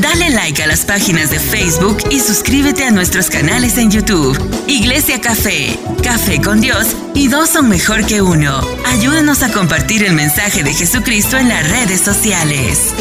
Dale 0.00 0.30
like 0.30 0.60
a 0.60 0.66
las 0.66 0.84
páginas 0.84 1.30
de 1.30 1.38
Facebook 1.38 1.98
y 2.10 2.18
suscríbete 2.18 2.84
a 2.84 2.90
nuestros 2.90 3.30
canales 3.30 3.78
en 3.78 3.92
YouTube. 3.92 4.36
Iglesia 4.66 5.20
Café, 5.20 5.78
Café 6.02 6.40
con 6.42 6.60
Dios 6.60 6.96
y 7.14 7.28
dos 7.28 7.50
son 7.50 7.68
mejor 7.68 8.04
que 8.04 8.20
uno. 8.20 8.58
Ayúdanos 8.86 9.44
a 9.44 9.52
compartir 9.52 10.02
el 10.02 10.12
mensaje 10.12 10.64
de 10.64 10.72
Jesucristo 10.72 11.38
en 11.38 11.48
las 11.48 11.70
redes 11.70 12.00
sociales. 12.00 12.92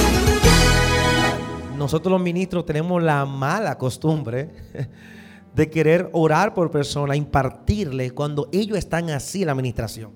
Nosotros 1.75 2.11
los 2.11 2.21
ministros 2.21 2.63
tenemos 2.63 3.01
la 3.01 3.25
mala 3.25 3.75
costumbre 3.79 4.51
de 5.55 5.69
querer 5.71 6.11
orar 6.13 6.53
por 6.53 6.69
personas, 6.69 7.17
impartirle 7.17 8.11
cuando 8.11 8.49
ellos 8.51 8.77
están 8.77 9.09
así 9.09 9.41
en 9.41 9.47
la 9.47 9.53
administración. 9.53 10.11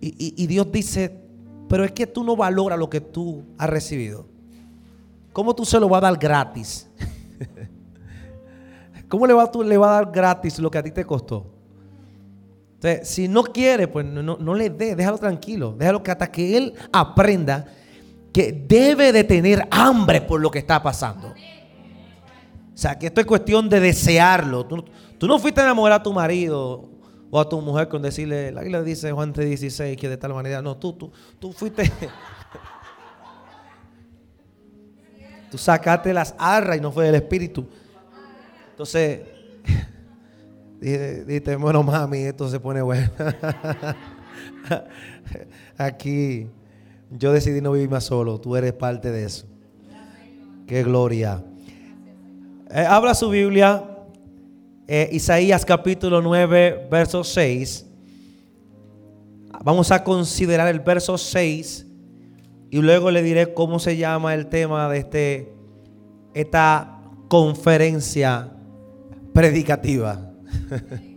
Y, 0.00 0.46
Dios 0.46 0.70
dice, 0.72 1.20
pero 1.68 1.84
es 1.84 1.92
que 1.92 2.06
tú 2.06 2.24
no 2.24 2.34
valoras 2.34 2.78
lo 2.78 2.88
que 2.88 3.02
tú 3.02 3.44
has 3.58 3.68
recibido. 3.68 4.29
¿Cómo 5.32 5.54
tú 5.54 5.64
se 5.64 5.78
lo 5.78 5.88
vas 5.88 5.98
a 5.98 6.06
dar 6.10 6.18
gratis? 6.18 6.88
¿Cómo 9.08 9.26
le, 9.26 9.32
va, 9.32 9.50
tú, 9.50 9.62
le 9.62 9.76
vas 9.76 9.88
a 9.90 9.92
dar 9.92 10.12
gratis 10.12 10.58
lo 10.58 10.70
que 10.70 10.78
a 10.78 10.82
ti 10.82 10.90
te 10.90 11.04
costó? 11.04 11.46
Entonces, 12.74 13.08
si 13.08 13.28
no 13.28 13.42
quiere, 13.42 13.88
pues 13.88 14.06
no, 14.06 14.22
no 14.22 14.54
le 14.54 14.70
dé, 14.70 14.94
déjalo 14.96 15.18
tranquilo. 15.18 15.74
Déjalo 15.76 16.02
que 16.02 16.10
hasta 16.10 16.30
que 16.30 16.56
él 16.56 16.74
aprenda 16.92 17.66
que 18.32 18.52
debe 18.52 19.12
de 19.12 19.24
tener 19.24 19.66
hambre 19.70 20.20
por 20.20 20.40
lo 20.40 20.50
que 20.50 20.60
está 20.60 20.82
pasando. 20.82 21.28
O 21.28 22.78
sea, 22.82 22.98
que 22.98 23.06
esto 23.06 23.20
es 23.20 23.26
cuestión 23.26 23.68
de 23.68 23.80
desearlo. 23.80 24.64
Tú, 24.66 25.26
no 25.26 25.38
fuiste 25.38 25.60
a 25.60 25.64
enamorar 25.64 26.00
a 26.00 26.02
tu 26.02 26.12
marido 26.12 26.88
o 27.30 27.40
a 27.40 27.48
tu 27.48 27.60
mujer 27.60 27.88
con 27.88 28.00
decirle, 28.00 28.50
la 28.52 28.62
Biblia 28.62 28.82
dice 28.82 29.12
Juan 29.12 29.34
3:16 29.34 29.96
que 29.96 30.08
de 30.08 30.16
tal 30.16 30.32
manera. 30.32 30.62
No, 30.62 30.76
tú, 30.76 30.94
tú, 30.94 31.12
tú 31.38 31.52
fuiste. 31.52 31.90
Tú 35.50 35.58
sacaste 35.58 36.14
las 36.14 36.34
arras 36.38 36.78
y 36.78 36.80
no 36.80 36.92
fue 36.92 37.06
del 37.06 37.16
espíritu. 37.16 37.66
Entonces, 38.70 39.22
dijiste, 40.80 41.56
bueno, 41.56 41.82
mami, 41.82 42.18
esto 42.18 42.48
se 42.48 42.60
pone 42.60 42.80
bueno. 42.80 43.10
Aquí, 45.76 46.46
yo 47.10 47.32
decidí 47.32 47.60
no 47.60 47.72
vivir 47.72 47.90
más 47.90 48.04
solo. 48.04 48.40
Tú 48.40 48.56
eres 48.56 48.72
parte 48.72 49.10
de 49.10 49.24
eso. 49.24 49.46
Qué 50.66 50.84
gloria. 50.84 51.42
Eh, 52.70 52.86
habla 52.88 53.14
su 53.14 53.28
Biblia, 53.28 53.84
eh, 54.86 55.08
Isaías 55.12 55.64
capítulo 55.64 56.22
9, 56.22 56.86
verso 56.90 57.24
6. 57.24 57.86
Vamos 59.62 59.90
a 59.90 60.04
considerar 60.04 60.68
el 60.68 60.80
verso 60.80 61.18
6 61.18 61.89
y 62.70 62.78
luego 62.80 63.10
le 63.10 63.22
diré 63.22 63.52
cómo 63.52 63.78
se 63.78 63.96
llama 63.96 64.34
el 64.34 64.46
tema 64.46 64.88
de 64.88 64.98
este, 64.98 65.52
esta 66.34 67.00
conferencia 67.28 68.52
predicativa. 69.32 70.30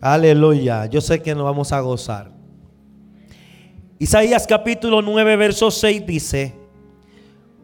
Aleluya, 0.00 0.86
yo 0.86 1.00
sé 1.00 1.22
que 1.22 1.34
nos 1.34 1.44
vamos 1.44 1.72
a 1.72 1.80
gozar. 1.80 2.30
Isaías 3.98 4.46
capítulo 4.46 5.00
9, 5.00 5.36
verso 5.36 5.70
6 5.70 6.06
dice, 6.06 6.54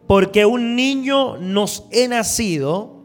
porque 0.07 0.45
un 0.45 0.75
niño 0.75 1.37
nos 1.37 1.85
he 1.91 2.07
nacido, 2.07 3.03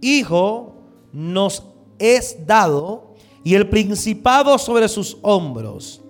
hijo 0.00 0.76
nos 1.12 1.64
es 1.98 2.46
dado, 2.46 3.16
y 3.42 3.54
el 3.54 3.68
principado 3.68 4.56
sobre 4.58 4.88
sus 4.88 5.18
hombros. 5.22 6.00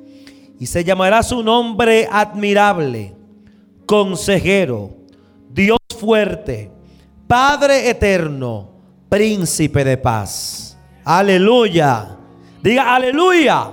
Y 0.61 0.67
se 0.67 0.85
llamará 0.85 1.23
su 1.23 1.43
nombre 1.43 2.07
admirable, 2.13 3.17
consejero, 3.87 4.91
Dios 5.49 5.79
fuerte, 5.99 6.71
Padre 7.27 7.89
eterno, 7.89 8.73
príncipe 9.09 9.85
de 9.85 9.97
paz. 9.97 10.77
Aleluya. 11.03 12.19
Diga 12.63 12.95
aleluya. 12.95 13.71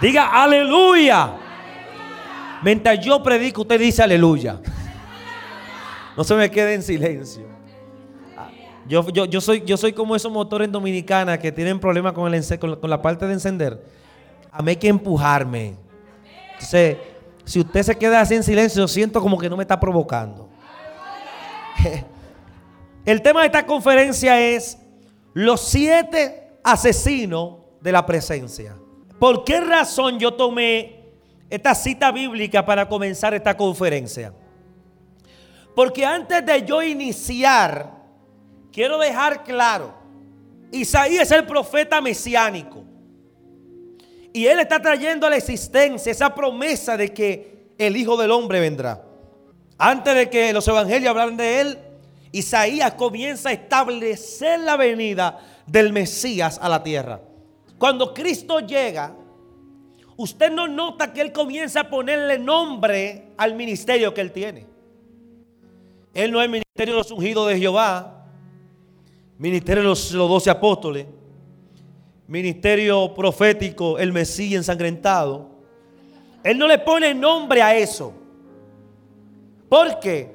Diga 0.00 0.42
aleluya. 0.42 1.32
Mientras 2.62 3.00
yo 3.00 3.20
predico, 3.22 3.62
usted 3.62 3.80
dice 3.80 4.02
aleluya. 4.02 4.60
No 6.16 6.22
se 6.22 6.34
me 6.36 6.50
quede 6.50 6.74
en 6.74 6.82
silencio. 6.82 7.44
Yo, 8.86 9.08
yo, 9.08 9.40
soy, 9.40 9.64
yo 9.66 9.76
soy 9.76 9.92
como 9.92 10.14
esos 10.14 10.30
motores 10.30 10.66
en 10.66 10.72
Dominicana 10.72 11.38
que 11.38 11.50
tienen 11.50 11.80
problemas 11.80 12.12
con, 12.12 12.30
con 12.76 12.90
la 12.90 13.02
parte 13.02 13.26
de 13.26 13.32
encender. 13.32 14.03
A 14.54 14.62
mí 14.62 14.70
hay 14.70 14.76
que 14.76 14.86
empujarme. 14.86 15.74
Entonces, 16.52 16.96
si 17.44 17.58
usted 17.58 17.82
se 17.82 17.98
queda 17.98 18.20
así 18.20 18.36
en 18.36 18.44
silencio, 18.44 18.86
siento 18.86 19.20
como 19.20 19.36
que 19.36 19.50
no 19.50 19.56
me 19.56 19.64
está 19.64 19.80
provocando. 19.80 20.48
El 23.04 23.20
tema 23.20 23.40
de 23.40 23.46
esta 23.46 23.66
conferencia 23.66 24.40
es 24.40 24.78
los 25.32 25.60
siete 25.60 26.52
asesinos 26.62 27.56
de 27.80 27.90
la 27.90 28.06
presencia. 28.06 28.76
¿Por 29.18 29.42
qué 29.42 29.60
razón 29.60 30.20
yo 30.20 30.34
tomé 30.34 31.02
esta 31.50 31.74
cita 31.74 32.12
bíblica 32.12 32.64
para 32.64 32.88
comenzar 32.88 33.34
esta 33.34 33.56
conferencia? 33.56 34.32
Porque 35.74 36.06
antes 36.06 36.46
de 36.46 36.64
yo 36.64 36.80
iniciar, 36.80 37.90
quiero 38.70 38.98
dejar 38.98 39.42
claro, 39.42 39.94
Isaías 40.70 41.24
es 41.24 41.32
el 41.32 41.44
profeta 41.44 42.00
mesiánico. 42.00 42.93
Y 44.34 44.48
él 44.48 44.58
está 44.58 44.82
trayendo 44.82 45.28
a 45.28 45.30
la 45.30 45.36
existencia 45.36 46.10
esa 46.10 46.34
promesa 46.34 46.96
de 46.96 47.14
que 47.14 47.68
el 47.78 47.96
Hijo 47.96 48.16
del 48.16 48.32
Hombre 48.32 48.58
vendrá. 48.58 49.00
Antes 49.78 50.12
de 50.12 50.28
que 50.28 50.52
los 50.52 50.66
evangelios 50.66 51.08
hablaran 51.10 51.36
de 51.36 51.60
él, 51.60 51.78
Isaías 52.32 52.94
comienza 52.94 53.50
a 53.50 53.52
establecer 53.52 54.58
la 54.58 54.76
venida 54.76 55.38
del 55.68 55.92
Mesías 55.92 56.58
a 56.60 56.68
la 56.68 56.82
tierra. 56.82 57.20
Cuando 57.78 58.12
Cristo 58.12 58.58
llega, 58.58 59.14
usted 60.16 60.50
no 60.50 60.66
nota 60.66 61.12
que 61.12 61.20
él 61.20 61.30
comienza 61.30 61.82
a 61.82 61.88
ponerle 61.88 62.36
nombre 62.36 63.28
al 63.36 63.54
ministerio 63.54 64.12
que 64.12 64.20
él 64.20 64.32
tiene. 64.32 64.66
Él 66.12 66.32
no 66.32 66.42
es 66.42 66.50
ministerio 66.50 66.94
de 66.94 66.98
los 66.98 67.12
ungidos 67.12 67.48
de 67.50 67.58
Jehová, 67.60 68.26
ministerio 69.38 69.84
de 69.84 69.88
los, 69.90 70.10
doce 70.10 70.50
apóstoles, 70.50 71.06
ministerio 72.26 73.14
profético, 73.14 73.98
el 73.98 74.12
Mesías 74.12 74.58
ensangrentado. 74.58 75.50
Él 76.42 76.58
no 76.58 76.66
le 76.66 76.78
pone 76.78 77.14
nombre 77.14 77.62
a 77.62 77.74
eso. 77.74 78.12
¿Por 79.68 79.98
qué? 80.00 80.34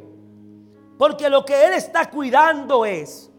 Porque 0.98 1.30
lo 1.30 1.46
que 1.46 1.66
Él 1.66 1.74
está 1.74 2.10
cuidando 2.10 2.86
es 2.86 3.32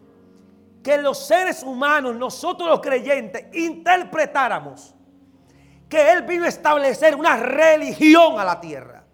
que 0.83 0.97
los 0.97 1.17
seres 1.27 1.63
humanos, 1.63 2.15
nosotros 2.15 2.69
los 2.69 2.79
creyentes, 2.79 3.45
interpretáramos 3.53 4.95
que 5.87 6.11
Él 6.11 6.23
vino 6.23 6.45
a 6.45 6.47
establecer 6.47 7.15
una 7.15 7.37
religión 7.37 8.39
a 8.39 8.45
la 8.45 8.59
tierra. 8.59 9.05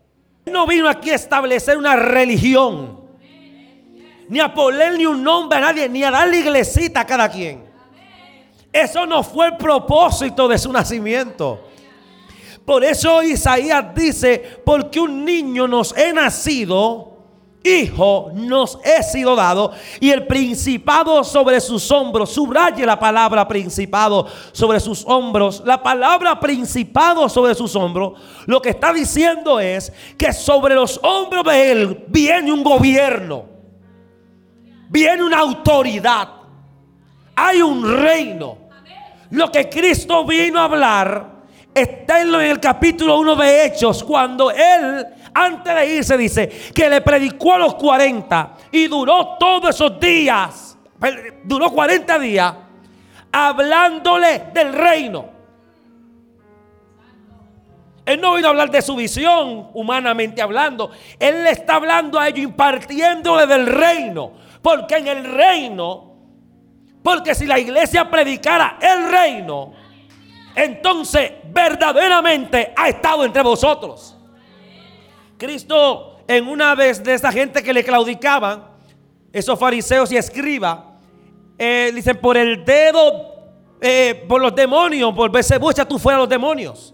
Él 0.46 0.53
no 0.53 0.66
vino 0.66 0.88
aquí 0.88 1.09
a 1.09 1.16
establecer 1.16 1.78
una 1.78 1.96
religión 1.96 2.97
ni 4.30 4.40
a 4.40 4.53
poner 4.53 4.97
ni 4.97 5.06
un 5.06 5.24
nombre 5.24 5.58
a 5.58 5.62
nadie, 5.62 5.88
ni 5.88 6.03
a 6.03 6.12
darle 6.12 6.40
iglesita 6.40 7.02
a 7.02 7.06
cada 7.06 7.30
quien. 7.30 7.66
Eso 8.84 9.06
no 9.06 9.24
fue 9.24 9.48
el 9.48 9.58
propósito 9.58 10.48
de 10.48 10.58
su 10.58 10.72
nacimiento. 10.72 11.62
Por 12.66 12.84
eso 12.84 13.24
Isaías 13.24 13.96
dice, 13.96 14.62
porque 14.66 15.00
un 15.00 15.24
niño 15.24 15.68
nos 15.68 15.98
he 15.98 16.12
nacido, 16.12 17.14
hijo 17.64 18.32
nos 18.34 18.78
he 18.84 19.02
sido 19.04 19.36
dado, 19.36 19.72
y 20.02 20.10
el 20.10 20.28
principado 20.28 21.24
sobre 21.24 21.62
sus 21.62 21.90
hombros, 21.92 22.30
subraye 22.32 22.86
la 22.86 23.00
palabra 23.00 23.48
principado 23.48 24.28
sobre 24.52 24.82
sus 24.82 25.06
hombros, 25.08 25.64
la 25.66 25.82
palabra 25.82 26.38
principado 26.40 27.30
sobre 27.30 27.56
sus 27.56 27.74
hombros, 27.76 28.20
lo 28.46 28.62
que 28.62 28.70
está 28.70 28.92
diciendo 28.92 29.62
es 29.62 29.94
que 30.18 30.34
sobre 30.34 30.76
los 30.76 31.00
hombros 31.04 31.46
de 31.46 31.72
él 31.72 32.06
viene 32.09 32.52
un 32.52 32.64
gobierno 32.64 33.58
viene 34.90 35.23
una 35.23 35.40
autoridad. 35.40 36.30
Hay 37.35 37.62
un 37.62 37.84
reino. 38.02 38.66
Lo 39.32 39.52
que 39.52 39.68
Cristo 39.70 40.26
vino 40.26 40.59
a 40.59 40.66
hablar 40.66 41.38
está 41.74 42.22
en 42.22 42.34
el 42.34 42.59
capítulo 42.59 43.20
1 43.20 43.35
de 43.35 43.66
Hechos, 43.66 44.03
cuando 44.03 44.52
Él, 44.52 45.06
antes 45.34 45.76
de 45.76 45.96
irse, 45.96 46.18
dice 46.18 46.50
que 46.74 46.90
le 46.90 47.02
predicó 47.02 47.53
a 47.53 47.59
los 47.59 47.76
40 47.76 48.56
y 48.72 48.88
duró 48.88 49.38
todos 49.40 49.76
esos 49.76 50.00
días, 50.00 50.78
duró 51.44 51.70
40 51.72 52.20
días, 52.20 52.53
hablándole 53.32 54.46
del 54.53 54.74
reino. 54.74 55.38
Él 58.08 58.22
no 58.22 58.35
vino 58.35 58.47
a 58.47 58.52
hablar 58.52 58.72
de 58.72 58.82
su 58.82 58.96
visión, 58.96 59.70
humanamente 59.73 60.41
hablando. 60.41 60.91
Él 61.20 61.44
le 61.44 61.52
está 61.52 61.76
hablando 61.76 62.18
a 62.18 62.30
ellos, 62.30 62.40
impartiéndole 62.40 63.46
del 63.46 63.68
reino. 63.68 64.32
Porque 64.62 64.96
en 64.96 65.09
el 65.09 65.26
reino, 65.26 66.07
porque 67.08 67.34
si 67.34 67.46
la 67.46 67.58
iglesia 67.58 68.12
predicara 68.12 68.78
el 68.82 69.09
reino, 69.09 69.72
entonces 70.54 71.32
verdaderamente 71.46 72.74
ha 72.76 72.90
estado 72.90 73.24
entre 73.24 73.42
vosotros. 73.44 74.14
Cristo 75.38 76.18
en 76.28 76.50
una 76.50 76.76
vez 76.76 77.02
de 77.02 77.14
esa 77.14 77.32
gente 77.32 77.64
que 77.64 77.72
le 77.72 77.86
claudicaban, 77.86 78.66
esos 79.32 79.58
fariseos 79.58 80.12
y 80.12 80.18
escribas, 80.18 80.80
eh, 81.58 81.94
dicen, 81.96 82.20
por 82.20 82.36
el 82.36 82.66
dedo, 82.66 83.36
eh, 83.80 84.26
por 84.28 84.42
los 84.42 84.54
demonios, 84.54 85.14
por 85.14 85.32
Becerú, 85.32 85.72
echa 85.72 85.86
tú 85.86 85.98
fuera 85.98 86.20
los 86.20 86.28
demonios. 86.28 86.94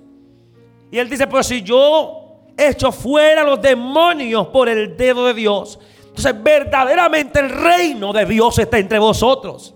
Y 0.91 0.99
él 0.99 1.09
dice, 1.09 1.25
pues 1.25 1.47
si 1.47 1.63
yo 1.63 2.51
echo 2.55 2.91
fuera 2.91 3.43
los 3.43 3.59
demonios 3.59 4.45
por 4.49 4.69
el 4.69 4.95
dedo 4.95 5.25
de 5.25 5.33
Dios, 5.33 5.79
entonces 6.05 6.43
verdaderamente 6.43 7.39
el 7.39 7.49
reino 7.49 8.13
de 8.13 8.27
Dios 8.27 8.59
está 8.59 8.77
entre 8.77 8.99
vosotros. 8.99 9.73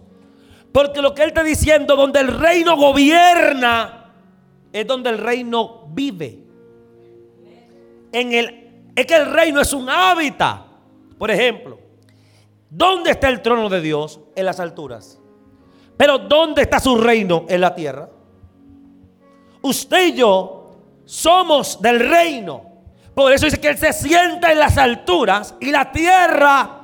Porque 0.71 1.01
lo 1.01 1.13
que 1.13 1.23
él 1.23 1.29
está 1.29 1.43
diciendo, 1.43 1.95
donde 1.95 2.19
el 2.19 2.27
reino 2.27 2.75
gobierna, 2.75 4.11
es 4.71 4.85
donde 4.85 5.09
el 5.09 5.17
reino 5.17 5.87
vive. 5.89 6.43
En 8.11 8.33
el, 8.33 8.91
es 8.95 9.05
que 9.05 9.15
el 9.15 9.31
reino 9.31 9.61
es 9.61 9.73
un 9.73 9.89
hábitat. 9.89 10.61
Por 11.17 11.31
ejemplo, 11.31 11.79
¿dónde 12.69 13.11
está 13.11 13.29
el 13.29 13.41
trono 13.41 13.69
de 13.69 13.81
Dios? 13.81 14.19
En 14.35 14.45
las 14.45 14.59
alturas. 14.59 15.19
Pero 15.97 16.19
¿dónde 16.19 16.61
está 16.61 16.79
su 16.79 16.97
reino? 16.97 17.45
En 17.49 17.61
la 17.61 17.73
tierra. 17.73 18.09
Usted 19.61 20.07
y 20.07 20.13
yo 20.13 20.75
somos 21.05 21.81
del 21.81 21.99
reino. 21.99 22.61
Por 23.15 23.33
eso 23.33 23.45
dice 23.45 23.59
que 23.59 23.69
Él 23.69 23.77
se 23.77 23.93
sienta 23.93 24.51
en 24.51 24.59
las 24.59 24.77
alturas 24.77 25.55
y 25.59 25.71
la 25.71 25.91
tierra 25.91 26.81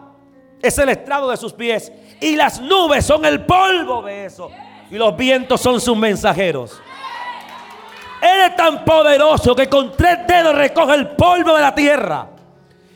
es 0.61 0.77
el 0.79 0.89
estrado 0.89 1.29
de 1.29 1.37
sus 1.37 1.53
pies. 1.53 1.91
Y 2.23 2.37
las 2.37 2.61
nubes 2.61 3.05
son 3.05 3.25
el 3.25 3.45
polvo 3.45 4.01
de 4.01 4.25
eso. 4.25 4.49
Y 4.89 4.95
los 4.95 5.15
vientos 5.17 5.59
son 5.59 5.81
sus 5.81 5.97
mensajeros. 5.97 6.79
Él 8.21 8.49
es 8.49 8.55
tan 8.55 8.85
poderoso 8.85 9.53
que 9.53 9.67
con 9.67 9.91
tres 9.91 10.19
dedos 10.25 10.55
recoge 10.55 10.95
el 10.95 11.09
polvo 11.09 11.53
de 11.53 11.61
la 11.61 11.75
tierra. 11.75 12.29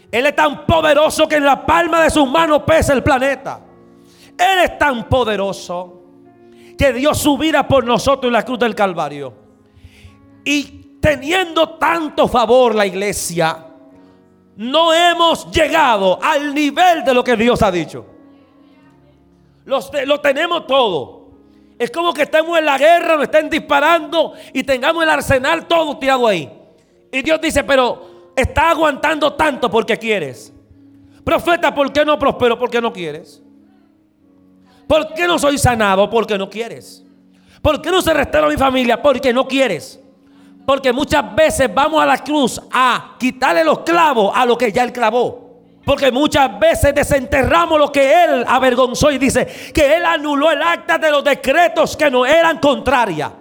Él 0.10 0.26
es 0.28 0.34
tan 0.34 0.66
poderoso 0.66 1.28
que 1.28 1.36
en 1.36 1.44
la 1.44 1.66
palma 1.66 2.02
de 2.04 2.10
sus 2.10 2.26
manos 2.30 2.64
pesa 2.66 2.94
el 2.94 3.04
planeta. 3.04 3.60
Él 4.38 4.60
es 4.64 4.78
tan 4.78 5.10
poderoso 5.10 6.04
que 6.78 6.94
dio 6.94 7.14
su 7.14 7.38
vida 7.38 7.68
por 7.68 7.84
nosotros 7.84 8.30
en 8.30 8.34
la 8.34 8.46
cruz 8.46 8.60
del 8.60 8.76
Calvario. 8.76 9.34
Y 10.46 11.00
teniendo 11.02 11.72
tanto 11.72 12.30
favor 12.30 12.74
la 12.74 12.86
iglesia, 12.86 13.66
no 14.56 14.94
hemos 14.94 15.52
llegado 15.52 16.18
al 16.24 16.56
nivel 16.56 17.04
de 17.04 17.14
lo 17.14 17.26
que 17.26 17.36
Dios 17.36 17.62
ha 17.62 17.70
dicho. 17.70 18.17
Lo 19.68 20.20
tenemos 20.22 20.66
todo. 20.66 21.28
Es 21.78 21.92
como 21.92 22.14
que 22.14 22.24
estemos 22.24 22.58
en 22.58 22.66
la 22.66 22.78
guerra, 22.78 23.16
nos 23.16 23.24
estén 23.24 23.50
disparando 23.50 24.34
y 24.52 24.64
tengamos 24.64 25.04
el 25.04 25.10
arsenal 25.10 25.68
todo 25.68 25.98
tirado 25.98 26.28
ahí. 26.28 26.52
Y 27.12 27.22
Dios 27.22 27.40
dice, 27.40 27.64
pero 27.64 28.32
está 28.36 28.72
aguantando 28.72 29.34
tanto 29.34 29.70
porque 29.70 29.98
quieres. 29.98 30.52
Profeta, 31.24 31.74
¿por 31.76 31.92
qué 31.92 32.04
no 32.04 32.18
prospero? 32.18 32.58
Porque 32.58 32.82
no 32.82 32.92
quieres. 32.92 33.44
¿Por 34.88 35.14
qué 35.14 35.28
no 35.28 35.38
soy 35.38 35.58
sanado? 35.58 36.10
Porque 36.10 36.38
no 36.38 36.50
quieres. 36.50 37.06
¿Por 37.62 37.82
qué 37.82 37.92
no 37.92 38.02
se 38.02 38.14
restaura 38.14 38.48
mi 38.48 38.58
familia? 38.58 39.02
Porque 39.02 39.34
no 39.34 39.48
quieres. 39.48 40.00
Porque 40.66 40.92
muchas 40.92 41.36
veces 41.36 41.74
vamos 41.74 42.02
a 42.02 42.06
la 42.06 42.18
cruz 42.24 42.62
a 42.72 43.16
quitarle 43.20 43.64
los 43.64 43.80
clavos 43.80 44.32
a 44.34 44.46
lo 44.46 44.58
que 44.58 44.72
ya 44.72 44.84
él 44.84 44.92
clavó. 44.92 45.47
Porque 45.88 46.12
muchas 46.12 46.60
veces 46.60 46.94
desenterramos 46.94 47.80
lo 47.80 47.90
que 47.90 48.26
él 48.26 48.44
avergonzó 48.46 49.10
y 49.10 49.18
dice 49.18 49.48
que 49.74 49.96
él 49.96 50.04
anuló 50.04 50.52
el 50.52 50.62
acta 50.62 50.98
de 50.98 51.10
los 51.10 51.24
decretos 51.24 51.96
que 51.96 52.12
no 52.12 52.26
eran 52.26 52.60
contrarias. 52.60 53.32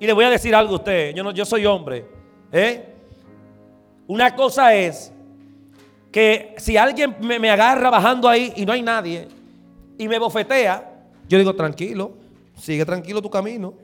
Y 0.00 0.06
le 0.06 0.14
voy 0.14 0.24
a 0.24 0.30
decir 0.30 0.54
algo 0.54 0.72
a 0.72 0.76
usted, 0.76 1.14
yo, 1.14 1.22
no, 1.22 1.32
yo 1.32 1.44
soy 1.44 1.66
hombre. 1.66 2.06
¿eh? 2.50 2.86
Una 4.06 4.34
cosa 4.34 4.72
es 4.72 5.12
que 6.10 6.54
si 6.56 6.78
alguien 6.78 7.16
me, 7.20 7.38
me 7.38 7.50
agarra 7.50 7.90
bajando 7.90 8.26
ahí 8.26 8.54
y 8.56 8.64
no 8.64 8.72
hay 8.72 8.80
nadie 8.80 9.28
y 9.98 10.08
me 10.08 10.18
bofetea, 10.18 10.90
yo 11.28 11.36
digo, 11.36 11.54
tranquilo, 11.54 12.12
sigue 12.56 12.86
tranquilo 12.86 13.20
tu 13.20 13.28
camino. 13.28 13.74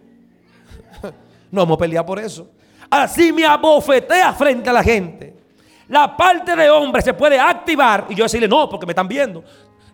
no 1.53 1.61
vamos 1.61 1.77
a 1.77 1.81
pelear 1.81 2.07
por 2.07 2.19
eso. 2.19 2.49
Así 2.89 3.31
me 3.31 3.45
abofetea 3.45 4.33
frente 4.33 4.71
a 4.71 4.73
la 4.73 4.83
gente. 4.83 5.44
La 5.89 6.17
parte 6.17 6.57
de 6.57 6.71
hombre 6.71 7.03
se 7.03 7.13
puede 7.13 7.39
activar 7.39 8.07
y 8.09 8.15
yo 8.15 8.25
decirle 8.25 8.49
no, 8.49 8.69
porque 8.69 8.87
me 8.87 8.93
están 8.93 9.09
viendo. 9.09 9.45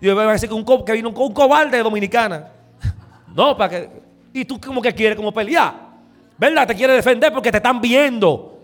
Yo 0.01 0.15
voy 0.15 0.25
a 0.25 0.33
decir 0.33 0.49
que, 0.49 0.55
un, 0.55 0.65
que 0.85 0.93
vino 0.93 1.11
un 1.11 1.33
cobarde 1.33 1.77
de 1.77 1.83
dominicana. 1.83 2.49
No, 3.33 3.57
para 3.57 3.71
que. 3.71 3.91
Y 4.33 4.45
tú, 4.45 4.61
como 4.61 4.83
que 4.83 4.93
quieres, 4.93 5.17
como 5.17 5.33
pelear. 5.33 5.73
¿Verdad? 6.37 6.67
Te 6.67 6.75
quiere 6.75 6.95
defender 6.95 7.33
porque 7.33 7.53
te 7.53 7.59
están 7.59 7.81
viendo. 7.81 8.61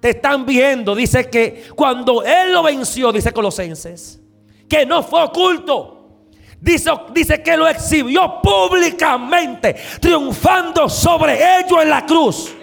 Te 0.00 0.10
están 0.10 0.46
viendo. 0.46 0.94
Dice 0.94 1.28
que 1.28 1.64
cuando 1.74 2.22
él 2.22 2.52
lo 2.52 2.62
venció, 2.62 3.10
dice 3.10 3.32
Colosenses, 3.32 4.20
que 4.68 4.86
no 4.86 5.02
fue 5.02 5.24
oculto. 5.24 5.94
Dice, 6.60 6.90
dice 7.12 7.42
que 7.42 7.56
lo 7.56 7.66
exhibió 7.66 8.40
públicamente, 8.40 9.74
triunfando 10.00 10.88
sobre 10.88 11.58
ellos 11.58 11.82
en 11.82 11.90
la 11.90 12.06
cruz. 12.06 12.54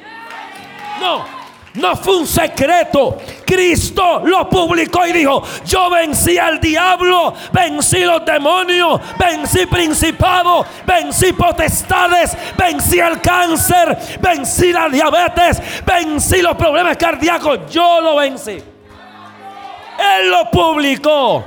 No. 1.02 1.41
No 1.76 1.96
fue 1.96 2.18
un 2.18 2.28
secreto. 2.28 3.18
Cristo 3.46 4.22
lo 4.26 4.50
publicó 4.50 5.06
y 5.08 5.14
dijo, 5.14 5.42
yo 5.66 5.90
vencí 5.90 6.38
al 6.38 6.60
diablo, 6.60 7.34
vencí 7.54 8.00
los 8.00 8.26
demonios, 8.26 9.00
vencí 9.18 9.66
principados, 9.66 10.68
vencí 10.86 11.32
potestades, 11.32 12.38
vencí 12.58 13.00
el 13.00 13.22
cáncer, 13.22 13.98
vencí 14.20 14.74
la 14.74 14.90
diabetes, 14.90 15.62
vencí 15.86 16.42
los 16.42 16.56
problemas 16.58 16.98
cardíacos. 16.98 17.60
Yo 17.72 18.02
lo 18.02 18.18
vencí. 18.18 18.52
Él 18.52 20.30
lo 20.30 20.50
publicó. 20.52 21.44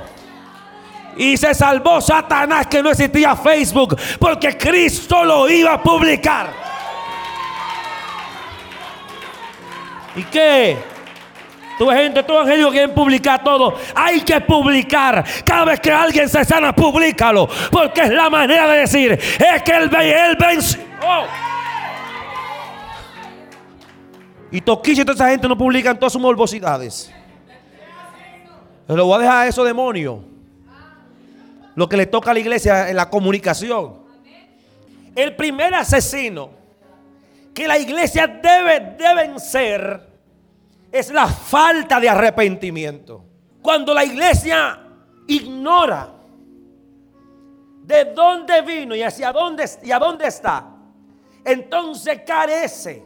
Y 1.17 1.37
se 1.37 1.53
salvó 1.53 2.01
Satanás 2.01 2.67
que 2.67 2.83
no 2.83 2.89
existía 2.89 3.35
Facebook 3.35 3.97
porque 4.19 4.57
Cristo 4.57 5.23
lo 5.23 5.47
iba 5.47 5.73
a 5.73 5.81
publicar. 5.81 6.64
¿Y 10.15 10.23
qué? 10.23 10.77
Tu 11.77 11.89
gente, 11.89 12.23
tu 12.23 12.33
evangelio 12.33 12.71
quieren 12.71 12.93
publicar 12.93 13.43
todo. 13.43 13.75
Hay 13.93 14.21
que 14.21 14.39
publicar. 14.41 15.25
Cada 15.43 15.65
vez 15.65 15.79
que 15.79 15.91
alguien 15.91 16.29
se 16.29 16.45
sana, 16.45 16.73
públicalo. 16.73 17.49
Porque 17.69 18.01
es 18.01 18.09
la 18.11 18.29
manera 18.29 18.67
de 18.67 18.79
decir, 18.79 19.11
es 19.11 19.63
que 19.63 19.71
él, 19.71 19.93
él 19.93 20.37
vence. 20.39 20.79
Oh. 21.05 21.25
Y 24.51 24.61
Toquilla 24.61 25.01
y 25.01 25.05
toda 25.05 25.15
esa 25.15 25.29
gente 25.29 25.49
no 25.49 25.57
publican 25.57 25.99
todas 25.99 26.13
sus 26.13 26.21
morbosidades. 26.21 27.11
Lo 28.87 29.05
voy 29.05 29.15
a 29.15 29.19
dejar 29.19 29.37
a 29.43 29.47
esos 29.47 29.65
demonios. 29.65 30.19
Lo 31.75 31.89
que 31.89 31.97
le 31.97 32.05
toca 32.05 32.31
a 32.31 32.33
la 32.33 32.39
iglesia 32.39 32.89
en 32.89 32.95
la 32.95 33.09
comunicación. 33.09 33.95
El 35.13 35.35
primer 35.35 35.73
asesino 35.73 36.51
que 37.55 37.67
la 37.67 37.79
iglesia 37.79 38.27
debe 38.27 38.81
de 38.97 39.15
vencer 39.15 40.09
es 40.91 41.09
la 41.09 41.25
falta 41.25 42.01
de 42.01 42.09
arrepentimiento. 42.09 43.23
Cuando 43.61 43.93
la 43.93 44.03
iglesia 44.03 44.77
ignora 45.27 46.09
de 47.81 48.05
dónde 48.13 48.61
vino 48.61 48.93
y 48.93 49.01
hacia 49.01 49.31
dónde 49.31 49.69
y 49.81 49.91
a 49.91 49.97
dónde 49.97 50.27
está, 50.27 50.67
entonces 51.45 52.21
carece 52.25 53.01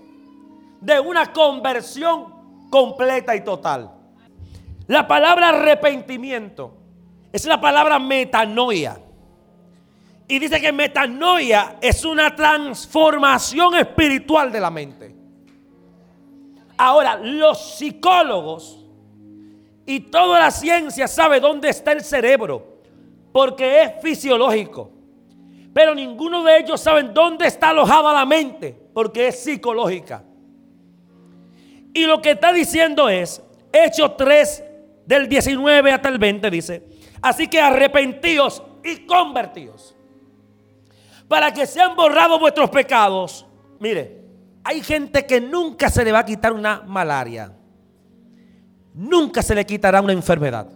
de 0.81 0.99
una 0.99 1.31
conversión 1.31 2.69
completa 2.71 3.35
y 3.35 3.43
total. 3.43 3.91
La 4.87 5.07
palabra 5.07 5.49
arrepentimiento 5.49 6.75
es 7.31 7.45
la 7.45 7.61
palabra 7.61 7.99
metanoia. 7.99 8.99
Y 10.31 10.37
dice 10.37 10.61
que 10.61 10.71
metanoia 10.71 11.77
es 11.81 12.05
una 12.05 12.35
transformación 12.35 13.75
espiritual 13.75 14.51
de 14.51 14.59
la 14.59 14.69
mente. 14.69 15.15
Ahora, 16.77 17.15
los 17.15 17.77
psicólogos 17.77 18.85
y 19.87 20.01
toda 20.01 20.39
la 20.39 20.51
ciencia 20.51 21.07
sabe 21.07 21.39
dónde 21.39 21.69
está 21.69 21.93
el 21.93 22.03
cerebro, 22.03 22.79
porque 23.31 23.81
es 23.81 23.91
fisiológico. 24.03 24.91
Pero 25.73 25.95
ninguno 25.95 26.43
de 26.43 26.59
ellos 26.59 26.79
sabe 26.79 27.01
dónde 27.11 27.47
está 27.47 27.69
alojada 27.71 28.13
la 28.13 28.25
mente, 28.27 28.79
porque 28.93 29.29
es 29.29 29.43
psicológica. 29.43 30.23
Y 31.91 32.05
lo 32.05 32.21
que 32.21 32.31
está 32.31 32.53
diciendo 32.53 33.09
es, 33.09 33.41
Hechos 33.73 34.15
3 34.15 34.63
del 35.07 35.27
19 35.27 35.91
hasta 35.91 36.09
el 36.09 36.19
20 36.19 36.51
dice, 36.51 36.83
así 37.19 37.47
que 37.47 37.59
arrepentíos 37.59 38.61
y 38.83 39.07
convertíos 39.07 39.95
para 41.29 41.53
que 41.53 41.65
sean 41.65 41.95
borrados 41.95 42.39
vuestros 42.39 42.69
pecados. 42.71 43.45
Mire, 43.79 44.19
hay 44.63 44.81
gente 44.81 45.25
que 45.25 45.39
nunca 45.39 45.89
se 45.89 46.03
le 46.03 46.11
va 46.11 46.19
a 46.19 46.25
quitar 46.25 46.51
una 46.51 46.81
malaria. 46.81 47.53
Nunca 48.95 49.41
se 49.41 49.55
le 49.55 49.65
quitará 49.65 50.01
una 50.01 50.11
enfermedad. 50.11 50.67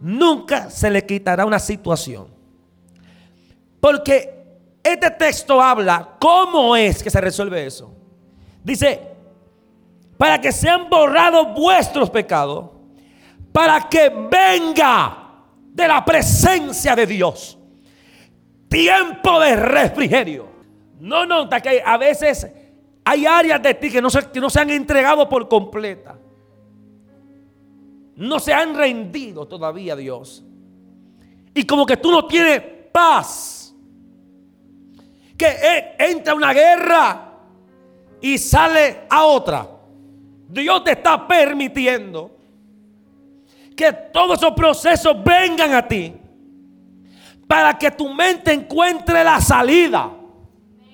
Nunca 0.00 0.68
se 0.68 0.90
le 0.90 1.06
quitará 1.06 1.46
una 1.46 1.60
situación. 1.60 2.26
Porque 3.80 4.44
este 4.82 5.10
texto 5.12 5.62
habla 5.62 6.16
cómo 6.18 6.76
es 6.76 7.02
que 7.02 7.08
se 7.10 7.20
resuelve 7.20 7.64
eso. 7.64 7.94
Dice, 8.64 9.00
para 10.18 10.40
que 10.40 10.50
sean 10.50 10.90
borrados 10.90 11.54
vuestros 11.54 12.10
pecados, 12.10 12.70
para 13.52 13.88
que 13.88 14.08
venga 14.08 15.44
de 15.72 15.86
la 15.86 16.04
presencia 16.04 16.96
de 16.96 17.06
Dios 17.06 17.55
tiempo 18.68 19.40
de 19.40 19.56
refrigerio. 19.56 20.48
No 21.00 21.26
nota 21.26 21.60
que 21.60 21.82
a 21.84 21.96
veces 21.96 22.46
hay 23.04 23.26
áreas 23.26 23.62
de 23.62 23.74
ti 23.74 23.90
que 23.90 24.02
no, 24.02 24.10
se, 24.10 24.30
que 24.30 24.40
no 24.40 24.50
se 24.50 24.60
han 24.60 24.70
entregado 24.70 25.28
por 25.28 25.48
completa. 25.48 26.18
No 28.16 28.40
se 28.40 28.52
han 28.52 28.74
rendido 28.74 29.46
todavía 29.46 29.94
Dios. 29.94 30.44
Y 31.54 31.64
como 31.64 31.84
que 31.86 31.96
tú 31.96 32.10
no 32.10 32.26
tienes 32.26 32.62
paz. 32.92 33.74
Que 35.36 35.46
e, 35.46 36.10
entra 36.10 36.34
una 36.34 36.52
guerra 36.52 37.32
y 38.20 38.38
sale 38.38 39.02
a 39.10 39.24
otra. 39.24 39.68
Dios 40.48 40.82
te 40.84 40.92
está 40.92 41.26
permitiendo 41.28 42.30
que 43.76 43.92
todos 43.92 44.38
esos 44.38 44.54
procesos 44.54 45.16
vengan 45.22 45.74
a 45.74 45.86
ti 45.86 46.14
para 47.46 47.78
que 47.78 47.90
tu 47.90 48.12
mente 48.12 48.52
encuentre 48.52 49.22
la 49.22 49.40
salida. 49.40 50.10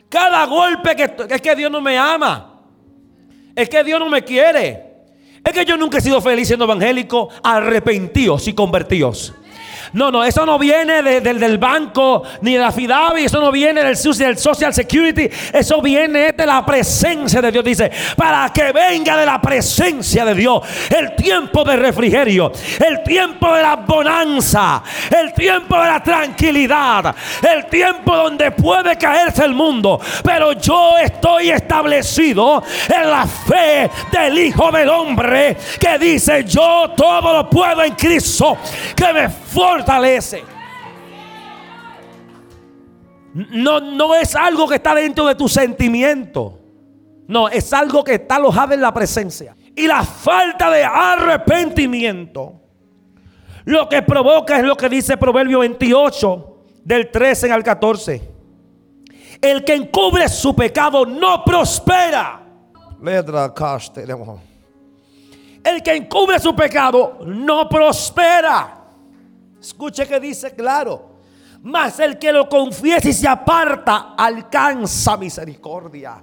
Cada 0.08 0.44
golpe 0.44 0.94
que 0.94 1.10
es 1.34 1.40
que 1.40 1.56
Dios 1.56 1.70
no 1.70 1.80
me 1.80 1.96
ama, 1.96 2.60
es 3.54 3.68
que 3.68 3.82
Dios 3.82 3.98
no 3.98 4.08
me 4.08 4.22
quiere, 4.22 4.92
es 5.44 5.52
que 5.52 5.64
yo 5.64 5.76
nunca 5.76 5.98
he 5.98 6.00
sido 6.00 6.20
feliz 6.20 6.46
siendo 6.46 6.64
evangélico, 6.64 7.28
arrepentidos 7.42 8.46
y 8.46 8.52
convertidos. 8.52 9.34
No, 9.92 10.10
no, 10.10 10.24
eso 10.24 10.46
no 10.46 10.58
viene 10.58 11.02
del 11.02 11.58
banco 11.58 12.22
ni 12.40 12.54
de 12.54 12.58
la 12.58 12.72
Fidavi, 12.72 13.24
eso 13.24 13.40
no 13.40 13.52
viene 13.52 13.82
del, 13.84 13.96
del 13.96 14.38
Social 14.38 14.72
Security, 14.72 15.28
eso 15.52 15.82
viene 15.82 16.32
de 16.32 16.46
la 16.46 16.64
presencia 16.64 17.42
de 17.42 17.52
Dios. 17.52 17.64
Dice, 17.64 17.90
para 18.16 18.50
que 18.50 18.72
venga 18.72 19.16
de 19.18 19.26
la 19.26 19.40
presencia 19.40 20.24
de 20.24 20.34
Dios 20.34 20.62
el 20.88 21.14
tiempo 21.14 21.62
de 21.64 21.76
refrigerio, 21.76 22.52
el 22.84 23.02
tiempo 23.02 23.54
de 23.54 23.62
la 23.62 23.76
bonanza, 23.76 24.82
el 25.10 25.34
tiempo 25.34 25.78
de 25.78 25.86
la 25.86 26.02
tranquilidad, 26.02 27.14
el 27.42 27.66
tiempo 27.66 28.16
donde 28.16 28.50
puede 28.52 28.96
caerse 28.96 29.44
el 29.44 29.54
mundo. 29.54 30.00
Pero 30.24 30.52
yo 30.52 30.96
estoy 30.96 31.50
establecido 31.50 32.62
en 32.88 33.10
la 33.10 33.26
fe 33.26 33.90
del 34.10 34.38
Hijo 34.38 34.70
del 34.70 34.88
Hombre 34.88 35.56
que 35.78 35.98
dice, 35.98 36.44
yo 36.44 36.90
todo 36.96 37.32
lo 37.32 37.50
puedo 37.50 37.82
en 37.82 37.94
Cristo 37.94 38.56
que 38.96 39.12
me 39.12 39.41
fortalece. 39.52 40.42
No, 43.34 43.80
no 43.80 44.14
es 44.14 44.36
algo 44.36 44.68
que 44.68 44.76
está 44.76 44.94
dentro 44.94 45.26
de 45.26 45.34
tu 45.34 45.48
sentimiento. 45.48 46.58
No, 47.28 47.48
es 47.48 47.72
algo 47.72 48.04
que 48.04 48.14
está 48.14 48.36
alojado 48.36 48.74
en 48.74 48.82
la 48.82 48.92
presencia. 48.92 49.56
Y 49.74 49.86
la 49.86 50.04
falta 50.04 50.70
de 50.70 50.84
arrepentimiento 50.84 52.62
lo 53.64 53.88
que 53.88 54.02
provoca 54.02 54.58
es 54.58 54.64
lo 54.64 54.76
que 54.76 54.88
dice 54.88 55.16
Proverbio 55.16 55.60
28, 55.60 56.56
del 56.84 57.10
13 57.10 57.52
al 57.52 57.62
14. 57.62 58.30
El 59.40 59.64
que 59.64 59.74
encubre 59.74 60.28
su 60.28 60.54
pecado 60.54 61.06
no 61.06 61.44
prospera. 61.44 62.42
El 65.64 65.82
que 65.82 65.94
encubre 65.94 66.38
su 66.40 66.54
pecado 66.54 67.18
no 67.24 67.68
prospera. 67.68 68.81
Escuche 69.62 70.08
que 70.08 70.18
dice 70.18 70.54
claro. 70.54 71.12
Mas 71.62 72.00
el 72.00 72.18
que 72.18 72.32
lo 72.32 72.48
confiesa 72.48 73.08
y 73.08 73.12
se 73.12 73.28
aparta 73.28 74.14
alcanza 74.18 75.16
misericordia. 75.16 76.22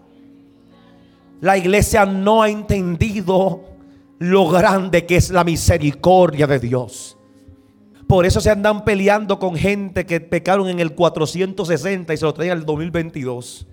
La 1.39 1.57
iglesia 1.57 2.05
no 2.05 2.43
ha 2.43 2.49
entendido 2.49 3.63
lo 4.19 4.49
grande 4.49 5.05
que 5.05 5.15
es 5.15 5.29
la 5.29 5.45
misericordia 5.45 6.45
de 6.45 6.59
Dios. 6.59 7.17
Por 8.05 8.25
eso 8.25 8.41
se 8.41 8.49
andan 8.49 8.83
peleando 8.83 9.39
con 9.39 9.55
gente 9.55 10.05
que 10.05 10.19
pecaron 10.19 10.67
en 10.67 10.81
el 10.81 10.93
460 10.93 12.13
y 12.13 12.17
se 12.17 12.25
lo 12.25 12.33
traen 12.33 12.51
al 12.51 12.65
2022. 12.65 13.65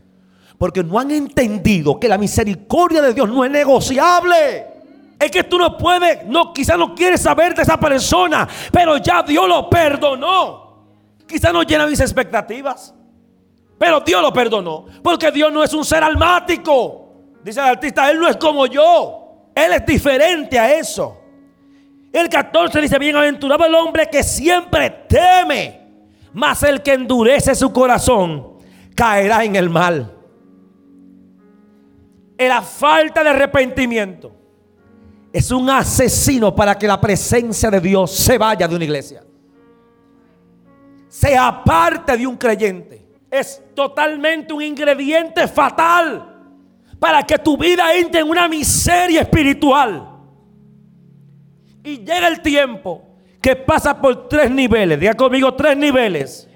Porque 0.59 0.85
no 0.85 1.01
han 1.01 1.11
entendido 1.11 1.99
que 1.99 2.07
la 2.07 2.19
misericordia 2.19 3.03
de 3.03 3.13
Dios 3.13 3.29
no 3.29 3.45
es 3.45 3.51
negociable. 3.51 4.76
Es 5.19 5.31
que 5.31 5.45
tú 5.45 5.59
no 5.59 5.77
puedes, 5.79 6.27
no, 6.27 6.53
quizás 6.53 6.79
no 6.79 6.95
quieres 6.95 7.23
saber 7.23 7.55
de 7.55 7.63
esa 7.63 7.79
persona, 7.79 8.47
pero 8.71 8.99
ya 8.99 9.23
Dios 9.23 9.49
lo 9.49 9.69
perdonó. 9.71 10.67
Quizás 11.27 11.53
no 11.53 11.63
llena 11.63 11.87
mis 11.87 12.01
expectativas, 12.01 12.95
pero 13.79 14.01
Dios 14.01 14.21
lo 14.21 14.33
perdonó. 14.33 14.87
Porque 15.03 15.31
Dios 15.31 15.53
no 15.53 15.65
es 15.65 15.73
un 15.73 15.85
ser 15.85 16.05
almático. 16.05 17.09
Dice 17.43 17.61
el 17.61 17.67
artista, 17.67 18.11
Él 18.11 18.21
no 18.21 18.29
es 18.29 18.37
como 18.37 18.67
yo. 18.67 19.51
Él 19.55 19.73
es 19.73 19.87
diferente 19.87 20.59
a 20.59 20.73
eso. 20.75 21.23
El 22.13 22.29
14 22.29 22.81
dice, 22.81 22.99
bienaventurado 22.99 23.65
el 23.65 23.75
hombre 23.75 24.09
que 24.11 24.23
siempre 24.23 24.91
teme, 25.09 25.81
mas 26.33 26.63
el 26.63 26.83
que 26.83 26.93
endurece 26.93 27.55
su 27.55 27.73
corazón 27.73 28.59
caerá 28.95 29.45
en 29.45 29.57
el 29.57 29.71
mal. 29.71 30.13
En 32.39 32.49
la 32.49 32.63
falta 32.63 33.23
de 33.25 33.31
arrepentimiento 33.31 34.46
es 35.37 35.51
un 35.51 35.69
asesino 35.69 36.55
para 36.55 36.79
que 36.79 36.87
la 36.87 36.99
presencia 36.99 37.71
de 37.71 37.79
Dios 37.79 38.11
se 38.11 38.39
vaya 38.39 38.67
de 38.67 38.75
una 38.75 38.85
iglesia. 38.85 39.23
Sea 41.09 41.49
aparte 41.49 42.17
de 42.17 42.27
un 42.27 42.39
creyente. 42.39 43.07
Es 43.31 43.63
totalmente 43.75 44.55
un 44.55 44.63
ingrediente 44.63 45.47
fatal 45.47 46.57
para 46.99 47.23
que 47.23 47.39
tu 47.39 47.59
vida 47.59 47.95
entre 47.95 48.21
en 48.21 48.31
una 48.31 48.49
miseria 48.49 49.21
espiritual. 49.21 50.09
Y 51.85 51.99
llega 51.99 52.29
el 52.29 52.41
tiempo 52.41 53.03
que 53.39 53.57
pasa 53.57 54.01
por 54.01 54.31
tres 54.31 54.51
niveles. 54.51 54.99
Diga 54.99 55.13
conmigo 55.13 55.53
tres 55.53 55.77
niveles. 55.77 56.49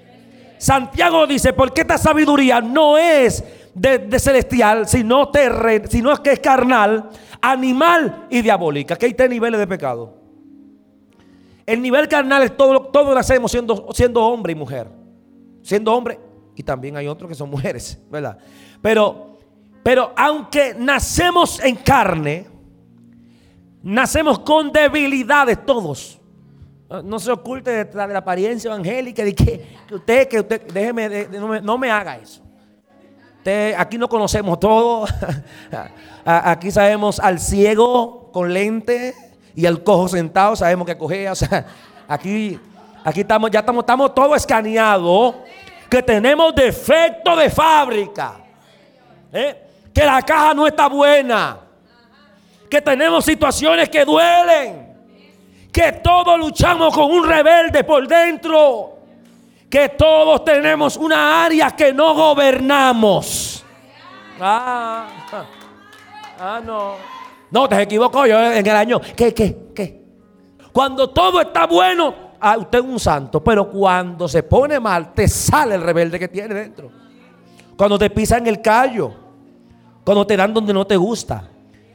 Santiago 0.56 1.26
dice, 1.26 1.52
porque 1.52 1.82
esta 1.82 1.98
sabiduría 1.98 2.62
no 2.62 2.96
es 2.96 3.44
de, 3.74 4.18
celestial, 4.18 4.88
sino, 4.88 5.30
terren, 5.30 5.88
sino 5.88 6.16
que 6.22 6.32
es 6.32 6.40
carnal 6.40 7.10
animal 7.40 8.26
y 8.30 8.42
diabólica. 8.42 8.96
Que 8.96 9.06
hay 9.06 9.14
tres 9.14 9.30
niveles 9.30 9.58
de 9.58 9.66
pecado. 9.66 10.14
El 11.66 11.80
nivel 11.82 12.08
carnal 12.08 12.42
es 12.42 12.56
todo, 12.56 12.86
todo 12.86 13.14
lo 13.14 13.20
hacemos 13.20 13.50
siendo, 13.50 13.88
siendo 13.92 14.24
hombre 14.24 14.52
y 14.52 14.56
mujer. 14.56 14.88
Siendo 15.62 15.94
hombre, 15.94 16.18
y 16.56 16.62
también 16.62 16.96
hay 16.96 17.06
otros 17.06 17.28
que 17.28 17.34
son 17.34 17.50
mujeres, 17.50 17.98
¿verdad? 18.10 18.38
Pero, 18.82 19.38
pero 19.82 20.12
aunque 20.16 20.74
nacemos 20.76 21.62
en 21.62 21.76
carne, 21.76 22.46
nacemos 23.82 24.40
con 24.40 24.72
debilidades 24.72 25.64
todos. 25.64 26.18
No 27.04 27.20
se 27.20 27.30
oculte 27.30 27.70
detrás 27.70 28.08
de 28.08 28.14
la 28.14 28.18
apariencia 28.18 28.68
evangélica 28.68 29.24
de 29.24 29.32
que, 29.32 29.66
usted, 29.92 30.26
que 30.26 30.40
usted, 30.40 30.66
déjeme, 30.72 31.28
no, 31.28 31.46
me, 31.46 31.60
no 31.60 31.78
me 31.78 31.88
haga 31.88 32.18
eso. 32.18 32.42
Aquí 33.76 33.98
no 33.98 34.08
conocemos 34.08 34.58
todo. 34.60 35.06
Aquí 36.24 36.70
sabemos 36.70 37.18
al 37.18 37.40
ciego 37.40 38.30
con 38.30 38.52
lente 38.52 39.14
y 39.54 39.66
al 39.66 39.82
cojo 39.82 40.08
sentado, 40.08 40.54
sabemos 40.54 40.86
que 40.86 40.96
cogea. 40.96 41.32
O 41.32 41.34
sea, 41.34 41.66
aquí, 42.06 42.58
aquí 43.02 43.20
estamos, 43.20 43.50
ya 43.50 43.60
estamos, 43.60 43.82
estamos 43.82 44.14
todos 44.14 44.36
escaneados. 44.36 45.34
Que 45.88 46.02
tenemos 46.02 46.54
defecto 46.54 47.34
de 47.34 47.50
fábrica. 47.50 48.36
¿eh? 49.32 49.56
Que 49.92 50.04
la 50.04 50.22
caja 50.22 50.54
no 50.54 50.66
está 50.66 50.88
buena. 50.88 51.58
Que 52.68 52.80
tenemos 52.80 53.24
situaciones 53.24 53.88
que 53.88 54.04
duelen. 54.04 54.94
Que 55.72 55.92
todos 55.92 56.38
luchamos 56.38 56.94
con 56.94 57.10
un 57.10 57.26
rebelde 57.26 57.82
por 57.82 58.06
dentro. 58.06 58.99
Que 59.70 59.88
todos 59.90 60.44
tenemos 60.44 60.96
una 60.96 61.44
área 61.44 61.70
que 61.70 61.92
no 61.92 62.12
gobernamos. 62.12 63.64
Ah. 64.40 65.06
Ah, 66.40 66.60
no. 66.64 66.94
No, 67.50 67.68
te 67.68 67.80
equivocó 67.80 68.26
yo 68.26 68.40
en 68.40 68.66
el 68.66 68.76
año. 68.76 69.00
¿Qué, 69.14 69.32
qué, 69.32 69.70
qué? 69.74 70.02
Cuando 70.72 71.10
todo 71.10 71.40
está 71.40 71.66
bueno, 71.66 72.14
ah, 72.40 72.56
usted 72.58 72.78
es 72.78 72.84
un 72.84 72.98
santo. 72.98 73.44
Pero 73.44 73.70
cuando 73.70 74.26
se 74.26 74.42
pone 74.42 74.80
mal, 74.80 75.12
te 75.12 75.28
sale 75.28 75.76
el 75.76 75.82
rebelde 75.82 76.18
que 76.18 76.28
tiene 76.28 76.52
dentro. 76.54 76.90
Cuando 77.76 77.98
te 77.98 78.10
pisan 78.10 78.46
el 78.48 78.60
callo. 78.60 79.12
Cuando 80.04 80.26
te 80.26 80.36
dan 80.36 80.52
donde 80.52 80.72
no 80.72 80.84
te 80.84 80.96
gusta. 80.96 81.48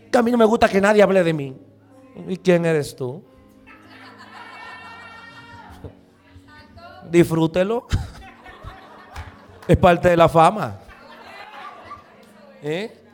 Que 0.10 0.18
a 0.18 0.22
mí 0.22 0.32
no 0.32 0.38
me 0.38 0.46
gusta 0.46 0.70
que 0.70 0.80
nadie 0.80 1.04
hable 1.04 1.24
de 1.24 1.34
mí. 1.34 1.58
¿Y 2.28 2.38
quién 2.38 2.66
eres 2.66 2.96
tú? 2.96 3.22
Disfrútelo. 7.10 7.88
Es 9.68 9.78
parte 9.78 10.10
de 10.10 10.18
la 10.18 10.30
fama. 10.30 10.80
¿Eh? 12.62 13.06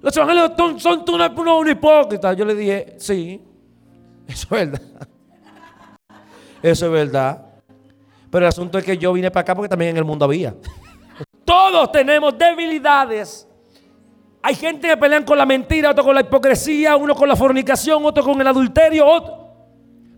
Los 0.00 0.16
evangelios 0.16 0.52
son, 0.56 0.80
son 0.80 1.04
tú 1.04 1.14
una, 1.14 1.70
hipócrita. 1.70 2.32
Yo 2.32 2.44
le 2.44 2.54
dije, 2.54 2.96
sí, 2.98 3.42
eso 4.26 4.42
es 4.42 4.50
verdad. 4.50 4.82
Eso 6.62 6.86
es 6.86 6.92
verdad. 6.92 7.46
Pero 8.30 8.44
el 8.44 8.48
asunto 8.48 8.78
es 8.78 8.84
que 8.84 8.96
yo 8.98 9.12
vine 9.12 9.30
para 9.30 9.42
acá 9.42 9.54
porque 9.54 9.68
también 9.68 9.92
en 9.92 9.96
el 9.96 10.04
mundo 10.04 10.24
había. 10.24 10.54
Todos 11.44 11.90
tenemos 11.90 12.36
debilidades 12.36 13.48
Hay 14.42 14.54
gente 14.54 14.86
que 14.88 14.96
pelean 14.96 15.24
con 15.24 15.38
la 15.38 15.46
mentira, 15.46 15.90
otro 15.90 16.04
con 16.04 16.14
la 16.14 16.20
hipocresía, 16.20 16.96
uno 16.96 17.14
con 17.14 17.28
la 17.28 17.36
fornicación, 17.36 18.04
otro 18.04 18.22
con 18.22 18.40
el 18.40 18.46
adulterio. 18.46 19.04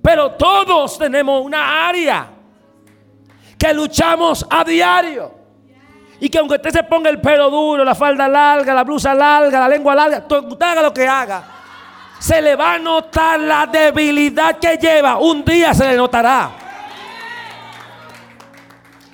Pero 0.03 0.33
todos 0.33 0.99
tenemos 0.99 1.45
una 1.45 1.89
área 1.89 2.40
que 3.61 3.75
luchamos 3.75 4.47
a 4.49 4.65
diario. 4.65 5.31
Y 6.19 6.31
que 6.31 6.39
aunque 6.39 6.55
usted 6.55 6.71
se 6.71 6.83
ponga 6.83 7.11
el 7.11 7.21
pelo 7.21 7.51
duro, 7.51 7.85
la 7.85 7.95
falda 7.95 8.27
larga, 8.27 8.73
la 8.73 8.85
blusa 8.85 9.15
larga, 9.15 9.61
la 9.61 9.69
lengua 9.69 9.95
larga, 9.95 10.25
usted 10.27 10.67
haga 10.67 10.83
lo 10.83 10.95
que 10.95 11.07
haga, 11.07 11.45
se 12.19 12.41
le 12.41 12.57
va 12.57 12.75
a 12.75 12.79
notar 12.79 13.39
la 13.39 13.67
debilidad 13.67 14.59
que 14.59 14.77
lleva. 14.79 15.19
Un 15.19 15.45
día 15.45 15.75
se 15.75 15.87
le 15.89 15.97
notará. 15.97 16.51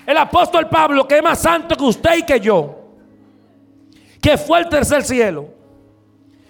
El 0.07 0.17
apóstol 0.17 0.69
Pablo, 0.69 1.07
que 1.09 1.17
es 1.17 1.23
más 1.23 1.41
santo 1.41 1.77
que 1.77 1.85
usted 1.85 2.19
y 2.19 2.23
que 2.23 2.39
yo, 2.39 2.77
que 4.21 4.39
fue 4.39 4.61
el 4.61 4.69
tercer 4.69 5.03
cielo, 5.03 5.49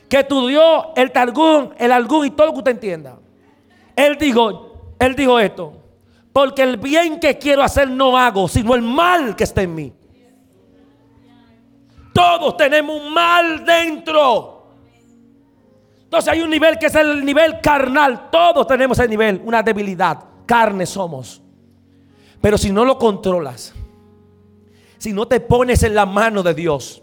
que 0.09 0.21
estudió 0.21 0.95
el 0.97 1.11
Targún, 1.13 1.75
el 1.79 1.93
Algún 1.93 2.27
y 2.27 2.31
todo 2.31 2.49
lo 2.49 2.53
que 2.53 2.59
usted 2.59 2.73
entienda. 2.73 3.17
Él 3.95 4.17
dijo, 4.19 4.95
él 4.99 5.15
dijo 5.15 5.41
esto, 5.41 5.86
porque 6.37 6.65
el 6.65 6.77
bien 6.77 7.19
que 7.19 7.39
quiero 7.39 7.63
hacer 7.63 7.89
no 7.89 8.19
hago, 8.19 8.47
sino 8.47 8.75
el 8.75 8.83
mal 8.83 9.35
que 9.35 9.45
está 9.45 9.63
en 9.63 9.75
mí. 9.75 9.91
Todos 12.13 12.59
tenemos 12.59 13.01
un 13.01 13.15
mal 13.15 13.65
dentro. 13.65 14.69
Entonces 16.03 16.31
hay 16.31 16.43
un 16.43 16.51
nivel 16.51 16.79
que 16.79 16.89
es 16.89 16.95
el 16.95 17.25
nivel 17.25 17.59
carnal. 17.63 18.29
Todos 18.31 18.67
tenemos 18.67 18.99
ese 18.99 19.09
nivel, 19.09 19.41
una 19.47 19.63
debilidad. 19.63 20.25
Carne 20.45 20.85
somos. 20.85 21.41
Pero 22.43 22.59
si 22.59 22.71
no 22.71 22.85
lo 22.85 22.99
controlas, 22.99 23.73
si 24.99 25.15
no 25.15 25.27
te 25.27 25.41
pones 25.41 25.85
en 25.85 25.95
la 25.95 26.05
mano 26.05 26.43
de 26.43 26.53
Dios, 26.53 27.03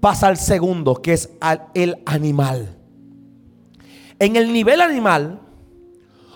pasa 0.00 0.26
al 0.26 0.38
segundo, 0.38 0.96
que 0.96 1.12
es 1.12 1.30
el 1.72 2.02
animal. 2.04 2.76
En 4.18 4.34
el 4.34 4.52
nivel 4.52 4.80
animal, 4.80 5.38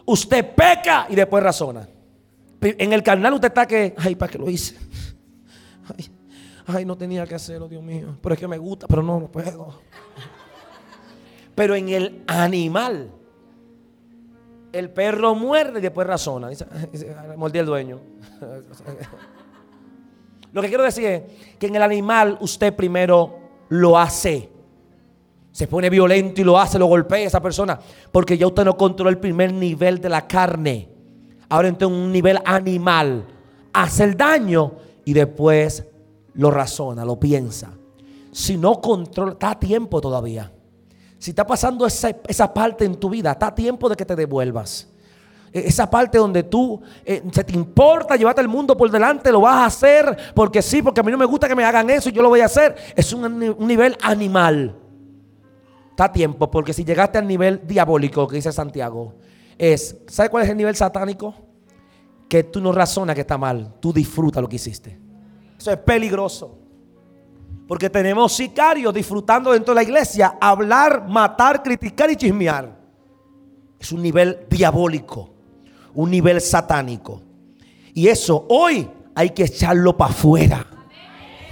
usted 0.09 0.55
peca 0.55 1.07
y 1.09 1.15
después 1.15 1.43
razona. 1.43 1.89
En 2.61 2.93
el 2.93 3.03
carnal 3.03 3.35
usted 3.35 3.49
está 3.49 3.67
que, 3.67 3.95
ay, 3.97 4.17
¿para 4.17 4.33
qué 4.33 4.39
lo 4.39 4.51
hice? 4.51 4.77
Ay, 6.67 6.85
no 6.85 6.97
tenía 6.97 7.27
que 7.27 7.35
hacerlo, 7.35 7.69
Dios 7.69 7.83
mío. 7.83 8.17
Pero 8.21 8.35
es 8.35 8.41
que 8.41 8.49
me 8.49 8.59
gusta, 8.59 8.87
pero 8.87 9.03
no, 9.03 9.21
no 9.21 9.31
puedo. 9.31 9.81
Pero 11.55 11.75
en 11.75 11.89
el 11.89 12.25
animal, 12.27 13.11
el 14.73 14.91
perro 14.91 15.35
muerde 15.35 15.79
y 15.79 15.83
después 15.83 16.07
razona. 16.07 16.49
Dice, 16.49 16.67
mordí 17.37 17.59
el 17.59 17.67
dueño. 17.67 18.01
Lo 20.53 20.63
que 20.63 20.69
quiero 20.69 20.85
decir 20.85 21.07
es 21.07 21.23
que 21.59 21.67
en 21.67 21.77
el 21.77 21.83
animal 21.83 22.39
usted 22.41 22.75
primero 22.75 23.39
lo 23.69 23.99
hace. 23.99 24.51
Se 25.59 25.67
pone 25.67 25.91
violento 25.91 26.41
y 26.41 26.45
lo 26.45 26.57
hace, 26.57 26.79
lo 26.79 26.87
golpea 26.87 27.19
a 27.19 27.27
esa 27.27 27.43
persona. 27.43 27.81
Porque 28.13 28.39
ya 28.39 28.47
usted 28.47 28.65
no 28.65 28.77
controla 28.77 29.11
el 29.11 29.19
primer 29.19 29.53
nivel 29.53 30.01
de 30.01 30.09
la 30.09 30.25
carne. 30.25 30.89
Ahora 31.49 31.67
entra 31.67 31.89
en 31.89 31.95
un 31.95 32.13
nivel 32.13 32.39
animal. 32.45 33.27
Hace 33.73 34.05
el 34.05 34.17
daño 34.17 34.75
y 35.05 35.15
después 35.15 35.85
lo 36.35 36.53
razona, 36.53 37.05
lo 37.05 37.19
piensa. 37.19 37.73
Si 38.31 38.57
no 38.57 38.81
controla, 38.81 39.33
está 39.33 39.51
a 39.51 39.59
tiempo 39.59 40.01
todavía. 40.01 40.49
Si 41.19 41.33
está 41.33 41.45
pasando 41.45 41.87
esa, 41.87 42.11
esa 42.29 42.55
parte 42.55 42.85
en 42.85 42.95
tu 42.95 43.11
vida, 43.11 43.33
está 43.33 43.49
a 43.49 43.55
tiempo 43.57 43.89
de 43.89 43.97
que 43.97 44.07
te 44.07 44.15
devuelvas. 44.15 44.87
E, 45.53 45.67
esa 45.67 45.91
parte 45.91 46.19
donde 46.19 46.45
tú 46.45 46.81
eh, 47.05 47.21
se 47.33 47.43
te 47.43 47.55
importa 47.55 48.15
llevarte 48.15 48.43
el 48.43 48.49
mundo 48.49 48.77
por 48.77 48.89
delante, 48.93 49.33
lo 49.33 49.41
vas 49.41 49.57
a 49.57 49.67
hacer 49.67 50.17
porque 50.37 50.63
sí, 50.63 50.83
porque 50.83 51.01
a 51.01 51.03
mí 51.03 51.11
no 51.11 51.19
me 51.19 51.25
gusta 51.25 51.49
que 51.49 51.57
me 51.57 51.65
hagan 51.65 51.91
eso 51.91 52.11
y 52.11 52.13
yo 52.13 52.23
lo 52.23 52.29
voy 52.29 52.43
a 52.43 52.45
hacer. 52.45 52.77
Es 52.95 53.13
un, 53.13 53.57
nivel 53.67 53.99
animal. 54.03 54.87
Está 55.99 56.05
a 56.05 56.13
tiempo, 56.13 56.49
porque 56.49 56.73
si 56.73 56.85
llegaste 56.85 57.19
al 57.19 57.27
nivel 57.27 57.67
diabólico 57.67 58.29
que 58.29 58.37
dice 58.37 58.53
Santiago, 58.53 59.17
es, 59.59 59.97
¿sabes 60.07 60.31
cuál 60.31 60.45
es 60.45 60.51
el 60.51 60.57
nivel 60.57 60.77
satánico? 60.77 61.35
Que 62.29 62.45
tú 62.45 62.61
no 62.61 62.71
razonas 62.71 63.17
que 63.17 63.23
está 63.23 63.37
mal, 63.37 63.75
tú 63.81 63.93
disfrutas 63.93 64.41
lo 64.41 64.49
que 64.49 64.55
hiciste. 64.55 64.97
Eso 65.59 65.73
es 65.73 65.79
peligroso. 65.79 66.57
Porque 67.67 67.91
tenemos 67.91 68.33
sicarios 68.33 68.95
disfrutando 68.95 69.51
dentro 69.51 69.75
de 69.75 69.81
la 69.81 69.83
iglesia, 69.83 70.39
hablar, 70.41 71.09
matar, 71.09 71.65
criticar 71.65 72.09
y 72.13 72.15
chismear. 72.15 72.79
Es 73.81 73.91
un 73.91 74.01
nivel 74.01 74.47
diabólico 74.49 75.31
un 75.95 76.13
nivel 76.13 76.41
satánico. 76.41 77.23
Y 77.93 78.07
eso 78.07 78.47
hoy 78.51 78.89
hay 79.17 79.31
que 79.31 79.43
echarlo 79.43 79.97
para 79.97 80.13
afuera. 80.13 80.65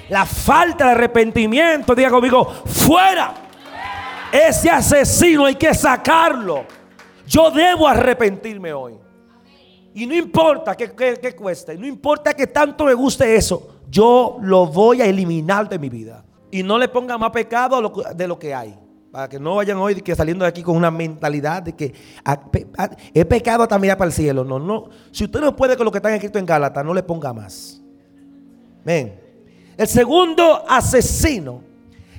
La 0.09 0.25
falta 0.25 0.85
de 0.85 0.91
arrepentimiento, 0.93 1.97
diga 1.97 2.11
conmigo, 2.11 2.45
fuera. 2.65 3.46
Ese 4.37 4.69
asesino 4.69 5.47
hay 5.47 5.55
que 5.55 5.73
sacarlo. 5.73 6.65
Yo 7.27 7.51
debo 7.51 7.89
arrepentirme 7.89 8.73
hoy. 8.73 8.95
Y 9.95 10.07
no 10.07 10.15
importa 10.15 10.75
que, 10.75 10.91
cueste, 11.35 11.77
no 11.79 11.87
importa 11.87 12.35
que 12.35 12.47
tanto 12.47 12.85
me 12.85 12.93
guste 12.93 13.35
eso, 13.35 13.77
yo 13.89 14.37
lo 14.43 14.67
voy 14.67 15.01
a 15.01 15.07
eliminar 15.07 15.69
de 15.71 15.79
mi 15.79 15.89
vida. 15.89 16.23
Y 16.51 16.63
no 16.63 16.77
le 16.77 16.89
ponga 16.89 17.17
más 17.17 17.31
pecado 17.31 17.81
de 18.15 18.29
lo 18.29 18.39
que 18.39 18.55
hay. 18.55 18.79
Para 19.11 19.27
que 19.27 19.41
no 19.41 19.55
vayan 19.55 19.79
hoy 19.79 19.95
que 20.03 20.15
saliendo 20.15 20.45
de 20.45 20.51
aquí 20.51 20.63
con 20.63 20.77
una 20.77 20.91
mentalidad 20.91 21.63
de 21.63 21.73
que 21.73 21.95
ah, 22.23 22.39
ah, 22.77 22.91
he 23.15 23.25
pecado 23.25 23.67
también 23.67 23.97
para 23.97 24.09
el 24.09 24.13
cielo. 24.13 24.45
No, 24.45 24.59
no. 24.59 24.91
Si 25.11 25.25
usted 25.25 25.41
no 25.41 25.57
puede 25.57 25.79
con 25.79 25.87
lo 25.87 25.91
que 25.91 25.99
está 25.99 26.15
escrito 26.15 26.39
en 26.39 26.45
Gálatas, 26.45 26.85
no 26.85 26.93
le 26.93 27.03
ponga 27.03 27.33
más. 27.33 27.81
Ven. 28.85 29.19
El 29.79 29.89
segundo 29.89 30.63
asesino 30.69 31.63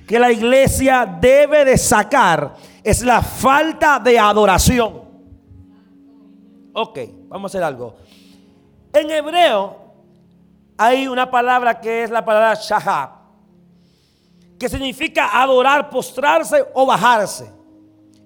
que 0.07 0.17
la 0.17 0.31
iglesia 0.31 1.05
debe 1.19 1.65
de 1.65 1.77
sacar 1.77 2.55
es 2.81 3.03
la 3.03 3.21
falta 3.21 3.99
de 3.99 4.17
adoración. 4.17 5.01
Ok, 6.73 6.99
vamos 7.27 7.49
a 7.49 7.51
hacer 7.51 7.63
algo. 7.63 7.97
En 8.93 9.11
hebreo 9.11 9.75
hay 10.77 11.07
una 11.07 11.29
palabra 11.29 11.79
que 11.81 12.03
es 12.03 12.09
la 12.09 12.23
palabra 12.23 12.55
shahab 12.55 13.17
que 14.57 14.69
significa 14.69 15.39
adorar, 15.41 15.89
postrarse 15.89 16.65
o 16.73 16.85
bajarse, 16.85 17.51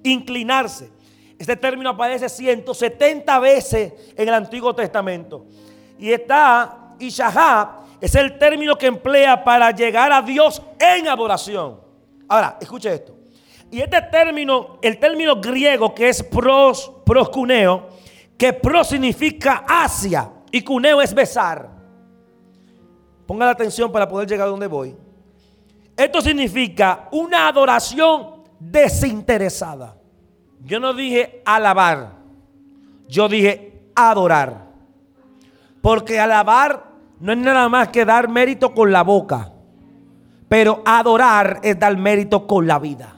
inclinarse. 0.04 0.92
Este 1.38 1.56
término 1.56 1.90
aparece 1.90 2.30
170 2.30 3.40
veces 3.40 3.94
en 4.16 4.28
el 4.28 4.34
Antiguo 4.34 4.74
Testamento. 4.76 5.48
Y 5.98 6.12
está, 6.12 6.96
y 7.00 7.10
es 8.02 8.16
el 8.16 8.40
término 8.40 8.76
que 8.76 8.88
emplea 8.88 9.44
para 9.44 9.70
llegar 9.72 10.12
a 10.12 10.24
Dios 10.24 10.62
en 10.80 11.08
adoración. 11.08 11.80
Ahora, 12.28 12.58
escuche 12.60 12.92
esto. 12.92 13.16
Y 13.70 13.80
este 13.80 14.02
término, 14.02 14.80
el 14.82 14.98
término 14.98 15.40
griego 15.40 15.94
que 15.94 16.10
es 16.10 16.24
pros, 16.24 16.92
proscuneo, 17.06 17.90
que 18.38 18.52
pros 18.52 18.88
significa 18.88 19.64
hacia 19.68 20.30
y 20.52 20.62
cuneo 20.64 21.02
es 21.02 21.14
besar. 21.14 21.70
Ponga 23.28 23.46
la 23.46 23.52
atención 23.52 23.92
para 23.92 24.10
poder 24.10 24.28
llegar 24.28 24.48
a 24.48 24.52
donde 24.52 24.68
voy. 24.68 24.96
Esto 25.96 26.22
significa 26.22 27.08
una 27.12 27.48
adoración 27.48 28.44
desinteresada. 28.60 29.96
Yo 30.60 30.80
no 30.80 30.94
dije 30.94 31.42
alabar, 31.46 32.14
yo 33.08 33.30
dije 33.30 33.84
adorar. 33.96 34.70
Porque 35.82 36.20
alabar 36.20 36.91
no 37.22 37.32
es 37.34 37.38
nada 37.38 37.70
más 37.70 37.90
que 37.90 38.04
dar 38.04 38.28
mérito 38.28 38.74
con 38.74 38.92
la 38.92 39.04
boca, 39.04 39.52
pero 40.50 40.82
adorar 40.84 41.60
es 41.62 41.80
dar 41.80 41.96
mérito 41.96 42.48
con 42.48 42.66
la 42.66 42.80
vida. 42.80 43.16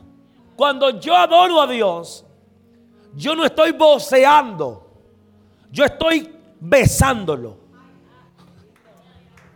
Cuando 0.58 1.00
yo 1.00 1.16
adoro 1.16 1.62
a 1.62 1.68
Dios, 1.68 2.26
yo 3.16 3.34
no 3.34 3.46
estoy 3.46 3.72
voceando, 3.72 4.92
yo 5.72 5.86
estoy 5.86 6.36
besándolo. 6.60 7.58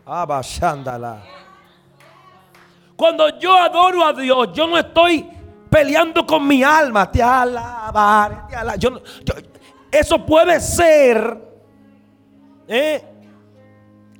Abashándala. 0.05 1.23
Cuando 2.95 3.37
yo 3.37 3.53
adoro 3.53 4.05
a 4.05 4.13
Dios, 4.13 4.53
yo 4.53 4.65
no 4.65 4.77
estoy 4.77 5.29
peleando 5.69 6.25
con 6.25 6.47
mi 6.47 6.63
alma. 6.63 7.11
Te 7.11 7.21
alabaré, 7.21 8.37
eso 9.91 10.25
puede 10.25 10.61
ser 10.61 11.47
¿eh? 12.67 13.16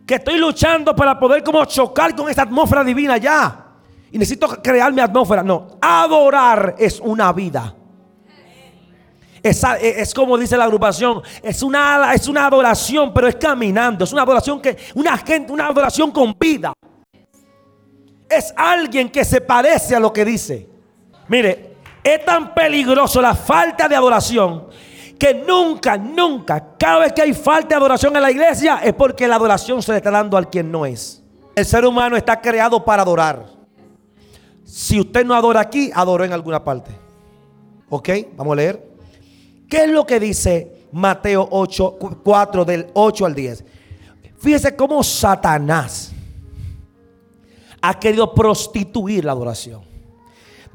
Que 0.08 0.15
estoy 0.15 0.38
luchando 0.38 0.96
para 0.96 1.20
poder 1.20 1.43
como 1.43 1.65
chocar 1.65 2.15
con 2.15 2.30
esa 2.30 2.43
atmósfera 2.43 2.82
divina 2.84 3.17
ya. 3.17 3.65
Y 4.10 4.17
necesito 4.17 4.48
crear 4.63 4.93
mi 4.93 5.02
atmósfera. 5.02 5.43
No, 5.43 5.78
adorar 5.82 6.76
es 6.80 7.02
una 7.02 7.34
vida. 7.34 7.76
Es, 9.43 9.62
es, 9.82 10.13
como 10.13 10.38
dice 10.38 10.58
la 10.58 10.63
agrupación, 10.63 11.22
es 11.43 11.62
una, 11.62 12.13
es 12.13 12.28
una 12.28 12.48
adoración, 12.48 13.13
pero 13.13 13.28
es 13.28 13.36
caminando. 13.36 14.06
Es 14.06 14.13
una 14.13 14.22
adoración 14.22 14.62
que, 14.62 14.78
una 14.96 15.17
gente, 15.17 15.52
una 15.52 15.67
adoración 15.67 16.10
con 16.12 16.34
vida 16.39 16.72
es 18.30 18.54
alguien 18.56 19.10
que 19.10 19.26
se 19.26 19.41
parece 19.41 19.96
a 19.96 20.00
lo 20.00 20.12
que 20.12 20.24
dice. 20.24 20.70
Mire, 21.28 21.76
es 22.04 22.24
tan 22.24 22.54
peligroso 22.54 23.22
la 23.22 23.36
falta 23.36 23.88
de 23.88 23.96
adoración 23.96 24.67
que 25.18 25.34
nunca, 25.34 25.98
nunca, 25.98 26.76
cada 26.78 27.00
vez 27.00 27.14
que 27.14 27.22
hay 27.22 27.34
falta 27.34 27.70
de 27.70 27.76
adoración 27.76 28.16
en 28.16 28.22
la 28.22 28.32
iglesia 28.32 28.80
es 28.84 28.94
porque 28.94 29.28
la 29.28 29.36
adoración 29.36 29.82
se 29.82 29.92
le 29.92 29.98
está 29.98 30.12
dando 30.12 30.38
al 30.38 30.50
quien 30.50 30.72
no 30.72 30.86
es. 30.86 31.24
El 31.56 31.66
ser 31.66 31.86
humano 31.86 32.16
está 32.16 32.40
creado 32.40 32.84
para 32.86 33.02
adorar. 33.02 33.46
Si 34.64 35.00
usted 35.00 35.26
no 35.26 35.34
adora 35.34 35.62
aquí, 35.62 35.92
adoró 35.94 36.24
en 36.24 36.34
alguna 36.34 36.64
parte. 36.64 36.92
¿Ok? 37.90 38.10
Vamos 38.36 38.54
a 38.54 38.56
leer. 38.58 38.88
¿Qué 39.70 39.86
es 39.86 39.90
lo 39.90 40.06
que 40.06 40.20
dice 40.20 40.88
Mateo 40.92 41.48
8, 41.50 41.98
4 42.24 42.66
del 42.66 42.88
8 42.94 43.26
al 43.26 43.34
10? 43.34 43.66
Fíjese 44.38 44.76
cómo 44.76 45.04
Satanás 45.04 46.12
ha 47.82 48.00
querido 48.00 48.34
prostituir 48.34 49.26
la 49.26 49.32
adoración. 49.32 49.82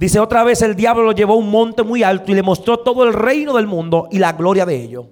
Dice 0.03 0.19
otra 0.19 0.43
vez 0.43 0.61
el 0.63 0.75
diablo 0.75 1.05
lo 1.05 1.13
llevó 1.13 1.35
a 1.35 1.37
un 1.37 1.49
monte 1.49 1.85
muy 1.85 2.03
alto 2.03 2.33
y 2.33 2.35
le 2.35 2.43
mostró 2.43 2.81
todo 2.81 3.05
el 3.05 3.13
reino 3.13 3.55
del 3.55 3.69
mundo 3.69 4.09
y 4.11 4.19
la 4.19 4.33
gloria 4.33 4.67
de 4.67 4.83
ello. 4.83 5.07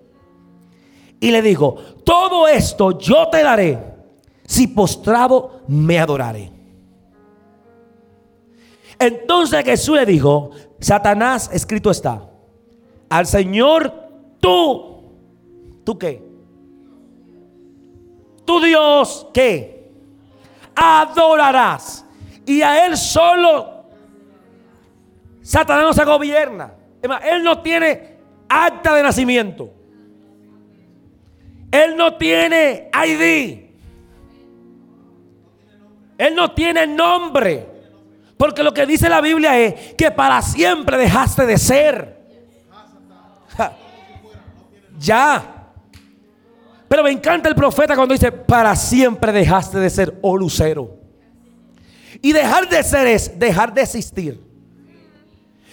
Y 1.20 1.30
le 1.30 1.42
dijo, 1.42 1.76
todo 2.02 2.48
esto 2.48 2.98
yo 2.98 3.28
te 3.28 3.40
daré 3.44 3.78
si 4.44 4.66
postrado 4.66 5.60
me 5.68 6.00
adoraré. 6.00 6.50
Entonces 8.98 9.64
Jesús 9.64 9.94
le 9.94 10.04
dijo, 10.04 10.50
Satanás, 10.80 11.50
escrito 11.52 11.92
está, 11.92 12.28
al 13.08 13.28
Señor 13.28 13.94
tú, 14.40 15.04
¿tú 15.84 15.96
qué? 16.00 16.20
Tu 18.44 18.60
Dios, 18.60 19.28
¿qué? 19.32 19.92
Adorarás. 20.74 22.04
Y 22.44 22.62
a 22.62 22.86
Él 22.86 22.96
solo, 22.96 23.69
Satanás 25.42 25.84
no 25.84 25.92
se 25.92 26.04
gobierna. 26.04 26.74
él 27.24 27.42
no 27.42 27.62
tiene 27.62 28.18
acta 28.48 28.94
de 28.94 29.02
nacimiento. 29.02 29.72
Él 31.70 31.96
no 31.96 32.16
tiene 32.16 32.90
ID. 32.92 33.70
Él 36.18 36.34
no 36.34 36.52
tiene 36.52 36.86
nombre. 36.86 37.66
Porque 38.36 38.62
lo 38.62 38.74
que 38.74 38.86
dice 38.86 39.08
la 39.08 39.20
Biblia 39.20 39.58
es 39.58 39.94
que 39.94 40.10
para 40.10 40.42
siempre 40.42 40.96
dejaste 40.98 41.46
de 41.46 41.58
ser. 41.58 42.20
Ya. 44.98 45.72
Pero 46.88 47.02
me 47.02 47.10
encanta 47.10 47.48
el 47.48 47.54
profeta 47.54 47.94
cuando 47.94 48.12
dice, 48.12 48.32
para 48.32 48.74
siempre 48.76 49.32
dejaste 49.32 49.78
de 49.78 49.88
ser, 49.88 50.18
oh 50.20 50.36
lucero. 50.36 50.98
Y 52.20 52.32
dejar 52.32 52.68
de 52.68 52.82
ser 52.82 53.06
es 53.06 53.38
dejar 53.38 53.72
de 53.72 53.82
existir. 53.82 54.49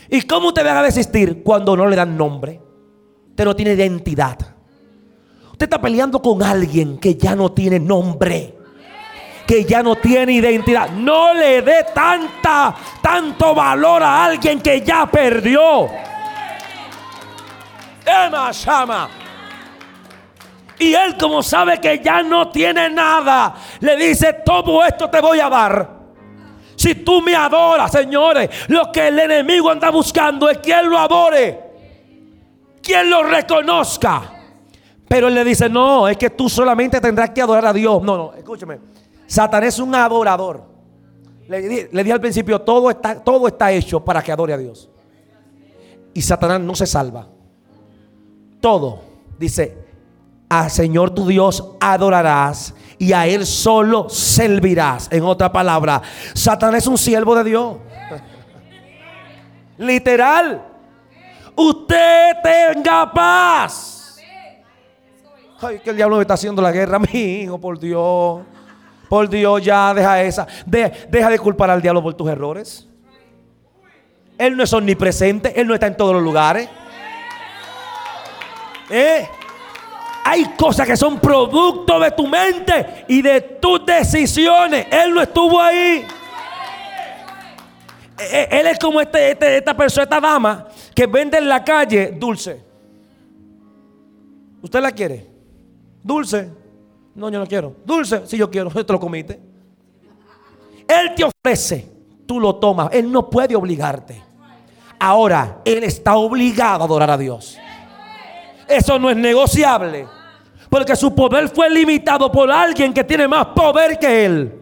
¿Y 0.09 0.21
cómo 0.21 0.53
te 0.53 0.63
deja 0.63 0.81
de 0.81 0.87
existir? 0.87 1.43
Cuando 1.43 1.75
no 1.75 1.87
le 1.87 1.95
dan 1.95 2.17
nombre. 2.17 2.61
Usted 3.29 3.45
no 3.45 3.55
tiene 3.55 3.73
identidad. 3.73 4.37
Usted 5.51 5.65
está 5.65 5.81
peleando 5.81 6.21
con 6.21 6.41
alguien 6.43 6.97
que 6.97 7.15
ya 7.15 7.35
no 7.35 7.51
tiene 7.51 7.79
nombre. 7.79 8.55
Que 9.45 9.63
ya 9.63 9.81
no 9.81 9.95
tiene 9.95 10.33
identidad. 10.33 10.89
No 10.89 11.33
le 11.33 11.61
dé 11.61 11.85
tanta, 11.93 12.75
tanto 13.01 13.55
valor 13.55 14.03
a 14.03 14.25
alguien 14.25 14.61
que 14.61 14.81
ya 14.81 15.05
perdió. 15.05 15.87
Emma. 18.05 19.09
Y 20.79 20.93
él 20.93 21.17
como 21.17 21.41
sabe 21.41 21.79
que 21.81 21.99
ya 22.03 22.21
no 22.21 22.49
tiene 22.49 22.89
nada, 22.89 23.55
le 23.79 23.95
dice, 23.97 24.33
todo 24.45 24.85
esto 24.85 25.09
te 25.09 25.19
voy 25.19 25.39
a 25.39 25.49
dar. 25.49 25.96
Si 26.77 26.93
tú 26.93 27.21
me 27.21 27.35
adoras, 27.35 27.91
señores, 27.91 28.49
lo 28.67 28.91
que 28.91 29.07
el 29.07 29.17
enemigo 29.17 29.71
anda 29.71 29.89
buscando 29.89 30.47
es 30.47 30.59
quien 30.59 30.87
lo 30.87 30.99
adore, 30.99 31.59
quien 32.83 33.09
lo 33.09 33.23
reconozca. 33.23 34.31
Pero 35.07 35.27
él 35.27 35.33
le 35.33 35.43
dice, 35.43 35.67
no, 35.69 36.07
es 36.07 36.17
que 36.17 36.29
tú 36.29 36.47
solamente 36.47 37.01
tendrás 37.01 37.31
que 37.31 37.41
adorar 37.41 37.65
a 37.65 37.73
Dios. 37.73 38.03
No, 38.03 38.15
no, 38.15 38.33
escúcheme. 38.33 38.77
Satanás 39.25 39.73
es 39.73 39.79
un 39.79 39.95
adorador. 39.95 40.65
Le, 41.47 41.89
le 41.91 42.03
dije 42.03 42.13
al 42.13 42.21
principio, 42.21 42.61
todo 42.61 42.91
está, 42.91 43.23
todo 43.23 43.47
está 43.47 43.71
hecho 43.71 44.05
para 44.05 44.21
que 44.21 44.31
adore 44.31 44.53
a 44.53 44.57
Dios. 44.57 44.87
Y 46.13 46.21
Satanás 46.21 46.61
no 46.61 46.75
se 46.75 46.85
salva. 46.85 47.27
Todo, 48.61 49.01
dice, 49.39 49.77
al 50.47 50.69
Señor 50.69 51.09
tu 51.09 51.25
Dios 51.25 51.73
adorarás 51.79 52.75
y 52.99 53.13
a 53.13 53.27
Él 53.27 53.45
solo 53.45 54.09
servirás. 54.09 55.07
En 55.11 55.23
otra 55.23 55.51
palabra, 55.51 56.01
Satanás 56.33 56.83
es 56.83 56.87
un 56.87 56.97
siervo 56.97 57.35
de 57.35 57.43
Dios. 57.43 57.77
Literal. 59.77 60.63
Usted 61.55 62.31
tenga 62.43 63.11
paz. 63.11 64.19
Ay, 65.59 65.79
que 65.79 65.89
el 65.89 65.95
diablo 65.95 66.17
me 66.17 66.21
está 66.21 66.35
haciendo 66.35 66.61
la 66.61 66.71
guerra, 66.71 66.99
mi 66.99 67.19
hijo, 67.19 67.59
por 67.59 67.79
Dios. 67.79 68.41
Por 69.09 69.27
Dios, 69.29 69.63
ya 69.63 69.93
deja 69.93 70.21
esa. 70.21 70.45
deja 70.65 71.29
de 71.29 71.39
culpar 71.39 71.69
al 71.71 71.81
diablo 71.81 72.03
por 72.03 72.13
tus 72.13 72.29
errores. 72.29 72.87
Él 74.37 74.55
no 74.55 74.63
es 74.63 74.73
omnipresente, 74.73 75.59
Él 75.59 75.67
no 75.67 75.73
está 75.73 75.87
en 75.87 75.97
todos 75.97 76.13
los 76.13 76.21
lugares. 76.21 76.69
¿Eh? 78.89 79.27
Hay 80.29 80.43
cosas 80.57 80.85
que 80.85 80.97
son 80.97 81.21
producto 81.21 81.97
de 82.01 82.11
tu 82.11 82.27
mente 82.27 83.05
y 83.07 83.21
de 83.21 83.39
tus 83.39 83.85
decisiones. 83.85 84.85
Él 84.91 85.13
no 85.13 85.21
estuvo 85.21 85.57
ahí. 85.57 86.05
Eh, 88.19 88.29
eh, 88.33 88.47
él 88.51 88.67
es 88.67 88.77
como 88.77 88.99
este, 88.99 89.31
este, 89.31 89.59
esta 89.59 89.73
persona, 89.73 90.03
esta 90.03 90.19
dama 90.19 90.67
que 90.93 91.07
vende 91.07 91.37
en 91.37 91.47
la 91.47 91.63
calle 91.63 92.11
dulce. 92.19 92.61
¿Usted 94.61 94.81
la 94.81 94.91
quiere? 94.91 95.25
Dulce. 96.03 96.51
No, 97.15 97.29
yo 97.29 97.39
no 97.39 97.47
quiero. 97.47 97.77
Dulce, 97.85 98.27
si 98.27 98.35
yo 98.35 98.51
quiero, 98.51 98.69
te 98.69 98.91
lo 98.91 98.99
comiste. 98.99 99.39
Él 100.89 101.15
te 101.15 101.23
ofrece, 101.23 101.89
tú 102.25 102.41
lo 102.41 102.57
tomas. 102.57 102.89
Él 102.91 103.09
no 103.09 103.29
puede 103.29 103.55
obligarte. 103.55 104.21
Ahora, 104.99 105.61
Él 105.63 105.85
está 105.85 106.17
obligado 106.17 106.81
a 106.81 106.85
adorar 106.85 107.11
a 107.11 107.17
Dios. 107.17 107.57
Eso 108.67 108.99
no 108.99 109.09
es 109.09 109.15
negociable. 109.15 110.16
Porque 110.69 110.95
su 110.95 111.13
poder 111.13 111.49
fue 111.49 111.69
limitado 111.69 112.31
por 112.31 112.51
alguien 112.51 112.93
que 112.93 113.03
tiene 113.03 113.27
más 113.27 113.47
poder 113.47 113.97
que 113.97 114.25
Él. 114.25 114.61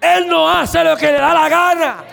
Él 0.00 0.28
no 0.28 0.48
hace 0.48 0.84
lo 0.84 0.96
que 0.96 1.06
le 1.06 1.18
da 1.18 1.34
la 1.34 1.48
gana. 1.48 1.96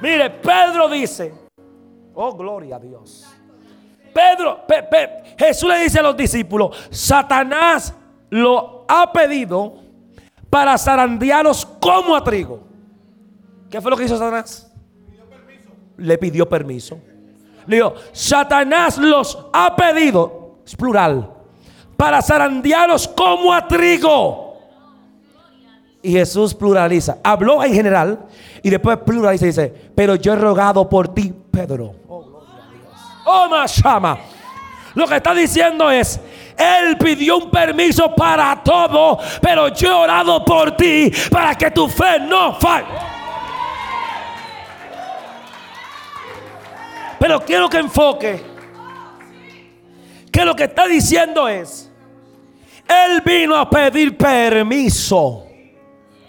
Mire, 0.00 0.30
Pedro 0.30 0.88
dice, 0.88 1.34
oh 2.14 2.34
gloria 2.34 2.76
a 2.76 2.78
Dios. 2.78 3.26
Pedro, 4.12 4.64
Jesús 5.36 5.68
le 5.68 5.80
dice 5.80 5.98
a 5.98 6.02
los 6.02 6.16
discípulos, 6.16 6.88
Satanás 6.90 7.92
lo 8.30 8.84
ha 8.88 9.12
pedido 9.12 9.80
para 10.48 10.78
zarandearos 10.78 11.66
como 11.66 12.14
a 12.14 12.22
trigo. 12.22 12.60
¿Qué 13.68 13.80
fue 13.80 13.90
lo 13.90 13.96
que 13.96 14.04
hizo 14.04 14.16
Satanás? 14.16 14.72
Le 15.96 16.16
pidió 16.16 16.48
permiso. 16.48 17.00
Le 17.66 17.76
dijo, 17.76 17.94
Satanás 18.12 18.98
los 18.98 19.38
ha 19.52 19.74
pedido, 19.74 20.56
es 20.66 20.76
plural, 20.76 21.30
para 21.96 22.20
zarandearos 22.22 23.08
como 23.08 23.52
a 23.52 23.66
trigo. 23.66 24.58
Y 26.02 26.12
Jesús 26.12 26.54
pluraliza. 26.54 27.18
Habló 27.24 27.64
en 27.64 27.72
general 27.72 28.18
y 28.62 28.68
después 28.68 28.98
pluraliza 28.98 29.44
y 29.46 29.48
dice, 29.48 29.74
pero 29.94 30.16
yo 30.16 30.34
he 30.34 30.36
rogado 30.36 30.88
por 30.88 31.08
ti, 31.08 31.32
Pedro 31.50 31.94
Oh, 33.26 33.48
Mashama. 33.48 34.18
Lo 34.94 35.06
que 35.06 35.16
está 35.16 35.34
diciendo 35.34 35.90
es, 35.90 36.20
Él 36.56 36.96
pidió 36.98 37.38
un 37.38 37.50
permiso 37.50 38.14
para 38.14 38.62
todo, 38.62 39.18
pero 39.40 39.68
yo 39.68 39.88
he 39.88 39.92
orado 39.92 40.44
por 40.44 40.76
ti 40.76 41.10
para 41.30 41.54
que 41.54 41.70
tu 41.70 41.88
fe 41.88 42.20
no 42.20 42.54
falle. 42.54 42.86
Pero 47.18 47.40
quiero 47.40 47.68
que 47.68 47.78
enfoque 47.78 48.42
que 50.30 50.44
lo 50.44 50.56
que 50.56 50.64
está 50.64 50.86
diciendo 50.88 51.46
es, 51.48 51.90
Él 52.88 53.22
vino 53.24 53.56
a 53.56 53.70
pedir 53.70 54.16
permiso. 54.16 55.46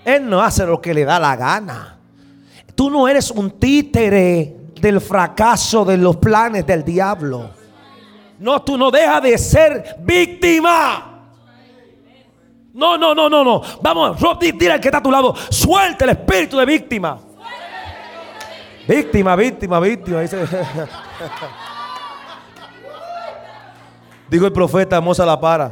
Él 0.04 0.30
no 0.30 0.42
hace 0.42 0.66
lo 0.66 0.80
que 0.80 0.94
le 0.94 1.04
da 1.04 1.20
la 1.20 1.36
gana. 1.36 1.98
Tú 2.76 2.92
no 2.92 3.08
eres 3.08 3.32
un 3.32 3.52
títere 3.52 4.56
del 4.80 5.02
fracaso 5.02 5.84
de 5.84 5.98
los 5.98 6.18
planes 6.18 6.68
del 6.68 6.84
diablo. 6.84 7.50
No, 8.38 8.62
tú 8.62 8.78
no 8.78 8.92
dejas 8.92 9.24
de 9.24 9.38
ser 9.38 9.96
víctima. 10.00 11.32
No, 12.74 12.98
no, 12.98 13.16
no, 13.16 13.30
no, 13.30 13.44
no. 13.44 13.62
Vamos, 13.82 14.18
dile 14.40 14.74
al 14.74 14.80
que 14.80 14.90
está 14.90 15.00
a 15.00 15.04
tu 15.04 15.10
lado, 15.10 15.34
suelta 15.50 16.06
el 16.06 16.12
espíritu 16.12 16.58
de 16.58 16.66
víctima. 16.66 17.20
Víctima, 18.88 19.36
víctima, 19.36 19.80
víctima. 19.80 20.22
Digo 24.30 24.46
el 24.46 24.54
profeta 24.54 25.02
Moza 25.02 25.26
La 25.26 25.40
Para. 25.40 25.72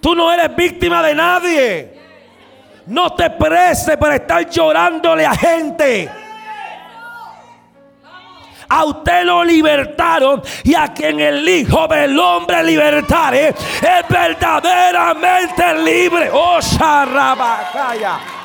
Tú 0.00 0.14
no 0.14 0.30
eres 0.32 0.54
víctima 0.54 1.02
de 1.02 1.14
nadie. 1.14 1.98
No 2.86 3.12
te 3.14 3.28
prestes 3.30 3.96
para 3.96 4.16
estar 4.16 4.48
llorándole 4.48 5.26
a 5.26 5.34
gente. 5.34 6.25
A 8.68 8.84
usted 8.84 9.24
lo 9.24 9.44
libertaron 9.44 10.42
y 10.64 10.74
a 10.74 10.88
quien 10.88 11.20
el 11.20 11.48
Hijo 11.48 11.86
del 11.88 12.18
Hombre 12.18 12.62
libertare 12.64 13.48
es 13.48 14.08
verdaderamente 14.08 15.74
libre. 15.84 16.30
Oh, 16.32 16.60
Sharabakaya. 16.60 18.35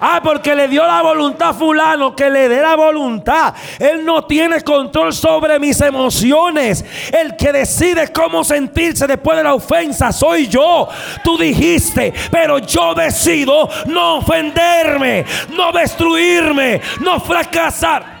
Ah, 0.00 0.20
porque 0.22 0.54
le 0.54 0.68
dio 0.68 0.86
la 0.86 1.02
voluntad 1.02 1.48
a 1.48 1.54
fulano, 1.54 2.14
que 2.14 2.30
le 2.30 2.48
dé 2.48 2.62
la 2.62 2.76
voluntad. 2.76 3.54
Él 3.78 4.04
no 4.04 4.24
tiene 4.24 4.62
control 4.62 5.12
sobre 5.12 5.58
mis 5.58 5.80
emociones. 5.80 6.84
El 7.12 7.36
que 7.36 7.52
decide 7.52 8.12
cómo 8.12 8.44
sentirse 8.44 9.06
después 9.06 9.36
de 9.36 9.44
la 9.44 9.54
ofensa 9.54 10.12
soy 10.12 10.46
yo. 10.46 10.88
Tú 11.24 11.36
dijiste, 11.36 12.12
pero 12.30 12.58
yo 12.58 12.94
decido 12.94 13.68
no 13.86 14.18
ofenderme, 14.18 15.24
no 15.50 15.72
destruirme, 15.72 16.80
no 17.00 17.18
fracasar. 17.18 18.18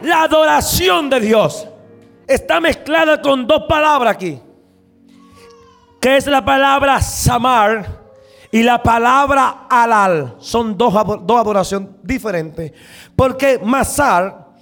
La 0.00 0.22
adoración 0.22 1.10
de 1.10 1.20
Dios 1.20 1.66
está 2.26 2.60
mezclada 2.60 3.20
con 3.20 3.46
dos 3.46 3.64
palabras 3.68 4.14
aquí. 4.14 4.40
Que 6.00 6.16
es 6.16 6.26
la 6.26 6.44
palabra 6.44 7.00
samar 7.00 8.03
y 8.54 8.62
la 8.62 8.80
palabra 8.80 9.66
alal 9.68 10.36
son 10.38 10.78
dos, 10.78 10.94
dos 11.24 11.40
adoraciones 11.40 11.88
diferentes. 12.04 12.70
Porque 13.16 13.58
masar 13.58 14.52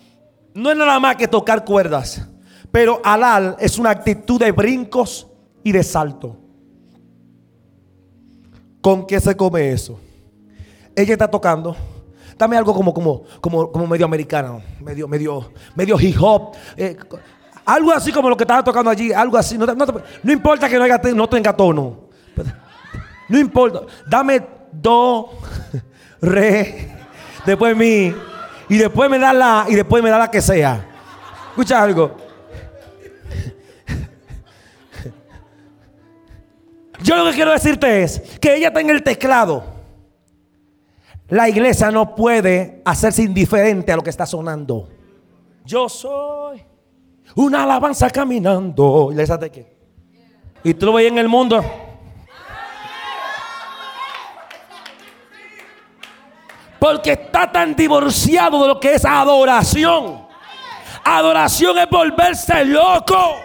no 0.54 0.70
es 0.70 0.76
nada 0.78 0.98
más 0.98 1.16
que 1.16 1.28
tocar 1.28 1.62
cuerdas. 1.62 2.26
Pero 2.70 3.02
alal 3.04 3.54
es 3.58 3.78
una 3.78 3.90
actitud 3.90 4.40
de 4.40 4.50
brincos 4.50 5.28
y 5.62 5.72
de 5.72 5.82
salto. 5.82 6.38
¿Con 8.80 9.06
qué 9.06 9.20
se 9.20 9.36
come 9.36 9.72
eso? 9.72 10.00
Ella 10.96 11.12
está 11.12 11.30
tocando. 11.30 11.76
Dame 12.38 12.56
algo 12.56 12.72
como, 12.72 12.94
como, 12.94 13.24
como, 13.42 13.70
como 13.70 13.86
medio 13.86 14.06
americano, 14.06 14.62
medio, 14.80 15.06
medio, 15.06 15.52
medio 15.76 16.00
hip 16.00 16.16
hop. 16.18 16.54
Eh, 16.78 16.96
algo 17.66 17.92
así 17.92 18.10
como 18.10 18.30
lo 18.30 18.38
que 18.38 18.44
estaba 18.44 18.64
tocando 18.64 18.88
allí, 18.88 19.12
algo 19.12 19.36
así. 19.36 19.58
No, 19.58 19.66
no 19.66 20.32
importa 20.32 20.66
que 20.66 20.78
no, 20.78 20.84
haya, 20.84 20.98
no 21.14 21.28
tenga 21.28 21.54
tono. 21.54 22.08
No 23.32 23.38
importa. 23.38 23.80
Dame 24.06 24.42
do, 24.70 25.30
re, 26.20 26.90
después 27.46 27.74
mi. 27.74 28.14
Y 28.68 28.76
después 28.76 29.08
me 29.08 29.18
da 29.18 29.32
la. 29.32 29.64
Y 29.70 29.74
después 29.74 30.02
me 30.02 30.10
da 30.10 30.18
la 30.18 30.30
que 30.30 30.42
sea. 30.42 30.86
Escucha 31.48 31.82
algo. 31.82 32.14
Yo 37.02 37.16
lo 37.16 37.24
que 37.24 37.32
quiero 37.32 37.52
decirte 37.52 38.02
es 38.02 38.20
que 38.38 38.54
ella 38.54 38.68
está 38.68 38.82
en 38.82 38.90
el 38.90 39.02
teclado. 39.02 39.64
La 41.30 41.48
iglesia 41.48 41.90
no 41.90 42.14
puede 42.14 42.82
hacerse 42.84 43.22
indiferente 43.22 43.92
a 43.92 43.96
lo 43.96 44.02
que 44.02 44.10
está 44.10 44.26
sonando. 44.26 44.90
Yo 45.64 45.88
soy 45.88 46.62
una 47.34 47.62
alabanza 47.62 48.10
caminando. 48.10 49.10
¿Y 49.10 49.50
qué? 49.50 49.74
Y 50.64 50.74
tú 50.74 50.84
lo 50.84 50.92
ves 50.92 51.10
en 51.10 51.16
el 51.16 51.28
mundo. 51.30 51.64
Porque 56.82 57.12
está 57.12 57.52
tan 57.52 57.76
divorciado 57.76 58.60
de 58.60 58.66
lo 58.66 58.80
que 58.80 58.94
es 58.94 59.04
adoración. 59.04 60.26
Adoración 61.04 61.78
es 61.78 61.88
volverse 61.88 62.64
loco. 62.64 63.36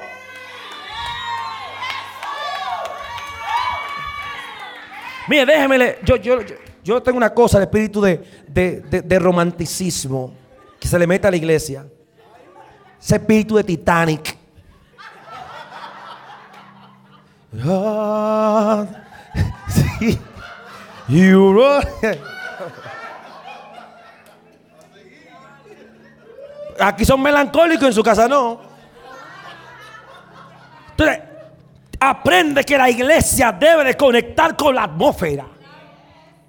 Mire, 5.28 5.45
déjeme, 5.45 5.97
yo, 6.04 6.15
yo, 6.15 6.39
yo, 6.84 7.04
tengo 7.04 7.17
una 7.17 7.32
cosa 7.32 7.60
de 7.60 7.65
espíritu 7.65 8.02
de, 8.02 9.19
romanticismo 9.19 10.34
que 10.80 10.88
se 10.88 10.97
le 10.97 11.06
mete 11.06 11.28
a 11.28 11.30
la 11.30 11.38
iglesia. 11.38 11.86
Ese 13.00 13.17
espíritu 13.17 13.58
de 13.58 13.63
Titanic. 13.63 14.36
Ah, 17.63 18.84
Aquí 26.79 27.05
son 27.05 27.21
melancólicos, 27.21 27.87
en 27.87 27.93
su 27.93 28.03
casa 28.03 28.27
no. 28.27 28.59
Entonces, 30.91 31.19
aprende 31.99 32.63
que 32.63 32.77
la 32.77 32.89
iglesia 32.89 33.51
debe 33.51 33.83
de 33.83 33.95
conectar 33.95 34.55
con 34.55 34.75
la 34.75 34.83
atmósfera. 34.83 35.45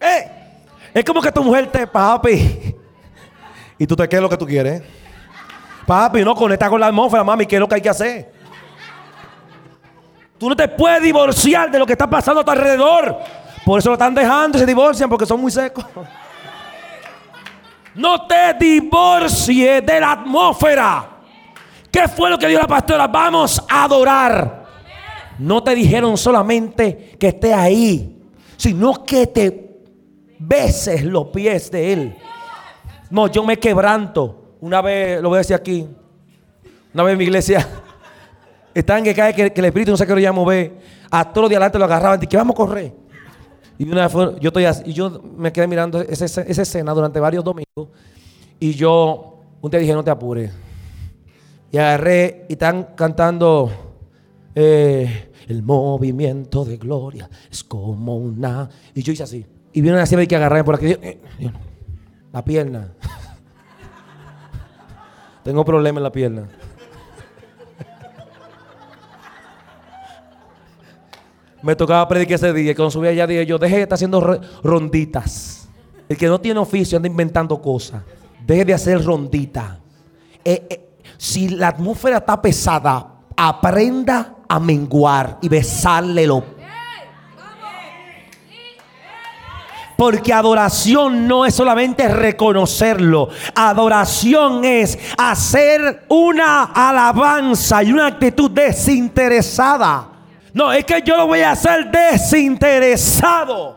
Eh, 0.01 0.31
es 0.95 1.05
como 1.05 1.21
que 1.21 1.33
tu 1.33 1.43
mujer 1.43 1.67
te, 1.71 1.87
papi, 1.87 2.75
y 3.79 3.87
tú 3.87 3.95
te 3.95 4.09
quedas 4.09 4.23
lo 4.23 4.29
que 4.29 4.37
tú 4.37 4.47
quieres. 4.47 4.83
Papi, 5.87 6.25
no 6.25 6.35
conecta 6.35 6.69
con 6.69 6.81
la 6.81 6.89
atmósfera, 6.89 7.25
mami, 7.25 7.47
¿qué 7.47 7.57
es 7.57 7.61
lo 7.61 7.69
que 7.69 7.77
hay 7.77 7.81
que 7.81 7.89
hacer? 7.89 8.33
Tú 10.39 10.49
no 10.49 10.55
te 10.55 10.69
puedes 10.69 11.03
divorciar 11.03 11.71
de 11.71 11.79
lo 11.79 11.87
que 11.87 11.93
está 11.93 12.09
pasando 12.09 12.41
a 12.41 12.45
tu 12.45 12.51
alrededor. 12.51 13.19
Por 13.65 13.79
eso 13.79 13.89
lo 13.89 13.95
están 13.95 14.15
dejando 14.15 14.57
y 14.57 14.61
se 14.61 14.67
divorcian 14.67 15.09
porque 15.09 15.27
son 15.27 15.41
muy 15.41 15.51
secos. 15.51 15.85
No 17.99 18.29
te 18.29 18.55
divorcies 18.55 19.85
de 19.85 20.01
la 20.01 20.13
atmósfera. 20.13 21.19
¿Qué 21.91 22.07
fue 22.07 22.31
lo 22.31 22.39
que 22.39 22.47
dijo 22.47 22.61
la 22.61 22.69
pastora? 22.69 23.09
Vamos 23.09 23.61
a 23.69 23.83
adorar. 23.83 24.67
No 25.41 25.65
te 25.65 25.75
dijeron 25.75 26.17
solamente 26.17 27.17
que 27.19 27.27
esté 27.27 27.53
ahí, 27.53 28.23
sino 28.57 29.05
que 29.05 29.27
te 29.27 29.81
beses 30.39 31.03
los 31.03 31.27
pies 31.27 31.73
de 31.73 31.93
Él. 31.93 32.17
No, 33.11 33.27
yo 33.27 33.43
me 33.43 33.57
quebranto. 33.57 34.55
Una 34.61 34.81
vez, 34.81 35.21
lo 35.21 35.31
voy 35.31 35.37
a 35.37 35.39
decir 35.39 35.57
aquí, 35.57 35.85
una 36.95 37.03
vez 37.03 37.13
en 37.15 37.19
mi 37.19 37.25
iglesia, 37.25 37.69
están 38.75 39.03
que 39.03 39.13
cae 39.13 39.35
que, 39.35 39.53
el 39.53 39.65
espíritu 39.65 39.91
no 39.91 39.97
sé 39.97 40.07
qué 40.07 40.15
lo 40.15 40.21
llamo, 40.21 40.45
ve, 40.45 40.79
a 41.11 41.25
todos 41.25 41.43
los 41.43 41.51
de 41.51 41.57
adelante 41.57 41.81
lo 41.81 41.85
agarraban 41.85 42.23
y 42.23 42.29
que 42.29 42.37
vamos 42.37 42.55
a 42.55 42.59
correr. 42.59 43.08
Y 43.79 43.89
una 43.89 44.09
vez 44.09 44.41
yo, 44.41 44.49
estoy 44.49 44.67
y 44.87 44.93
yo 44.93 45.23
me 45.37 45.53
quedé 45.53 45.69
mirando 45.69 46.01
esa, 46.01 46.25
esa, 46.25 46.63
escena 46.63 46.93
durante 46.93 47.21
varios 47.21 47.45
domingos. 47.45 47.89
Y 48.59 48.73
yo 48.73 49.41
un 49.61 49.71
día 49.71 49.79
dije, 49.79 49.93
no 49.93 50.03
te 50.03 50.11
apures. 50.11 50.53
Y 51.71 51.79
agarré 51.79 52.47
y 52.49 52.55
están 52.55 52.89
cantando 52.97 53.71
eh, 54.55 55.31
el 55.47 55.63
movimiento 55.63 56.65
de 56.65 56.77
gloria. 56.77 57.31
Es 57.51 57.63
como 57.63 58.17
una... 58.17 58.69
Y 58.95 59.03
yo 59.03 59.13
hice 59.13 59.23
así. 59.23 59.47
Y 59.73 59.81
vieron 59.81 60.01
así 60.01 60.27
que 60.27 60.37
agarré 60.37 60.65
por 60.65 60.75
aquí. 60.75 60.87
Eh, 60.87 61.21
la 62.33 62.45
pierna. 62.45 62.93
Tengo 65.45 65.65
problema 65.65 66.01
en 66.01 66.03
la 66.03 66.13
pierna. 66.13 66.49
Me 71.63 71.75
tocaba 71.75 72.07
predicar 72.07 72.37
ese 72.37 72.53
día. 72.53 72.75
Cuando 72.75 72.91
subía 72.91 73.11
allá 73.11 73.27
dije 73.27 73.47
yo, 73.47 73.59
deje 73.59 73.77
de 73.77 73.83
estar 73.83 73.97
haciendo 73.97 74.21
ronditas. 74.63 75.69
El 76.09 76.17
que 76.17 76.27
no 76.27 76.41
tiene 76.41 76.61
oficio 76.61 76.97
anda 76.97 77.09
inventando 77.09 77.61
cosas. 77.61 78.03
Deje 78.47 78.65
de 78.65 78.75
hacer 78.75 79.05
rondita. 79.05 79.79
Eh, 80.45 80.67
eh, 80.71 80.89
si 81.17 81.49
la 81.49 81.69
atmósfera 81.69 82.19
está 82.19 82.41
pesada, 82.41 83.07
aprenda 83.37 84.37
a 84.49 84.59
menguar 84.59 85.39
y 85.43 85.49
besarle 85.49 86.27
Porque 89.97 90.33
adoración 90.33 91.27
no 91.27 91.45
es 91.45 91.55
solamente 91.55 92.07
reconocerlo. 92.09 93.29
Adoración 93.53 94.65
es 94.65 94.97
hacer 95.19 96.05
una 96.09 96.67
alabanza 96.67 97.83
y 97.83 97.93
una 97.93 98.07
actitud 98.07 98.49
desinteresada. 98.49 100.18
No, 100.55 100.73
es 100.73 100.85
que 100.85 101.03
yo 101.03 101.17
lo 101.17 101.27
voy 101.27 101.41
a 101.41 101.53
hacer 101.53 101.91
desinteresado. 101.91 103.77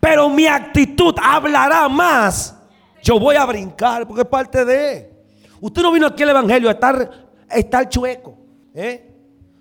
Pero 0.00 0.28
mi 0.28 0.46
actitud 0.46 1.14
hablará 1.22 1.88
más. 1.88 2.54
Yo 3.02 3.18
voy 3.18 3.36
a 3.36 3.44
brincar 3.44 4.06
porque 4.06 4.22
es 4.22 4.28
parte 4.28 4.64
de. 4.64 5.12
Usted 5.60 5.82
no 5.82 5.92
vino 5.92 6.06
aquí 6.06 6.22
al 6.22 6.30
Evangelio 6.30 6.68
a 6.68 6.72
estar, 6.72 7.10
estar 7.50 7.88
chueco. 7.88 8.36
¿eh? 8.74 9.04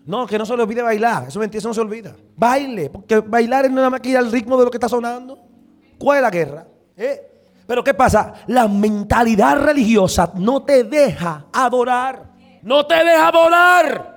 No, 0.05 0.27
que 0.27 0.37
no 0.37 0.45
se 0.45 0.55
le 0.55 0.63
olvide 0.63 0.81
bailar. 0.81 1.27
Eso, 1.27 1.41
eso 1.41 1.67
no 1.67 1.73
se 1.73 1.81
olvida. 1.81 2.15
Baile, 2.35 2.89
porque 2.89 3.19
bailar 3.19 3.65
es 3.65 3.71
nada 3.71 3.89
más 3.89 3.99
que 3.99 4.09
ir 4.09 4.17
al 4.17 4.31
ritmo 4.31 4.57
de 4.57 4.65
lo 4.65 4.71
que 4.71 4.77
está 4.77 4.89
sonando. 4.89 5.39
¿Cuál 5.97 6.17
es 6.17 6.21
la 6.21 6.29
guerra? 6.29 6.67
¿Eh? 6.95 7.21
Pero 7.65 7.83
¿qué 7.83 7.93
pasa? 7.93 8.33
La 8.47 8.67
mentalidad 8.67 9.57
religiosa 9.59 10.31
no 10.35 10.63
te 10.63 10.83
deja 10.83 11.47
adorar. 11.51 12.31
No 12.61 12.85
te 12.85 12.95
deja 12.95 13.27
adorar. 13.27 14.16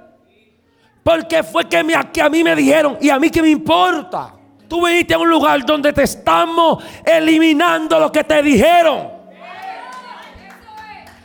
Porque 1.03 1.43
fue 1.43 1.67
que, 1.69 1.79
a 1.79 2.29
mí 2.29 2.45
me 2.45 2.55
dijeron, 2.55 2.99
y 3.01 3.11
a 3.11 3.19
mí 3.19 3.31
que 3.31 3.43
me 3.43 3.49
importa. 3.49 4.35
Tú 4.69 4.87
viniste 4.87 5.15
a 5.15 5.19
un 5.19 5.29
lugar 5.29 5.65
donde 5.65 5.93
te 5.93 6.03
estamos 6.05 6.85
eliminando 7.05 7.99
lo 7.99 8.13
que 8.13 8.23
te 8.23 8.43
dijeron. 8.43 9.21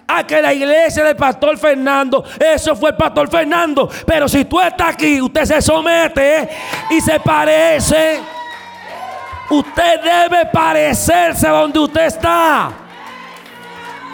A 0.07 0.25
que 0.25 0.41
la 0.41 0.53
iglesia 0.53 1.03
del 1.03 1.15
pastor 1.15 1.57
Fernando, 1.57 2.23
eso 2.39 2.75
fue 2.75 2.91
el 2.91 2.95
pastor 2.95 3.29
Fernando. 3.29 3.89
Pero 4.05 4.27
si 4.27 4.45
tú 4.45 4.59
estás 4.59 4.93
aquí, 4.93 5.21
usted 5.21 5.45
se 5.45 5.61
somete 5.61 6.49
y 6.89 7.01
se 7.01 7.19
parece. 7.19 8.19
Usted 9.49 10.01
debe 10.01 10.45
parecerse 10.47 11.47
donde 11.47 11.79
usted 11.79 12.05
está. 12.05 12.71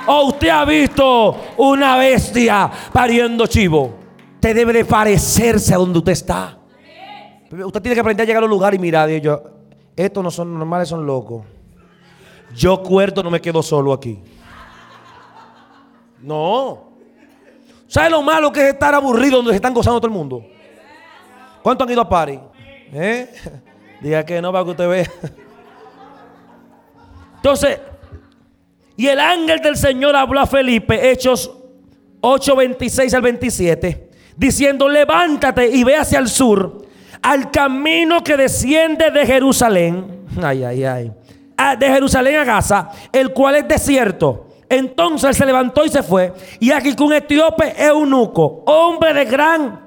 O 0.07 0.23
usted 0.23 0.49
ha 0.49 0.65
visto 0.65 1.53
una 1.57 1.95
bestia 1.95 2.69
pariendo 2.91 3.47
chivo. 3.47 4.00
Usted 4.41 4.55
debe 4.55 4.73
de 4.73 4.85
parecerse 4.85 5.71
a 5.71 5.77
donde 5.77 5.99
usted 5.99 6.13
está. 6.13 6.57
Usted 7.51 7.79
tiene 7.79 7.93
que 7.93 7.99
aprender 7.99 8.23
a 8.23 8.25
llegar 8.25 8.39
a 8.39 8.47
los 8.47 8.49
lugares 8.49 8.79
y 8.79 8.81
mirar. 8.81 9.07
Y 9.07 9.21
estos 9.95 10.23
no 10.23 10.31
son 10.31 10.57
normales, 10.57 10.89
son 10.89 11.05
locos. 11.05 11.45
Yo 12.55 12.81
cuerdo, 12.81 13.21
no 13.21 13.29
me 13.29 13.39
quedo 13.39 13.61
solo 13.61 13.93
aquí. 13.93 14.17
No. 16.23 16.95
¿Sabe 17.85 18.09
lo 18.09 18.23
malo 18.23 18.51
que 18.51 18.61
es 18.61 18.73
estar 18.73 18.95
aburrido 18.95 19.37
donde 19.37 19.51
se 19.51 19.57
están 19.57 19.75
gozando 19.75 20.01
todo 20.01 20.07
el 20.07 20.17
mundo? 20.17 20.43
¿Cuántos 21.61 21.85
han 21.85 21.93
ido 21.93 22.01
a 22.01 22.09
París? 22.09 22.39
¿Eh? 22.93 23.31
Diga 24.01 24.25
que 24.25 24.41
no 24.41 24.51
para 24.51 24.63
que 24.63 24.71
usted 24.71 24.89
vea. 24.89 25.11
Entonces, 27.35 27.79
y 28.97 29.05
el 29.05 29.19
ángel 29.19 29.59
del 29.59 29.77
Señor 29.77 30.15
habló 30.15 30.39
a 30.39 30.47
Felipe, 30.47 31.11
Hechos 31.11 31.51
8, 32.21 32.55
26 32.55 33.13
al 33.13 33.21
27, 33.21 34.10
diciendo, 34.41 34.89
levántate 34.89 35.69
y 35.69 35.83
ve 35.83 35.95
hacia 35.95 36.17
el 36.17 36.27
sur, 36.27 36.83
al 37.21 37.51
camino 37.51 38.23
que 38.23 38.35
desciende 38.35 39.11
de 39.11 39.23
Jerusalén. 39.23 40.25
Ay, 40.41 40.63
ay, 40.63 40.83
ay. 40.83 41.11
De 41.77 41.87
Jerusalén 41.87 42.39
a 42.39 42.43
Gaza, 42.43 42.89
el 43.11 43.33
cual 43.33 43.57
es 43.57 43.67
desierto. 43.67 44.47
Entonces 44.67 45.37
se 45.37 45.45
levantó 45.45 45.85
y 45.85 45.89
se 45.89 46.01
fue. 46.01 46.33
Y 46.59 46.71
aquí 46.71 46.95
con 46.95 47.07
un 47.07 47.13
etíope 47.13 47.75
eunuco, 47.77 48.63
hombre 48.65 49.13
de 49.13 49.25
gran 49.25 49.79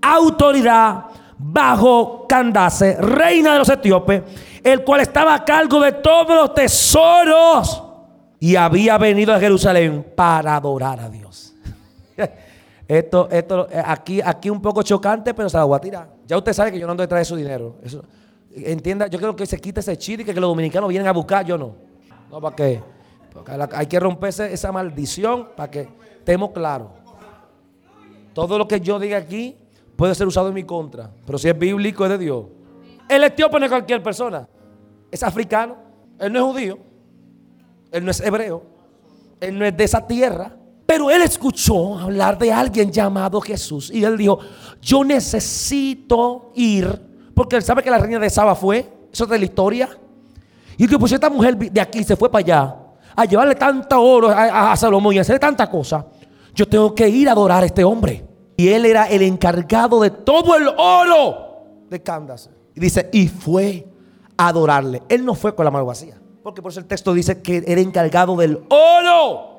autoridad 0.00 1.04
bajo 1.36 2.26
Candace, 2.26 2.96
reina 3.02 3.52
de 3.52 3.58
los 3.58 3.68
etíopes, 3.68 4.22
el 4.64 4.82
cual 4.82 5.02
estaba 5.02 5.34
a 5.34 5.44
cargo 5.44 5.78
de 5.78 5.92
todos 5.92 6.34
los 6.34 6.54
tesoros 6.54 7.82
y 8.38 8.56
había 8.56 8.96
venido 8.96 9.34
a 9.34 9.40
Jerusalén 9.40 10.06
para 10.16 10.56
adorar 10.56 11.00
a 11.00 11.10
Dios. 11.10 11.52
esto, 12.90 13.28
esto, 13.30 13.68
aquí, 13.84 14.20
aquí 14.20 14.50
un 14.50 14.60
poco 14.60 14.82
chocante, 14.82 15.32
pero 15.32 15.48
se 15.48 15.56
la 15.56 15.62
voy 15.62 15.76
a 15.76 15.80
tirar. 15.80 16.10
Ya 16.26 16.36
usted 16.36 16.52
sabe 16.52 16.72
que 16.72 16.78
yo 16.80 16.86
no 16.86 16.90
ando 16.90 17.02
detrás 17.02 17.20
de 17.20 17.24
su 17.24 17.36
dinero. 17.36 17.76
entienda, 18.52 19.06
yo 19.06 19.16
creo 19.16 19.36
que 19.36 19.46
se 19.46 19.60
quita 19.60 19.78
ese 19.78 19.96
chile 19.96 20.24
que, 20.24 20.34
los 20.34 20.50
dominicanos 20.50 20.88
vienen 20.88 21.06
a 21.06 21.12
buscar, 21.12 21.46
yo 21.46 21.56
no. 21.56 21.76
No, 22.28 22.40
¿para 22.40 22.56
qué? 22.56 22.82
hay 23.74 23.86
que 23.86 24.00
romperse 24.00 24.52
esa 24.52 24.72
maldición 24.72 25.50
para 25.56 25.70
que 25.70 25.88
estemos 26.18 26.50
claros. 26.50 26.88
Todo 28.34 28.58
lo 28.58 28.66
que 28.66 28.80
yo 28.80 28.98
diga 28.98 29.18
aquí 29.18 29.56
puede 29.94 30.16
ser 30.16 30.26
usado 30.26 30.48
en 30.48 30.54
mi 30.54 30.64
contra, 30.64 31.12
pero 31.24 31.38
si 31.38 31.48
es 31.48 31.56
bíblico 31.56 32.04
es 32.04 32.10
de 32.10 32.18
Dios. 32.18 32.46
El 33.08 33.22
etíope 33.22 33.60
no 33.60 33.66
es 33.66 33.70
cualquier 33.70 34.02
persona, 34.02 34.48
es 35.12 35.22
africano, 35.22 35.76
él 36.18 36.32
no 36.32 36.40
es 36.40 36.44
judío, 36.44 36.78
él 37.92 38.04
no 38.04 38.10
es 38.10 38.20
hebreo, 38.20 38.64
él 39.40 39.56
no 39.56 39.64
es 39.64 39.76
de 39.76 39.84
esa 39.84 40.04
tierra, 40.04 40.56
pero 40.90 41.08
él 41.08 41.22
escuchó 41.22 41.96
hablar 41.96 42.36
de 42.36 42.52
alguien 42.52 42.90
llamado 42.90 43.40
Jesús 43.40 43.92
y 43.94 44.02
él 44.02 44.16
dijo, 44.16 44.40
yo 44.82 45.04
necesito 45.04 46.50
ir, 46.56 47.00
porque 47.32 47.54
él 47.54 47.62
sabe 47.62 47.84
que 47.84 47.92
la 47.92 47.98
reina 47.98 48.18
de 48.18 48.28
Saba 48.28 48.56
fue, 48.56 48.92
eso 49.12 49.22
es 49.22 49.30
de 49.30 49.38
la 49.38 49.44
historia, 49.44 49.88
y 50.76 50.88
que 50.88 50.98
pues 50.98 51.12
esta 51.12 51.30
mujer 51.30 51.56
de 51.56 51.80
aquí 51.80 52.02
se 52.02 52.16
fue 52.16 52.28
para 52.28 52.40
allá 52.40 52.76
a 53.14 53.24
llevarle 53.24 53.54
tanto 53.54 54.02
oro 54.02 54.30
a, 54.30 54.76
Salomón 54.76 55.14
y 55.14 55.20
hacerle 55.20 55.38
tanta 55.38 55.70
cosa, 55.70 56.06
yo 56.56 56.66
tengo 56.66 56.92
que 56.92 57.08
ir 57.08 57.28
a 57.28 57.32
adorar 57.32 57.62
a 57.62 57.66
este 57.66 57.84
hombre. 57.84 58.26
Y 58.56 58.66
él 58.66 58.84
era 58.84 59.08
el 59.08 59.22
encargado 59.22 60.00
de 60.00 60.10
todo 60.10 60.56
el 60.56 60.66
oro 60.76 61.84
de 61.88 62.02
Candace. 62.02 62.50
Y 62.74 62.80
dice, 62.80 63.08
y 63.12 63.28
fue 63.28 63.86
a 64.36 64.48
adorarle. 64.48 65.02
Él 65.08 65.24
no 65.24 65.36
fue 65.36 65.54
con 65.54 65.64
la 65.64 65.70
mano 65.70 65.86
vacía. 65.86 66.20
Porque 66.42 66.60
por 66.60 66.72
eso 66.72 66.80
el 66.80 66.86
texto 66.86 67.14
dice 67.14 67.40
que 67.40 67.62
era 67.64 67.80
encargado 67.80 68.34
del 68.34 68.64
oro. 68.70 69.50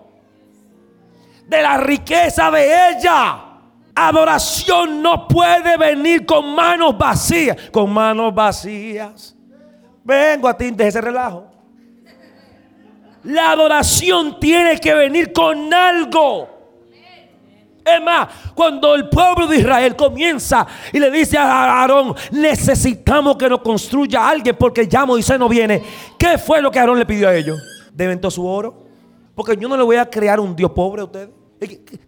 De 1.52 1.62
la 1.62 1.76
riqueza 1.76 2.50
de 2.50 2.92
ella. 2.92 3.44
Adoración 3.94 5.02
no 5.02 5.28
puede 5.28 5.76
venir 5.76 6.26
con 6.26 6.56
manos 6.56 6.98
vacías. 6.98 7.70
Con 7.72 7.92
manos 7.92 8.34
vacías. 8.34 9.36
Vengo 10.02 10.48
a 10.48 10.56
ti 10.58 10.72
de 10.72 10.88
ese 10.88 11.02
relajo. 11.02 11.48
La 13.24 13.52
adoración 13.52 14.40
tiene 14.40 14.80
que 14.80 14.94
venir 14.94 15.34
con 15.34 15.74
algo. 15.74 16.48
Es 17.84 18.02
más, 18.02 18.30
cuando 18.56 18.96
el 18.96 19.10
pueblo 19.10 19.46
de 19.46 19.58
Israel 19.58 19.94
comienza 19.98 20.66
y 20.94 21.00
le 21.00 21.12
dice 21.12 21.38
a 21.38 21.82
Aarón, 21.82 22.16
necesitamos 22.32 23.36
que 23.36 23.50
nos 23.50 23.60
construya 23.60 24.26
alguien 24.26 24.56
porque 24.58 24.88
ya 24.88 25.06
Moisés 25.06 25.38
no 25.38 25.50
viene. 25.50 25.84
¿Qué 26.18 26.38
fue 26.38 26.62
lo 26.62 26.72
que 26.72 26.80
Aarón 26.80 26.98
le 26.98 27.06
pidió 27.06 27.28
a 27.28 27.36
ellos? 27.36 27.62
¿Deben 27.92 28.22
todo 28.22 28.32
su 28.32 28.48
oro? 28.48 28.86
Porque 29.36 29.58
yo 29.58 29.68
no 29.68 29.76
le 29.76 29.84
voy 29.84 29.98
a 29.98 30.10
crear 30.10 30.40
un 30.40 30.56
Dios 30.56 30.72
pobre 30.72 31.02
a 31.02 31.04
ustedes. 31.04 31.41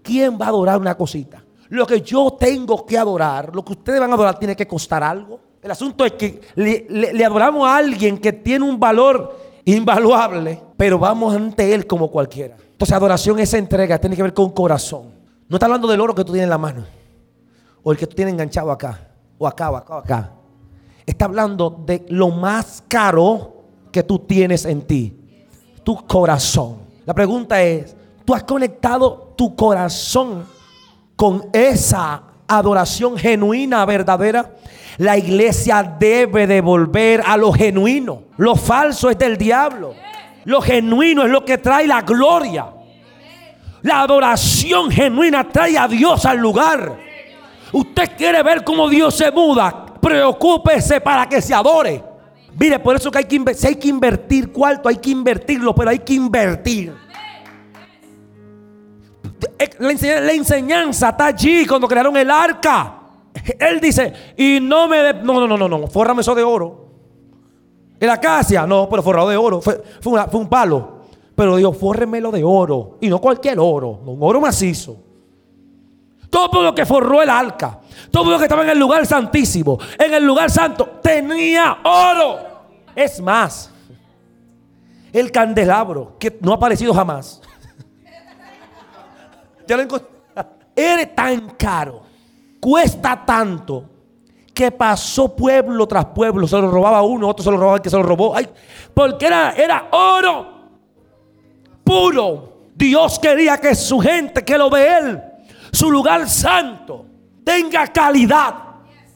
¿Quién 0.01 0.37
va 0.39 0.45
a 0.45 0.49
adorar 0.49 0.79
una 0.79 0.95
cosita? 0.95 1.43
Lo 1.69 1.85
que 1.85 2.01
yo 2.01 2.35
tengo 2.39 2.85
que 2.85 2.97
adorar, 2.97 3.55
lo 3.55 3.63
que 3.63 3.73
ustedes 3.73 3.99
van 3.99 4.11
a 4.11 4.13
adorar, 4.15 4.37
tiene 4.37 4.55
que 4.55 4.67
costar 4.67 5.03
algo. 5.03 5.39
El 5.61 5.71
asunto 5.71 6.05
es 6.05 6.13
que 6.13 6.41
le 6.55 7.25
adoramos 7.25 7.67
a 7.67 7.77
alguien 7.77 8.17
que 8.17 8.33
tiene 8.33 8.65
un 8.65 8.79
valor 8.79 9.37
invaluable, 9.65 10.61
pero 10.75 10.99
vamos 10.99 11.35
ante 11.35 11.73
Él 11.73 11.87
como 11.87 12.11
cualquiera. 12.11 12.57
Entonces, 12.71 12.95
adoración, 12.95 13.39
esa 13.39 13.57
entrega, 13.57 13.97
tiene 13.99 14.15
que 14.15 14.23
ver 14.23 14.33
con 14.33 14.49
corazón. 14.51 15.13
No 15.47 15.55
está 15.55 15.67
hablando 15.67 15.87
del 15.87 16.01
oro 16.01 16.13
que 16.13 16.23
tú 16.23 16.31
tienes 16.31 16.45
en 16.45 16.49
la 16.49 16.57
mano, 16.57 16.83
o 17.81 17.91
el 17.91 17.97
que 17.97 18.07
tú 18.07 18.15
tienes 18.15 18.33
enganchado 18.33 18.71
acá, 18.71 19.07
o 19.37 19.47
acá, 19.47 19.71
o 19.71 19.75
acá, 19.77 19.95
o 19.95 19.97
acá. 19.99 20.31
Está 21.05 21.25
hablando 21.25 21.83
de 21.85 22.05
lo 22.09 22.29
más 22.29 22.83
caro 22.87 23.63
que 23.91 24.03
tú 24.03 24.19
tienes 24.19 24.65
en 24.65 24.81
ti, 24.81 25.17
tu 25.83 26.05
corazón. 26.07 26.77
La 27.05 27.13
pregunta 27.13 27.61
es, 27.61 27.95
¿tú 28.25 28.33
has 28.33 28.43
conectado 28.43 29.33
tu 29.37 29.55
corazón 29.55 30.45
con 31.15 31.49
esa 31.53 32.23
adoración 32.47 33.17
genuina, 33.17 33.85
verdadera? 33.85 34.51
La 34.97 35.17
iglesia 35.17 35.83
debe 35.83 36.45
de 36.45 36.61
volver 36.61 37.23
a 37.25 37.35
lo 37.37 37.51
genuino. 37.51 38.23
Lo 38.37 38.55
falso 38.55 39.09
es 39.09 39.17
del 39.17 39.37
diablo. 39.37 39.95
Lo 40.45 40.61
genuino 40.61 41.23
es 41.23 41.31
lo 41.31 41.43
que 41.43 41.57
trae 41.57 41.87
la 41.87 42.01
gloria. 42.01 42.67
La 43.81 44.01
adoración 44.01 44.91
genuina 44.91 45.47
trae 45.47 45.77
a 45.77 45.87
Dios 45.87 46.25
al 46.25 46.37
lugar. 46.37 46.97
Usted 47.71 48.11
quiere 48.15 48.43
ver 48.43 48.63
cómo 48.63 48.87
Dios 48.87 49.15
se 49.15 49.31
muda. 49.31 49.85
Preocúpese 49.99 51.01
para 51.01 51.27
que 51.27 51.41
se 51.41 51.53
adore. 51.53 52.03
Mire, 52.57 52.77
por 52.79 52.95
eso 52.95 53.09
que 53.09 53.17
hay 53.19 53.25
que, 53.25 53.53
si 53.55 53.67
hay 53.67 53.75
que 53.75 53.87
invertir 53.87 54.51
cuarto, 54.51 54.87
hay 54.87 54.97
que 54.97 55.09
invertirlo, 55.09 55.73
pero 55.73 55.89
hay 55.89 55.99
que 55.99 56.13
invertir. 56.13 57.02
La 59.79 60.31
enseñanza 60.33 61.09
está 61.09 61.27
allí 61.27 61.65
cuando 61.65 61.87
crearon 61.87 62.15
el 62.17 62.29
arca. 62.29 62.99
Él 63.59 63.79
dice, 63.79 64.13
y 64.37 64.59
no 64.61 64.87
me... 64.87 64.97
De, 64.97 65.13
no, 65.15 65.47
no, 65.47 65.57
no, 65.57 65.67
no, 65.67 65.87
fórrame 65.87 66.21
eso 66.21 66.35
de 66.35 66.43
oro. 66.43 66.83
En 67.99 68.07
la 68.07 68.13
acacia, 68.13 68.67
no, 68.67 68.89
pero 68.89 69.01
forrado 69.01 69.29
de 69.29 69.37
oro. 69.37 69.61
Fue, 69.61 69.81
fue, 70.01 70.29
un 70.33 70.49
palo. 70.49 71.03
Pero 71.35 71.55
dijo, 71.55 71.73
fórremelo 71.73 72.31
de 72.31 72.43
oro. 72.43 72.97
Y 73.01 73.09
no 73.09 73.19
cualquier 73.19 73.59
oro, 73.59 74.01
un 74.05 74.17
oro 74.21 74.41
macizo. 74.41 74.97
Todo 76.29 76.63
lo 76.63 76.73
que 76.73 76.85
forró 76.85 77.21
el 77.21 77.29
arca, 77.29 77.79
todo 78.09 78.31
lo 78.31 78.37
que 78.39 78.45
estaba 78.45 78.63
en 78.63 78.71
el 78.71 78.79
lugar 78.79 79.05
santísimo, 79.05 79.77
en 79.99 80.15
el 80.15 80.25
lugar 80.25 80.49
santo, 80.49 80.99
tenía 81.01 81.77
oro. 81.83 82.39
Es 82.95 83.21
más, 83.21 83.71
el 85.11 85.31
candelabro, 85.31 86.17
que 86.19 86.37
no 86.41 86.51
ha 86.51 86.55
aparecido 86.55 86.93
jamás. 86.93 87.39
Ya. 89.77 90.49
Era 90.75 91.05
tan 91.15 91.49
caro 91.51 92.13
cuesta 92.63 93.21
tanto 93.25 93.89
que 94.53 94.71
pasó 94.71 95.35
pueblo 95.35 95.85
tras 95.85 96.05
pueblo, 96.05 96.47
se 96.47 96.55
lo 96.55 96.71
robaba 96.71 97.01
uno, 97.01 97.27
otro 97.27 97.43
se 97.43 97.51
lo 97.51 97.57
robaba 97.57 97.77
el 97.77 97.81
que 97.81 97.89
se 97.89 97.97
lo 97.97 98.03
robó. 98.03 98.33
Ay, 98.33 98.47
porque 98.93 99.25
era, 99.25 99.51
era 99.51 99.89
oro 99.91 100.47
puro. 101.83 102.53
Dios 102.73 103.19
quería 103.19 103.57
que 103.57 103.75
su 103.75 103.99
gente, 103.99 104.45
que 104.45 104.57
lo 104.57 104.69
ve 104.69 104.97
Él, 104.97 105.21
su 105.73 105.91
lugar 105.91 106.29
santo, 106.29 107.05
tenga 107.43 107.87
calidad. 107.87 108.55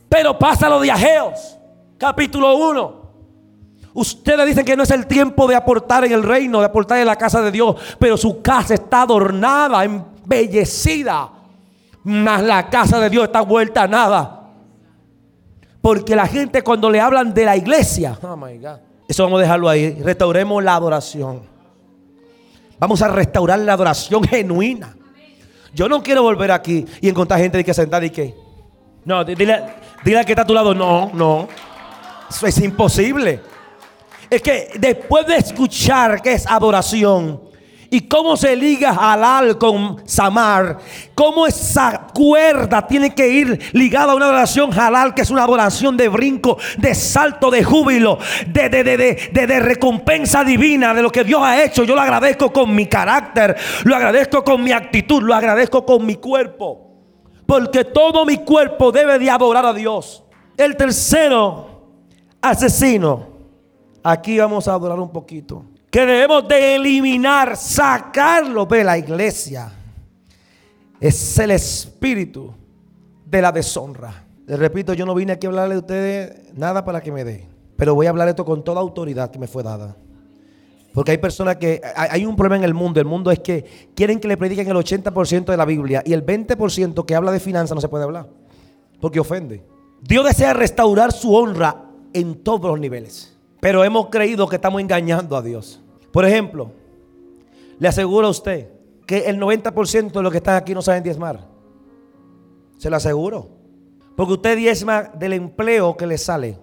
Pero 0.10 0.38
pasa 0.38 0.68
lo 0.68 0.82
de 0.82 0.92
Ajeos, 0.92 1.58
capítulo 1.98 2.58
1. 2.58 3.08
Ustedes 3.94 4.46
dicen 4.46 4.66
que 4.66 4.76
no 4.76 4.84
es 4.84 4.92
el 4.92 5.08
tiempo 5.08 5.48
de 5.48 5.56
aportar 5.56 6.04
en 6.04 6.12
el 6.12 6.24
reino, 6.24 6.60
de 6.60 6.66
aportar 6.66 7.00
en 7.00 7.08
la 7.08 7.16
casa 7.16 7.42
de 7.42 7.52
Dios, 7.52 7.76
pero 7.98 8.18
su 8.18 8.42
casa 8.42 8.74
está 8.74 9.04
adornada, 9.04 9.86
embellecida 10.28 11.38
mas 12.08 12.42
la 12.42 12.70
casa 12.70 13.02
de 13.02 13.10
Dios 13.10 13.26
está 13.26 13.42
vuelta 13.42 13.84
a 13.84 13.88
nada. 13.88 14.50
Porque 15.82 16.16
la 16.16 16.26
gente 16.26 16.62
cuando 16.62 16.90
le 16.90 17.02
hablan 17.02 17.34
de 17.34 17.44
la 17.44 17.58
iglesia, 17.58 18.18
oh 18.22 18.48
eso 19.10 19.24
vamos 19.24 19.40
a 19.40 19.42
dejarlo 19.42 19.68
ahí. 19.68 19.92
Restauremos 20.02 20.64
la 20.64 20.76
adoración. 20.76 21.42
Vamos 22.80 23.02
a 23.02 23.10
restaurar 23.10 23.60
la 23.60 23.74
adoración 23.74 24.24
genuina. 24.24 24.96
Yo 25.74 25.90
no 25.90 26.02
quiero 26.02 26.24
volver 26.24 26.52
aquí 26.52 26.86
y 27.02 27.10
encontrar 27.10 27.42
gente 27.42 27.62
que 27.62 27.74
sentar 27.74 28.02
y 28.06 28.10
que. 28.10 28.34
No, 29.04 29.26
dile, 29.26 29.64
dile 30.06 30.24
que 30.24 30.32
está 30.32 30.44
a 30.44 30.48
tu 30.48 30.54
lado. 30.54 30.74
No, 30.74 31.12
no. 31.14 31.50
Eso 32.30 32.48
es 32.48 32.58
imposible. 32.60 33.42
Es 34.30 34.42
que 34.42 34.72
después 34.80 35.28
de 35.28 35.36
escuchar 35.36 36.22
que 36.22 36.34
es 36.34 36.48
adoración 36.48 37.47
y 37.90 38.02
cómo 38.02 38.38
se 38.38 38.56
liga 38.56 38.92
halal 38.92 39.58
con 39.58 40.02
samar, 40.08 40.78
cómo 41.16 41.48
esa 41.48 42.08
cuerda 42.14 42.86
tiene 42.86 43.14
que 43.14 43.28
ir 43.28 43.72
ligada 43.74 44.14
a 44.14 44.16
una 44.16 44.26
adoración 44.26 44.78
halal, 44.78 45.14
que 45.14 45.22
es 45.22 45.30
una 45.30 45.44
adoración 45.44 45.96
de 45.98 46.10
brinco, 46.10 46.58
de 46.78 46.94
salto, 46.96 47.50
de 47.50 47.64
júbilo, 47.64 48.20
de, 48.48 48.70
de, 48.70 48.84
de, 48.84 49.48
de 49.48 49.60
recompensa 49.60 50.44
divina 50.44 50.94
de 50.94 51.02
lo 51.02 51.12
que 51.12 51.24
Dios 51.24 51.42
ha 51.42 51.64
hecho. 51.64 51.84
Yo 51.84 51.96
lo 51.96 52.02
agradezco 52.02 52.52
con 52.52 52.74
mi 52.74 52.88
carácter, 52.88 53.56
lo 53.84 53.96
agradezco 53.96 54.44
con 54.44 54.64
mi 54.64 54.72
actitud, 54.72 55.22
lo 55.22 55.34
agradezco 55.34 55.86
con 55.86 56.06
mi 56.06 56.16
cuerpo. 56.16 56.84
Porque 57.46 57.86
todo 57.86 58.26
mi 58.26 58.38
cuerpo 58.40 58.92
debe 58.92 59.18
de 59.18 59.30
adorar 59.30 59.66
a 59.66 59.74
Dios. 59.74 60.24
El 60.58 60.76
tercero 60.76 61.88
asesino. 62.42 63.28
Aquí 64.04 64.38
vamos 64.38 64.68
a 64.68 64.74
adorar 64.74 65.00
un 65.00 65.12
poquito. 65.12 65.66
Que 65.98 66.06
debemos 66.06 66.48
de 66.48 66.76
eliminar, 66.76 67.58
sacarlo 67.58 68.68
de 68.68 68.84
la 68.84 69.00
iglesia. 69.00 69.72
Es 71.00 71.40
el 71.40 71.50
espíritu 71.50 72.54
de 73.26 73.42
la 73.42 73.52
deshonra. 73.52 74.24
Les 74.46 74.60
repito, 74.60 74.94
yo 74.94 75.08
no 75.08 75.16
vine 75.16 75.34
aquí 75.34 75.48
a 75.48 75.50
hablarle 75.50 75.74
a 75.74 75.80
ustedes 75.80 76.54
nada 76.54 76.86
para 76.86 77.02
que 77.02 77.12
me 77.12 77.24
dé. 77.24 77.48
Pero 77.76 77.96
voy 77.96 78.06
a 78.06 78.12
hablar 78.12 78.28
esto 78.28 78.46
con 78.46 78.64
toda 78.64 78.80
autoridad 78.80 79.32
que 79.32 79.40
me 79.40 79.48
fue 79.48 79.64
dada. 79.64 79.98
Porque 80.94 81.14
hay 81.14 81.18
personas 81.18 81.56
que, 81.56 81.82
hay 81.96 82.28
un 82.28 82.36
problema 82.36 82.58
en 82.58 82.66
el 82.66 82.76
mundo. 82.76 83.00
El 83.00 83.08
mundo 83.08 83.32
es 83.32 83.40
que 83.40 83.90
quieren 83.96 84.20
que 84.20 84.28
le 84.28 84.38
prediquen 84.38 84.68
el 84.68 84.76
80% 84.76 85.46
de 85.46 85.58
la 85.58 85.66
Biblia 85.66 86.04
y 86.06 86.14
el 86.14 86.24
20% 86.24 87.06
que 87.06 87.16
habla 87.16 87.32
de 87.32 87.40
finanzas 87.40 87.74
no 87.74 87.82
se 87.82 87.90
puede 87.90 88.04
hablar. 88.04 88.30
Porque 89.02 89.20
ofende. 89.20 89.66
Dios 90.04 90.24
desea 90.26 90.54
restaurar 90.54 91.12
su 91.12 91.34
honra 91.34 91.86
en 92.14 92.44
todos 92.44 92.70
los 92.70 92.80
niveles. 92.80 93.36
Pero 93.60 93.84
hemos 93.84 94.10
creído 94.10 94.48
que 94.48 94.58
estamos 94.58 94.80
engañando 94.80 95.36
a 95.36 95.42
Dios. 95.42 95.82
Por 96.18 96.26
ejemplo, 96.26 96.72
le 97.78 97.88
aseguro 97.88 98.26
a 98.26 98.32
usted 98.32 98.70
que 99.06 99.30
el 99.30 99.40
90% 99.40 100.12
de 100.12 100.24
los 100.24 100.32
que 100.32 100.40
están 100.40 100.56
aquí 100.56 100.74
no 100.74 100.82
saben 100.82 101.04
diezmar. 101.04 101.48
Se 102.80 102.90
lo 102.90 102.96
aseguro. 102.96 103.50
Porque 104.16 104.34
usted 104.34 104.58
diezma 104.58 105.12
del 105.14 105.34
empleo 105.34 105.96
que 105.96 106.08
le 106.08 106.18
sale. 106.18 106.58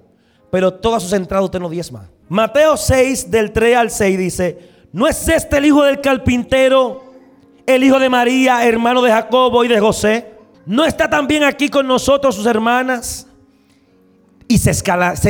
Pero 0.50 0.74
todas 0.74 1.05
sus 1.05 1.12
entradas 1.12 1.44
usted 1.44 1.61
no 1.61 1.68
diezma. 1.68 2.11
Mateo 2.28 2.76
6 2.76 3.30
del 3.30 3.52
3 3.52 3.76
al 3.76 3.90
6 3.92 4.18
dice, 4.18 4.59
¿no 4.90 5.07
es 5.07 5.28
este 5.28 5.59
el 5.59 5.66
hijo 5.66 5.84
del 5.84 6.00
carpintero, 6.00 7.05
el 7.64 7.84
hijo 7.84 8.00
de 8.00 8.09
María, 8.09 8.66
hermano 8.66 9.02
de 9.02 9.12
Jacobo 9.12 9.64
y 9.64 9.68
de 9.68 9.78
José? 9.78 10.32
¿No 10.66 10.84
está 10.84 11.09
también 11.09 11.44
aquí 11.44 11.68
con 11.68 11.86
nosotros 11.86 12.34
sus 12.34 12.46
hermanas? 12.46 13.28
Y 14.48 14.59
se, 14.59 14.72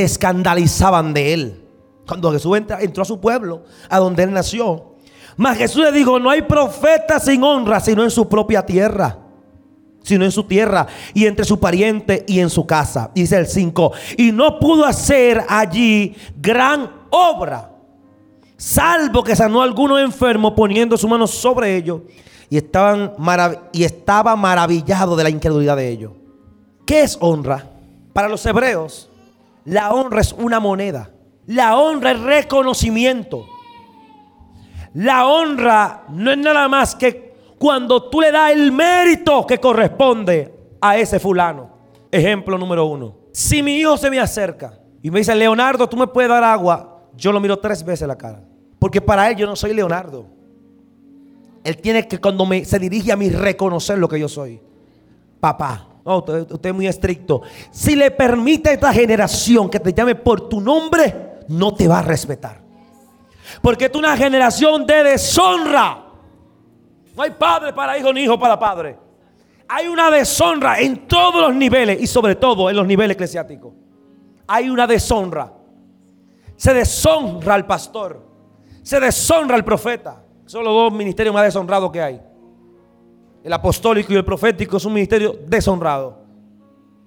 escandalizaban 0.03 1.13
de 1.13 1.35
él. 1.35 1.64
Cuando 2.07 2.33
Jesús 2.33 2.57
entró 2.57 3.03
a 3.03 3.07
su 3.07 3.21
pueblo, 3.21 3.65
a 3.89 3.99
donde 3.99 4.23
él 4.23 4.33
nació. 4.33 4.95
Mas 5.37 5.59
Jesús 5.59 5.83
le 5.83 5.93
dijo, 5.93 6.19
no 6.19 6.31
hay 6.31 6.43
profeta 6.43 7.19
sin 7.19 7.43
honra, 7.43 7.81
sino 7.81 8.05
en 8.05 8.11
su 8.11 8.29
propia 8.29 8.65
tierra 8.65 9.19
sino 10.05 10.25
en 10.25 10.31
su 10.31 10.45
tierra 10.45 10.87
y 11.15 11.27
entre 11.27 11.45
su 11.45 11.59
pariente 11.59 12.25
y 12.29 12.39
en 12.39 12.51
su 12.51 12.67
casa. 12.67 13.11
Dice 13.15 13.39
el 13.39 13.47
5. 13.47 13.93
Y 14.19 14.31
no 14.31 14.61
pudo 14.61 14.85
hacer 14.85 15.43
allí 15.49 16.15
gran 16.37 16.91
obra, 17.11 17.73
salvo 18.57 19.25
que 19.25 19.35
sanó 19.35 19.63
a 19.63 19.65
algunos 19.65 20.01
enfermos 20.01 20.53
poniendo 20.53 20.97
su 20.97 21.09
mano 21.09 21.27
sobre 21.27 21.75
ellos 21.75 22.03
y, 22.51 22.57
y 23.73 23.85
estaba 23.85 24.37
maravillado 24.37 25.17
de 25.17 25.25
la 25.25 25.31
incredulidad 25.31 25.77
de 25.77 25.89
ellos. 25.89 26.13
¿Qué 26.87 27.03
es 27.03 27.17
honra? 27.21 27.71
Para 28.13 28.29
los 28.29 28.45
hebreos, 28.45 29.11
la 29.65 29.93
honra 29.93 30.21
es 30.21 30.33
una 30.33 30.61
moneda. 30.61 31.11
La 31.47 31.77
honra 31.79 32.13
es 32.13 32.21
reconocimiento. 32.21 33.47
La 34.95 35.27
honra 35.27 36.05
no 36.09 36.31
es 36.31 36.39
nada 36.39 36.69
más 36.69 36.95
que 36.95 37.35
cuando 37.59 38.09
tú 38.09 38.21
le 38.21 38.31
das 38.31 38.53
el 38.53 38.71
mérito 38.71 39.47
que 39.47 39.59
corresponde 39.59 40.55
a 40.81 40.97
ese 40.97 41.19
fulano. 41.19 41.71
Ejemplo 42.11 42.57
número 42.57 42.87
uno. 42.87 43.17
Si 43.33 43.63
mi 43.63 43.77
hijo 43.77 43.97
se 43.97 44.11
me 44.11 44.21
acerca 44.21 44.79
y 45.03 45.11
me 45.11 45.19
dice, 45.19 45.35
Leonardo, 45.35 45.89
tú 45.89 45.97
me 45.97 46.07
puedes 46.07 46.29
dar 46.29 46.45
agua, 46.45 47.09
yo 47.17 47.33
lo 47.33 47.41
miro 47.41 47.59
tres 47.59 47.85
veces 47.85 48.07
la 48.07 48.17
cara. 48.17 48.43
Porque 48.79 49.01
para 49.01 49.29
él 49.29 49.37
yo 49.37 49.47
no 49.47 49.57
soy 49.57 49.75
Leonardo. 49.75 50.27
Él 51.65 51.77
tiene 51.79 52.07
que 52.07 52.19
cuando 52.19 52.47
me, 52.47 52.65
se 52.65 52.79
dirige 52.79 53.11
a 53.11 53.17
mí 53.17 53.31
reconocer 53.31 53.99
lo 53.99 54.09
que 54.09 54.21
yo 54.21 54.29
soy. 54.29 54.61
Papá. 55.41 55.89
usted, 56.05 56.53
usted 56.53 56.69
es 56.69 56.75
muy 56.75 56.87
estricto. 56.87 57.43
Si 57.71 57.97
le 57.97 58.11
permite 58.11 58.71
a 58.71 58.73
esta 58.75 58.93
generación 58.93 59.69
que 59.69 59.81
te 59.81 59.93
llame 59.93 60.15
por 60.15 60.49
tu 60.49 60.61
nombre, 60.61 61.34
no 61.49 61.75
te 61.75 61.89
va 61.89 62.01
a 62.01 62.03
respetar. 62.03 62.63
Porque 63.63 63.87
es 63.87 63.95
una 63.95 64.17
generación 64.17 64.87
de 64.87 65.03
deshonra. 65.05 66.05
No 67.17 67.23
hay 67.23 67.31
padre 67.31 67.73
para 67.73 67.97
hijo 67.99 68.13
ni 68.13 68.23
hijo 68.23 68.39
para 68.39 68.59
padre. 68.59 68.99
Hay 69.69 69.89
una 69.89 70.11
deshonra 70.11 70.81
en 70.81 71.07
todos 71.07 71.41
los 71.41 71.55
niveles 71.55 72.01
y 72.01 72.07
sobre 72.07 72.35
todo 72.35 72.69
en 72.69 72.77
los 72.77 72.87
niveles 72.87 73.15
eclesiásticos. 73.15 73.73
Hay 74.47 74.69
una 74.69 74.87
deshonra. 74.87 75.53
Se 76.57 76.75
deshonra 76.75 77.55
al 77.55 77.67
pastor. 77.67 78.23
Se 78.83 79.01
deshonra 79.01 79.55
al 79.55 79.65
profeta. 79.65 80.23
Son 80.47 80.65
los 80.65 80.75
dos 80.75 80.93
ministerios 80.93 81.35
más 81.35 81.45
deshonrados 81.45 81.91
que 81.91 82.03
hay. 82.03 82.21
El 83.43 83.53
apostólico 83.53 84.13
y 84.13 84.17
el 84.17 84.25
profético 84.25 84.77
es 84.77 84.85
un 84.85 84.95
ministerio 84.95 85.39
deshonrado. 85.47 86.24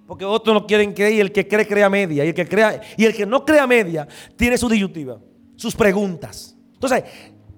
Porque 0.08 0.24
otros 0.24 0.53
no 0.53 0.66
quieren 0.66 0.93
creer 0.93 1.14
y 1.14 1.20
el 1.20 1.32
que 1.34 1.47
cree 1.47 1.68
crea 1.68 1.89
media. 1.89 2.24
Y 2.24 2.30
el 2.30 2.34
que, 2.34 2.47
crea, 2.47 2.80
y 2.95 3.05
el 3.05 3.14
que 3.14 3.26
no 3.26 3.43
crea 3.43 3.68
media 3.68 4.08
tiene 4.38 4.58
su 4.58 4.70
disyuntiva, 4.70 5.20
sus 5.58 5.76
preguntas. 5.76 6.55
Entonces, 6.74 7.03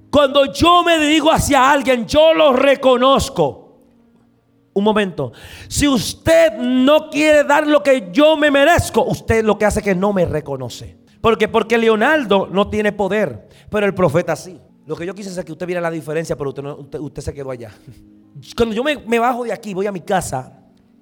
cuando 0.09 0.51
yo 0.51 0.83
me 0.83 0.97
dirijo 0.97 1.31
hacia 1.31 1.71
alguien, 1.71 2.07
yo 2.07 2.33
lo 2.33 2.53
reconozco. 2.53 3.67
Un 4.73 4.83
momento. 4.83 5.31
Si 5.67 5.87
usted 5.87 6.57
no 6.57 7.09
quiere 7.09 7.43
dar 7.43 7.67
lo 7.67 7.83
que 7.83 8.09
yo 8.11 8.35
me 8.35 8.49
merezco, 8.49 9.03
usted 9.03 9.43
lo 9.43 9.57
que 9.57 9.65
hace 9.65 9.79
es 9.79 9.85
que 9.85 9.95
no 9.95 10.11
me 10.11 10.25
reconoce. 10.25 10.97
Porque 11.21 11.47
porque 11.47 11.77
Leonardo 11.77 12.47
no 12.51 12.69
tiene 12.69 12.91
poder, 12.93 13.47
pero 13.69 13.85
el 13.85 13.93
profeta 13.93 14.35
sí. 14.35 14.59
Lo 14.85 14.95
que 14.95 15.05
yo 15.05 15.13
quise 15.13 15.29
es 15.29 15.45
que 15.45 15.51
usted 15.51 15.67
viera 15.67 15.81
la 15.81 15.91
diferencia, 15.91 16.35
pero 16.35 16.49
usted, 16.49 16.99
usted, 16.99 17.21
se 17.21 17.33
quedó 17.33 17.51
allá. 17.51 17.71
Cuando 18.57 18.73
yo 18.73 18.83
me, 18.83 18.97
me, 18.97 19.19
bajo 19.19 19.43
de 19.43 19.53
aquí, 19.53 19.73
voy 19.73 19.85
a 19.85 19.91
mi 19.91 20.01
casa, 20.01 20.59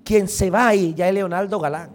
quien 0.07 0.29
se 0.29 0.49
va 0.49 0.69
ahí 0.69 0.93
ya 0.95 1.09
es 1.09 1.13
Leonardo 1.13 1.59
Galán. 1.59 1.91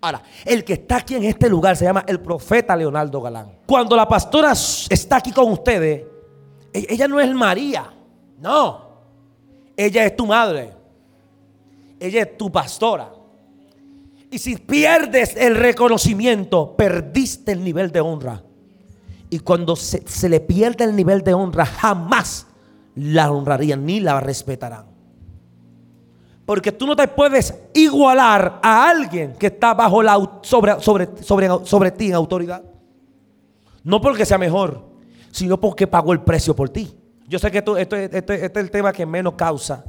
Ahora, 0.00 0.22
el 0.44 0.62
que 0.62 0.74
está 0.74 0.98
aquí 0.98 1.16
en 1.16 1.24
este 1.24 1.48
lugar 1.48 1.76
se 1.76 1.84
llama 1.84 2.04
el 2.06 2.20
profeta 2.20 2.76
Leonardo 2.76 3.20
Galán. 3.20 3.50
Cuando 3.66 3.96
la 3.96 4.06
pastora 4.06 4.52
está 4.52 5.16
aquí 5.16 5.32
con 5.32 5.50
ustedes, 5.50 6.04
e-, 6.72 6.86
ella 6.88 7.08
no 7.08 7.18
es 7.18 7.34
María, 7.34 7.92
no. 8.38 8.84
Ella 9.76 10.04
es 10.04 10.14
tu 10.14 10.26
madre. 10.26 10.72
Ella 11.98 12.22
es 12.22 12.38
tu 12.38 12.52
pastora. 12.52 13.12
Y 14.30 14.38
si 14.38 14.56
pierdes 14.56 15.34
el 15.36 15.56
reconocimiento, 15.56 16.76
perdiste 16.76 17.50
el 17.50 17.64
nivel 17.64 17.90
de 17.90 18.00
honra. 18.00 18.44
Y 19.28 19.40
cuando 19.40 19.74
se, 19.74 20.06
se, 20.06 20.28
le 20.28 20.38
pierde 20.38 20.84
el 20.84 20.94
nivel 20.94 21.24
de 21.24 21.34
honra, 21.34 21.66
jamás 21.66 22.46
la 22.94 23.32
honrarían 23.32 23.84
ni 23.84 23.98
la 23.98 24.20
respetarán. 24.20 24.93
Porque 26.46 26.72
tú 26.72 26.86
no 26.86 26.94
te 26.94 27.08
puedes 27.08 27.54
igualar 27.72 28.60
a 28.62 28.88
alguien 28.88 29.34
que 29.34 29.46
está 29.46 29.72
bajo 29.72 30.02
la 30.02 30.18
sobre, 30.42 30.80
sobre, 30.80 31.22
sobre, 31.22 31.48
sobre 31.64 31.90
ti 31.90 32.08
en 32.08 32.14
autoridad. 32.14 32.62
No 33.82 34.00
porque 34.00 34.26
sea 34.26 34.38
mejor, 34.38 34.84
sino 35.30 35.58
porque 35.58 35.86
pagó 35.86 36.12
el 36.12 36.20
precio 36.20 36.54
por 36.54 36.68
ti. 36.68 36.94
Yo 37.26 37.38
sé 37.38 37.50
que 37.50 37.58
esto, 37.58 37.76
este 37.76 38.06
es 38.14 38.56
el 38.56 38.70
tema 38.70 38.92
que 38.92 39.06
menos 39.06 39.34
causa. 39.34 39.84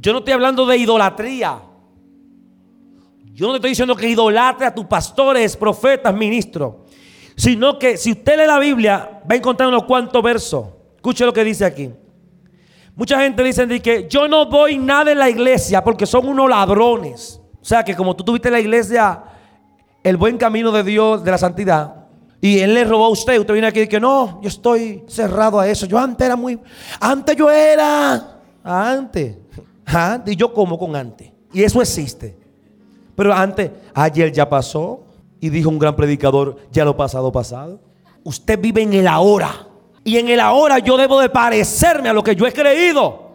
Yo 0.00 0.12
no 0.12 0.20
estoy 0.20 0.34
hablando 0.34 0.64
de 0.64 0.76
idolatría. 0.76 1.60
Yo 3.32 3.46
no 3.46 3.52
te 3.52 3.56
estoy 3.56 3.70
diciendo 3.70 3.96
que 3.96 4.08
idolatre 4.08 4.66
a 4.66 4.74
tus 4.74 4.86
pastores, 4.86 5.56
profetas, 5.56 6.14
ministros. 6.14 6.74
Sino 7.36 7.78
que 7.78 7.96
si 7.96 8.12
usted 8.12 8.38
lee 8.38 8.46
la 8.46 8.58
Biblia, 8.58 9.22
va 9.22 9.34
a 9.34 9.36
encontrar 9.36 9.68
unos 9.68 9.84
cuantos 9.84 10.22
versos. 10.22 10.66
Escuche 10.96 11.24
lo 11.24 11.32
que 11.32 11.42
dice 11.42 11.64
aquí. 11.64 11.90
Mucha 13.00 13.18
gente 13.18 13.42
dice 13.42 13.80
que 13.80 14.06
yo 14.10 14.28
no 14.28 14.44
voy 14.44 14.76
nada 14.76 15.10
en 15.10 15.18
la 15.18 15.30
iglesia 15.30 15.82
porque 15.82 16.04
son 16.04 16.28
unos 16.28 16.50
ladrones. 16.50 17.40
O 17.58 17.64
sea 17.64 17.82
que 17.82 17.96
como 17.96 18.14
tú 18.14 18.22
tuviste 18.22 18.48
en 18.48 18.52
la 18.52 18.60
iglesia 18.60 19.22
el 20.02 20.18
buen 20.18 20.36
camino 20.36 20.70
de 20.70 20.84
Dios, 20.84 21.24
de 21.24 21.30
la 21.30 21.38
santidad, 21.38 21.94
y 22.42 22.58
él 22.58 22.74
le 22.74 22.84
robó 22.84 23.06
a 23.06 23.08
usted. 23.08 23.38
Usted 23.38 23.54
viene 23.54 23.68
aquí 23.68 23.80
y 23.80 23.88
que 23.88 23.98
no, 23.98 24.38
yo 24.42 24.48
estoy 24.48 25.02
cerrado 25.08 25.58
a 25.58 25.66
eso. 25.66 25.86
Yo 25.86 25.98
antes 25.98 26.26
era 26.26 26.36
muy. 26.36 26.60
Antes 27.00 27.34
yo 27.36 27.50
era. 27.50 28.38
Antes. 28.62 29.34
Antes. 29.86 30.34
Y 30.34 30.36
yo 30.36 30.52
como 30.52 30.78
con 30.78 30.94
antes. 30.94 31.32
Y 31.54 31.62
eso 31.62 31.80
existe. 31.80 32.36
Pero 33.16 33.32
antes, 33.32 33.70
ayer 33.94 34.30
ya 34.30 34.46
pasó. 34.46 35.06
Y 35.40 35.48
dijo 35.48 35.70
un 35.70 35.78
gran 35.78 35.96
predicador, 35.96 36.58
ya 36.70 36.84
lo 36.84 36.94
pasado, 36.94 37.32
pasado. 37.32 37.80
Usted 38.24 38.60
vive 38.60 38.82
en 38.82 38.92
el 38.92 39.08
ahora. 39.08 39.69
Y 40.04 40.16
en 40.16 40.28
el 40.28 40.40
ahora 40.40 40.78
yo 40.78 40.96
debo 40.96 41.20
de 41.20 41.28
parecerme 41.28 42.08
a 42.08 42.12
lo 42.12 42.22
que 42.22 42.34
yo 42.34 42.46
he 42.46 42.52
creído. 42.52 43.30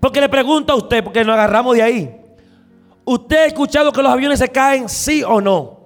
Porque 0.00 0.20
le 0.20 0.28
pregunto 0.28 0.72
a 0.72 0.76
usted, 0.76 1.02
porque 1.02 1.24
nos 1.24 1.34
agarramos 1.34 1.76
de 1.76 1.82
ahí. 1.82 2.16
¿Usted 3.04 3.36
ha 3.36 3.46
escuchado 3.46 3.92
que 3.92 4.02
los 4.02 4.12
aviones 4.12 4.38
se 4.38 4.48
caen, 4.48 4.88
sí 4.88 5.22
o 5.22 5.40
no? 5.40 5.80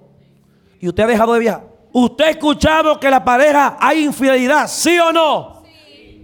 Y 0.79 0.87
usted 0.87 1.03
ha 1.03 1.07
dejado 1.07 1.33
de 1.33 1.39
viajar. 1.39 1.63
¿Usted 1.91 2.25
ha 2.25 2.29
escuchado 2.29 2.99
que 2.99 3.09
la 3.09 3.23
pareja 3.23 3.77
hay 3.79 4.03
infidelidad? 4.03 4.67
¿Sí 4.67 4.99
o 4.99 5.11
no? 5.11 5.63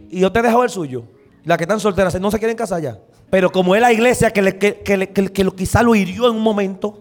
Y 0.09 0.24
usted 0.24 0.43
dejó 0.43 0.63
el 0.63 0.69
suyo. 0.69 1.03
La 1.43 1.57
que 1.57 1.63
están 1.63 1.80
solteras 1.80 2.19
no 2.19 2.30
se 2.30 2.38
quieren 2.38 2.55
casar 2.55 2.82
ya. 2.82 2.99
Pero 3.30 3.51
como 3.51 3.76
es 3.76 3.82
la 3.82 3.91
iglesia 3.91 4.30
que, 4.32 4.41
le, 4.41 4.57
que, 4.57 4.82
que, 4.82 5.09
que, 5.09 5.30
que 5.30 5.45
quizá 5.51 5.82
lo 5.82 5.95
hirió 5.95 6.30
en 6.30 6.36
un 6.36 6.41
momento, 6.41 6.99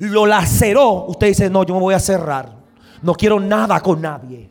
lo 0.00 0.26
laceró, 0.26 1.06
usted 1.06 1.28
dice, 1.28 1.48
no, 1.48 1.64
yo 1.64 1.74
me 1.74 1.80
voy 1.80 1.94
a 1.94 2.00
cerrar. 2.00 2.56
No 3.02 3.14
quiero 3.14 3.38
nada 3.38 3.80
con 3.80 4.00
nadie. 4.02 4.50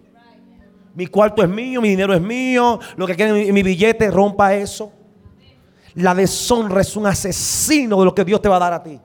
Mi 0.97 1.05
cuarto 1.05 1.43
es 1.43 1.47
mío, 1.49 1.79
mi 1.79 1.89
dinero 1.89 2.11
es 2.13 2.19
mío, 2.21 2.79
lo 2.95 3.05
que 3.05 3.15
quieren 3.15 3.35
mi, 3.35 3.51
mi 3.51 3.61
billete, 3.61 4.09
rompa 4.09 4.55
eso. 4.55 4.91
La 5.93 6.15
deshonra 6.15 6.81
es 6.81 6.95
un 6.95 7.05
asesino 7.05 7.99
de 7.99 8.05
lo 8.05 8.15
que 8.15 8.25
Dios 8.25 8.41
te 8.41 8.49
va 8.49 8.55
a 8.55 8.59
dar 8.59 8.73
a 8.73 8.81
ti. 8.81 8.99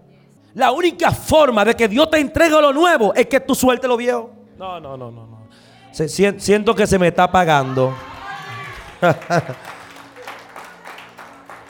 La 0.55 0.73
única 0.73 1.11
forma 1.11 1.65
de 1.67 1.75
que 1.75 1.89
Dios 1.89 2.11
te 2.11 2.19
entregue 2.19 2.59
lo 2.61 2.73
nuevo 2.73 3.13
es 3.15 3.27
que 3.27 3.41
tú 3.41 3.55
sueltes 3.55 3.87
lo 3.89 3.99
viejo. 3.99 4.31
No, 4.59 4.81
no, 4.81 4.97
no, 4.97 5.11
no. 5.11 5.27
no. 5.27 5.49
Se- 5.91 6.09
siento 6.09 6.75
que 6.75 6.87
se 6.87 6.99
me 6.99 7.09
está 7.09 7.25
apagando. 7.25 7.95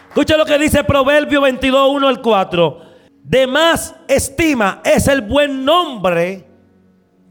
Escucha 0.09 0.37
lo 0.37 0.45
que 0.45 0.59
dice 0.59 0.85
Proverbio 0.85 1.41
22, 1.41 1.91
1 1.95 2.09
al 2.09 2.20
4. 2.23 2.79
De 3.25 3.47
más 3.47 3.95
estima 4.07 4.81
es 4.85 5.09
el 5.09 5.23
buen 5.23 5.64
nombre 5.64 6.47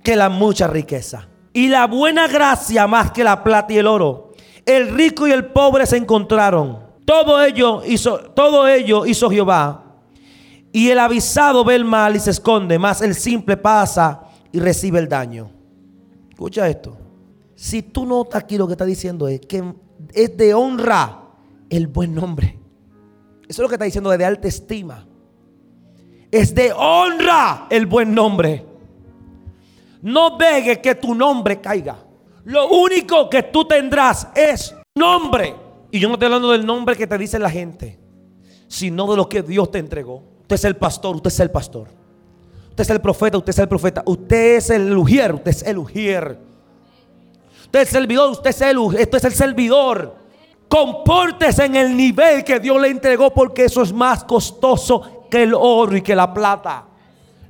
que 0.03 0.15
la 0.15 0.29
mucha 0.29 0.67
riqueza. 0.67 1.27
Y 1.53 1.67
la 1.67 1.87
buena 1.87 2.27
gracia 2.27 2.87
más 2.87 3.11
que 3.11 3.23
la 3.23 3.43
plata 3.43 3.73
y 3.73 3.77
el 3.77 3.87
oro. 3.87 4.31
El 4.65 4.89
rico 4.95 5.27
y 5.27 5.31
el 5.31 5.45
pobre 5.45 5.85
se 5.85 5.97
encontraron. 5.97 6.79
Todo 7.05 7.43
ello 7.43 7.83
hizo, 7.85 8.19
todo 8.19 8.67
ello 8.67 9.05
hizo 9.05 9.29
Jehová. 9.29 9.83
Y 10.71 10.89
el 10.89 10.99
avisado 10.99 11.65
ve 11.65 11.75
el 11.75 11.83
mal 11.83 12.15
y 12.15 12.19
se 12.19 12.31
esconde, 12.31 12.79
mas 12.79 13.01
el 13.01 13.15
simple 13.15 13.57
pasa 13.57 14.21
y 14.51 14.59
recibe 14.59 14.99
el 14.99 15.09
daño. 15.09 15.51
Escucha 16.29 16.69
esto. 16.69 16.97
Si 17.55 17.81
tú 17.81 18.05
notas 18.05 18.43
aquí 18.43 18.57
lo 18.57 18.65
que 18.67 18.73
está 18.73 18.85
diciendo 18.85 19.27
es 19.27 19.41
que 19.41 19.63
es 20.13 20.37
de 20.37 20.53
honra 20.53 21.21
el 21.69 21.87
buen 21.87 22.15
nombre. 22.15 22.57
Eso 23.43 23.49
es 23.49 23.59
lo 23.59 23.67
que 23.67 23.75
está 23.75 23.85
diciendo 23.85 24.09
de 24.09 24.25
alta 24.25 24.47
estima. 24.47 25.05
Es 26.31 26.55
de 26.55 26.71
honra 26.71 27.67
el 27.69 27.85
buen 27.85 28.15
nombre. 28.15 28.65
No 30.01 30.37
dejes 30.37 30.79
que 30.79 30.95
tu 30.95 31.13
nombre 31.13 31.61
caiga. 31.61 31.97
Lo 32.45 32.69
único 32.69 33.29
que 33.29 33.43
tú 33.43 33.65
tendrás 33.65 34.27
es 34.35 34.75
nombre. 34.95 35.55
Y 35.91 35.99
yo 35.99 36.07
no 36.07 36.15
estoy 36.15 36.25
hablando 36.25 36.51
del 36.51 36.65
nombre 36.65 36.95
que 36.95 37.05
te 37.05 37.17
dice 37.17 37.37
la 37.37 37.49
gente, 37.49 37.99
sino 38.67 39.09
de 39.11 39.17
lo 39.17 39.29
que 39.29 39.41
Dios 39.41 39.69
te 39.69 39.79
entregó. 39.79 40.23
Usted 40.41 40.55
es 40.55 40.65
el 40.65 40.75
pastor, 40.75 41.17
usted 41.17 41.29
es 41.29 41.39
el 41.39 41.51
pastor. 41.51 41.87
Usted 42.69 42.81
es 42.83 42.89
el 42.89 43.01
profeta, 43.01 43.37
usted 43.37 43.49
es 43.51 43.59
el 43.59 43.67
profeta. 43.67 44.03
Usted 44.05 44.55
es 44.55 44.69
el 44.69 44.97
ujier, 44.97 45.35
usted 45.35 45.51
es 45.51 45.63
el 45.63 45.77
ujier. 45.77 46.39
Usted 47.65 47.81
es 47.81 47.87
el 47.87 48.01
servidor, 48.01 48.31
usted 48.31 48.49
es 48.49 48.61
el, 48.61 48.77
esto 48.97 49.17
es 49.17 49.23
el 49.25 49.33
servidor. 49.33 50.15
Compórtese 50.67 51.65
en 51.65 51.75
el 51.75 51.95
nivel 51.95 52.43
que 52.43 52.59
Dios 52.59 52.81
le 52.81 52.87
entregó 52.87 53.33
porque 53.33 53.65
eso 53.65 53.81
es 53.81 53.91
más 53.91 54.23
costoso 54.23 55.27
que 55.29 55.43
el 55.43 55.53
oro 55.53 55.97
y 55.97 56.01
que 56.01 56.15
la 56.15 56.33
plata. 56.33 56.85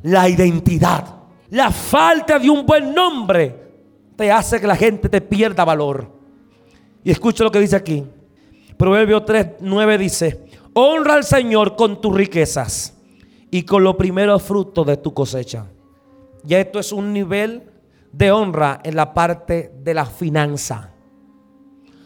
La 0.03 0.27
identidad. 0.27 1.20
La 1.51 1.69
falta 1.69 2.39
de 2.39 2.49
un 2.49 2.65
buen 2.65 2.93
nombre 2.93 3.55
te 4.15 4.31
hace 4.31 4.59
que 4.59 4.67
la 4.67 4.75
gente 4.75 5.09
te 5.09 5.19
pierda 5.19 5.65
valor. 5.65 6.09
Y 7.03 7.11
escucha 7.11 7.43
lo 7.43 7.51
que 7.51 7.59
dice 7.59 7.75
aquí. 7.75 8.05
Proverbio 8.77 9.23
3, 9.23 9.57
9 9.59 9.97
dice, 9.97 10.45
honra 10.73 11.15
al 11.15 11.25
Señor 11.25 11.75
con 11.75 11.99
tus 11.99 12.15
riquezas 12.15 12.97
y 13.51 13.63
con 13.63 13.83
los 13.83 13.95
primeros 13.95 14.41
frutos 14.41 14.87
de 14.87 14.95
tu 14.95 15.13
cosecha. 15.13 15.65
Ya 16.43 16.59
esto 16.59 16.79
es 16.79 16.93
un 16.93 17.11
nivel 17.11 17.63
de 18.13 18.31
honra 18.31 18.79
en 18.85 18.95
la 18.95 19.13
parte 19.13 19.73
de 19.83 19.93
la 19.93 20.05
finanza. 20.05 20.91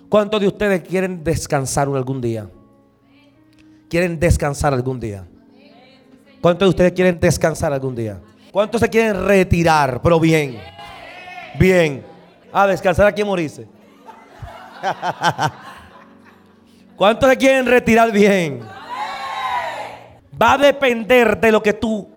¿Cuántos 0.09 0.41
de 0.41 0.47
ustedes 0.47 0.81
quieren 0.81 1.23
descansar 1.23 1.87
algún 1.87 2.19
día? 2.19 2.49
¿Quieren 3.89 4.19
descansar 4.19 4.73
algún 4.73 4.99
día? 4.99 5.27
¿Cuántos 6.41 6.65
de 6.65 6.69
ustedes 6.69 6.93
quieren 6.93 7.19
descansar 7.19 7.71
algún 7.71 7.95
día? 7.95 8.19
¿Cuántos 8.55 8.79
se 8.79 8.89
quieren 8.89 9.27
retirar? 9.27 10.01
Pero 10.01 10.17
bien. 10.17 10.57
Bien. 11.59 12.05
A 12.53 12.65
descansar 12.65 13.05
aquí 13.05 13.19
en 13.19 13.27
morirse. 13.27 13.67
¿Cuántos 16.95 17.29
se 17.29 17.35
quieren 17.35 17.65
retirar 17.65 18.13
bien? 18.13 18.61
Va 20.41 20.53
a 20.53 20.57
depender 20.57 21.37
de 21.37 21.51
lo 21.51 21.61
que 21.61 21.73
tú, 21.73 22.07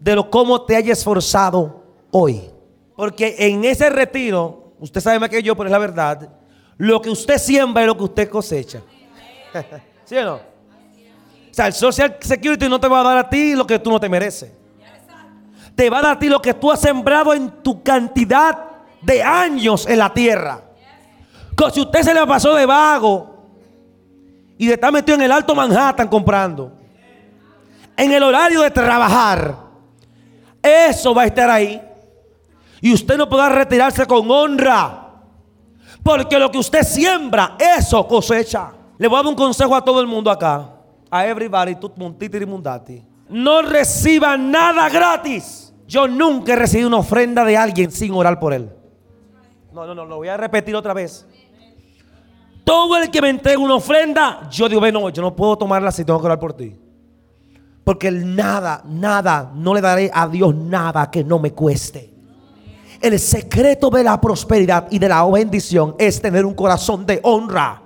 de 0.00 0.16
lo 0.16 0.28
cómo 0.28 0.62
te 0.62 0.74
hayas 0.74 0.98
esforzado 0.98 1.84
hoy. 2.10 2.50
Porque 2.96 3.36
en 3.38 3.64
ese 3.64 3.88
retiro, 3.88 4.72
usted 4.80 5.00
sabe 5.00 5.20
más 5.20 5.28
que 5.28 5.40
yo, 5.40 5.54
pero 5.54 5.68
es 5.68 5.72
la 5.72 5.78
verdad, 5.78 6.28
lo 6.78 7.00
que 7.00 7.10
usted 7.10 7.38
siembra 7.38 7.84
es 7.84 7.86
lo 7.86 7.96
que 7.96 8.02
usted 8.02 8.28
cosecha. 8.28 8.82
¿Sí 10.04 10.16
o 10.16 10.24
no? 10.24 10.34
O 10.34 11.52
sea, 11.52 11.68
el 11.68 11.74
Social 11.74 12.16
Security 12.20 12.68
no 12.68 12.80
te 12.80 12.88
va 12.88 13.02
a 13.02 13.04
dar 13.04 13.18
a 13.18 13.30
ti 13.30 13.54
lo 13.54 13.64
que 13.64 13.78
tú 13.78 13.88
no 13.88 14.00
te 14.00 14.08
mereces. 14.08 14.65
Te 15.76 15.90
va 15.90 15.98
a 15.98 16.02
dar 16.02 16.16
a 16.16 16.18
ti 16.18 16.28
lo 16.28 16.42
que 16.42 16.54
tú 16.54 16.72
has 16.72 16.80
sembrado 16.80 17.34
en 17.34 17.62
tu 17.62 17.82
cantidad 17.82 18.58
de 19.02 19.22
años 19.22 19.86
en 19.86 19.98
la 19.98 20.12
tierra. 20.12 20.62
Que 21.56 21.70
si 21.70 21.80
usted 21.80 22.02
se 22.02 22.14
le 22.14 22.26
pasó 22.26 22.54
de 22.54 22.66
vago 22.66 23.44
y 24.58 24.70
estar 24.70 24.90
metido 24.90 25.16
en 25.16 25.22
el 25.22 25.32
Alto 25.32 25.54
Manhattan 25.54 26.08
comprando, 26.08 26.72
en 27.96 28.12
el 28.12 28.22
horario 28.22 28.62
de 28.62 28.70
trabajar, 28.70 29.54
eso 30.62 31.14
va 31.14 31.22
a 31.22 31.26
estar 31.26 31.48
ahí. 31.48 31.80
Y 32.80 32.92
usted 32.92 33.16
no 33.16 33.28
podrá 33.28 33.48
retirarse 33.48 34.06
con 34.06 34.30
honra. 34.30 35.02
Porque 36.02 36.38
lo 36.38 36.50
que 36.50 36.58
usted 36.58 36.82
siembra, 36.82 37.56
eso 37.58 38.06
cosecha. 38.06 38.72
Le 38.98 39.08
voy 39.08 39.18
a 39.18 39.22
dar 39.22 39.28
un 39.28 39.34
consejo 39.34 39.74
a 39.74 39.84
todo 39.84 40.00
el 40.00 40.06
mundo 40.06 40.30
acá. 40.30 40.70
A 41.10 41.26
everybody. 41.26 41.76
No 43.28 43.62
reciba 43.62 44.36
nada 44.36 44.88
gratis. 44.88 45.65
Yo 45.86 46.08
nunca 46.08 46.52
he 46.52 46.56
recibido 46.56 46.88
una 46.88 46.98
ofrenda 46.98 47.44
de 47.44 47.56
alguien 47.56 47.90
sin 47.90 48.12
orar 48.12 48.40
por 48.40 48.52
él. 48.52 48.70
No, 49.72 49.86
no, 49.86 49.94
no, 49.94 50.04
lo 50.04 50.16
voy 50.16 50.28
a 50.28 50.36
repetir 50.36 50.74
otra 50.74 50.94
vez. 50.94 51.26
Todo 52.64 52.96
el 52.96 53.10
que 53.10 53.22
me 53.22 53.28
entrega 53.28 53.58
una 53.58 53.76
ofrenda, 53.76 54.48
yo 54.50 54.68
digo, 54.68 54.80
bueno, 54.80 55.08
yo 55.10 55.22
no 55.22 55.36
puedo 55.36 55.56
tomarla 55.56 55.92
si 55.92 56.04
tengo 56.04 56.18
que 56.18 56.26
orar 56.26 56.40
por 56.40 56.52
ti. 56.54 56.74
Porque 57.84 58.08
el 58.08 58.34
nada, 58.34 58.82
nada, 58.84 59.52
no 59.54 59.72
le 59.72 59.80
daré 59.80 60.10
a 60.12 60.26
Dios 60.26 60.52
nada 60.54 61.08
que 61.08 61.22
no 61.22 61.38
me 61.38 61.52
cueste. 61.52 62.12
El 63.00 63.20
secreto 63.20 63.90
de 63.90 64.02
la 64.02 64.20
prosperidad 64.20 64.88
y 64.90 64.98
de 64.98 65.08
la 65.08 65.24
bendición 65.26 65.94
es 65.98 66.20
tener 66.20 66.44
un 66.44 66.54
corazón 66.54 67.06
de 67.06 67.20
honra. 67.22 67.82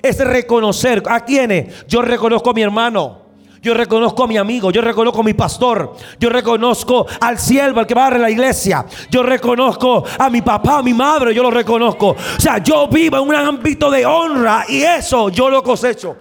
Es 0.00 0.18
reconocer 0.18 1.02
a 1.08 1.24
quienes. 1.24 1.86
Yo 1.86 2.02
reconozco 2.02 2.50
a 2.50 2.54
mi 2.54 2.62
hermano. 2.62 3.23
Yo 3.64 3.72
reconozco 3.72 4.24
a 4.24 4.26
mi 4.26 4.36
amigo, 4.36 4.70
yo 4.70 4.82
reconozco 4.82 5.22
a 5.22 5.24
mi 5.24 5.32
pastor, 5.32 5.96
yo 6.20 6.28
reconozco 6.28 7.06
al 7.18 7.38
siervo, 7.38 7.80
al 7.80 7.86
que 7.86 7.94
va 7.94 8.08
a 8.08 8.18
la 8.18 8.28
iglesia, 8.28 8.84
yo 9.10 9.22
reconozco 9.22 10.04
a 10.18 10.28
mi 10.28 10.42
papá, 10.42 10.80
a 10.80 10.82
mi 10.82 10.92
madre, 10.92 11.34
yo 11.34 11.42
lo 11.42 11.50
reconozco. 11.50 12.08
O 12.08 12.40
sea, 12.40 12.58
yo 12.58 12.86
vivo 12.88 13.16
en 13.16 13.26
un 13.26 13.34
ámbito 13.34 13.90
de 13.90 14.04
honra 14.04 14.66
y 14.68 14.82
eso 14.82 15.30
yo 15.30 15.48
lo 15.48 15.62
cosecho. 15.62 16.14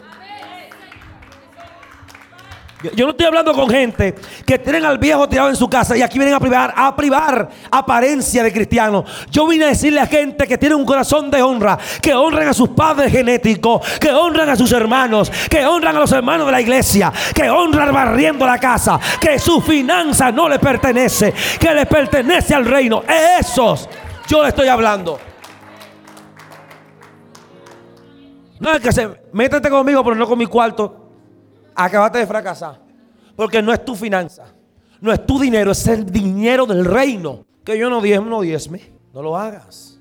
Yo- 2.83 3.05
no 3.05 3.11
estoy 3.11 3.25
hablando 3.25 3.53
con 3.53 3.69
gente 3.69 4.13
que 4.45 4.59
tienen 4.59 4.83
al 4.85 4.97
viejo 4.97 5.27
tirado 5.29 5.49
en 5.49 5.55
su 5.55 5.69
casa 5.69 5.95
y 5.95 6.01
aquí 6.01 6.17
vienen 6.19 6.35
a 6.35 6.39
privar, 6.39 6.73
a 6.75 6.93
privar 6.95 7.49
apariencia 7.71 8.43
de 8.43 8.51
cristiano. 8.51 9.05
Yo 9.31 9.47
vine 9.47 9.65
a 9.65 9.67
decirle 9.69 10.01
a 10.01 10.05
gente 10.05 10.45
que 10.45 10.57
tiene 10.57 10.75
un 10.75 10.85
corazón 10.85 11.31
de 11.31 11.41
honra, 11.41 11.77
que 12.01 12.13
honran 12.13 12.49
a 12.49 12.53
sus 12.53 12.69
padres 12.69 13.11
genéticos, 13.11 13.81
que 13.99 14.11
honran 14.11 14.49
a 14.49 14.55
sus 14.55 14.71
hermanos, 14.73 15.31
que 15.49 15.65
honran 15.65 15.95
a 15.95 15.99
los 15.99 16.11
hermanos 16.11 16.45
de 16.45 16.51
la 16.51 16.61
iglesia, 16.61 17.11
que 17.33 17.49
honran 17.49 17.93
barriendo 17.93 18.45
la 18.45 18.57
casa, 18.57 18.99
que 19.19 19.39
su 19.39 19.61
finanza 19.61 20.31
no 20.31 20.49
le 20.49 20.59
pertenece, 20.59 21.33
que 21.59 21.73
le 21.73 21.85
pertenece 21.85 22.53
al 22.53 22.65
reino. 22.65 23.03
Esos 23.39 23.87
yo 24.27 24.41
le 24.43 24.49
estoy 24.49 24.67
hablando. 24.67 25.19
No 28.59 28.71
es 28.73 28.81
que 28.81 28.91
se 28.91 29.09
métete 29.33 29.69
conmigo, 29.69 30.03
pero 30.03 30.15
no 30.15 30.27
con 30.27 30.37
mi 30.37 30.45
cuarto. 30.45 31.02
Acabaste 31.75 32.19
de 32.19 32.27
fracasar. 32.27 32.79
Porque 33.35 33.61
no 33.61 33.73
es 33.73 33.83
tu 33.83 33.95
finanza. 33.95 34.45
No 35.01 35.11
es 35.11 35.25
tu 35.25 35.39
dinero, 35.39 35.71
es 35.71 35.85
el 35.87 36.05
dinero 36.05 36.65
del 36.65 36.85
reino. 36.85 37.45
Que 37.63 37.77
yo 37.77 37.89
no 37.89 38.01
diezme, 38.01 38.29
no 38.29 38.41
diezme. 38.41 38.81
No 39.13 39.21
lo 39.21 39.37
hagas. 39.37 39.99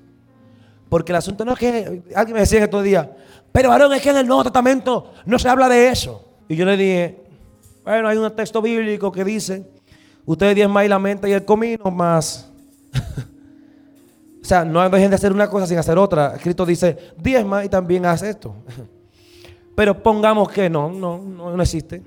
Porque 0.89 1.11
el 1.11 1.17
asunto 1.17 1.43
no 1.43 1.53
es 1.53 1.59
que. 1.59 2.03
Alguien 2.15 2.33
me 2.33 2.41
decía 2.41 2.59
en 2.59 2.65
estos 2.65 2.83
días. 2.83 3.07
Pero 3.51 3.69
varón, 3.69 3.93
es 3.93 4.01
que 4.01 4.09
en 4.09 4.17
el 4.17 4.27
Nuevo 4.27 4.43
Testamento 4.43 5.13
no 5.25 5.37
se 5.39 5.49
habla 5.49 5.67
de 5.69 5.89
eso. 5.89 6.25
Y 6.47 6.55
yo 6.55 6.65
le 6.65 6.77
dije. 6.77 7.23
Bueno, 7.83 8.07
hay 8.07 8.17
un 8.17 8.33
texto 8.35 8.61
bíblico 8.61 9.11
que 9.11 9.23
dice. 9.23 9.69
Ustedes 10.25 10.55
diezman 10.55 10.85
y 10.85 10.87
la 10.87 10.99
mente 10.99 11.29
y 11.29 11.33
el 11.33 11.43
comino 11.43 11.91
más. 11.91 12.49
o 14.41 14.45
sea, 14.45 14.63
no 14.63 14.89
dejen 14.89 15.09
de 15.09 15.15
hacer 15.15 15.33
una 15.33 15.49
cosa 15.49 15.67
sin 15.67 15.77
hacer 15.77 15.97
otra. 15.97 16.37
Cristo 16.41 16.65
dice, 16.65 16.97
diezma 17.17 17.65
y 17.65 17.69
también 17.69 18.05
haz 18.05 18.21
esto. 18.23 18.55
Pero 19.75 20.01
pongamos 20.01 20.49
que 20.49 20.69
no, 20.69 20.89
no, 20.91 21.17
no, 21.17 21.55
no 21.55 21.63
existe. 21.63 22.01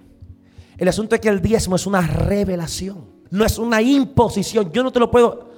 El 0.76 0.88
asunto 0.88 1.14
es 1.14 1.20
que 1.20 1.28
el 1.28 1.40
diezmo 1.40 1.76
es 1.76 1.86
una 1.86 2.00
revelación, 2.00 3.04
no 3.30 3.44
es 3.44 3.58
una 3.58 3.80
imposición. 3.80 4.70
Yo 4.72 4.82
no 4.82 4.92
te 4.92 5.00
lo 5.00 5.10
puedo. 5.10 5.50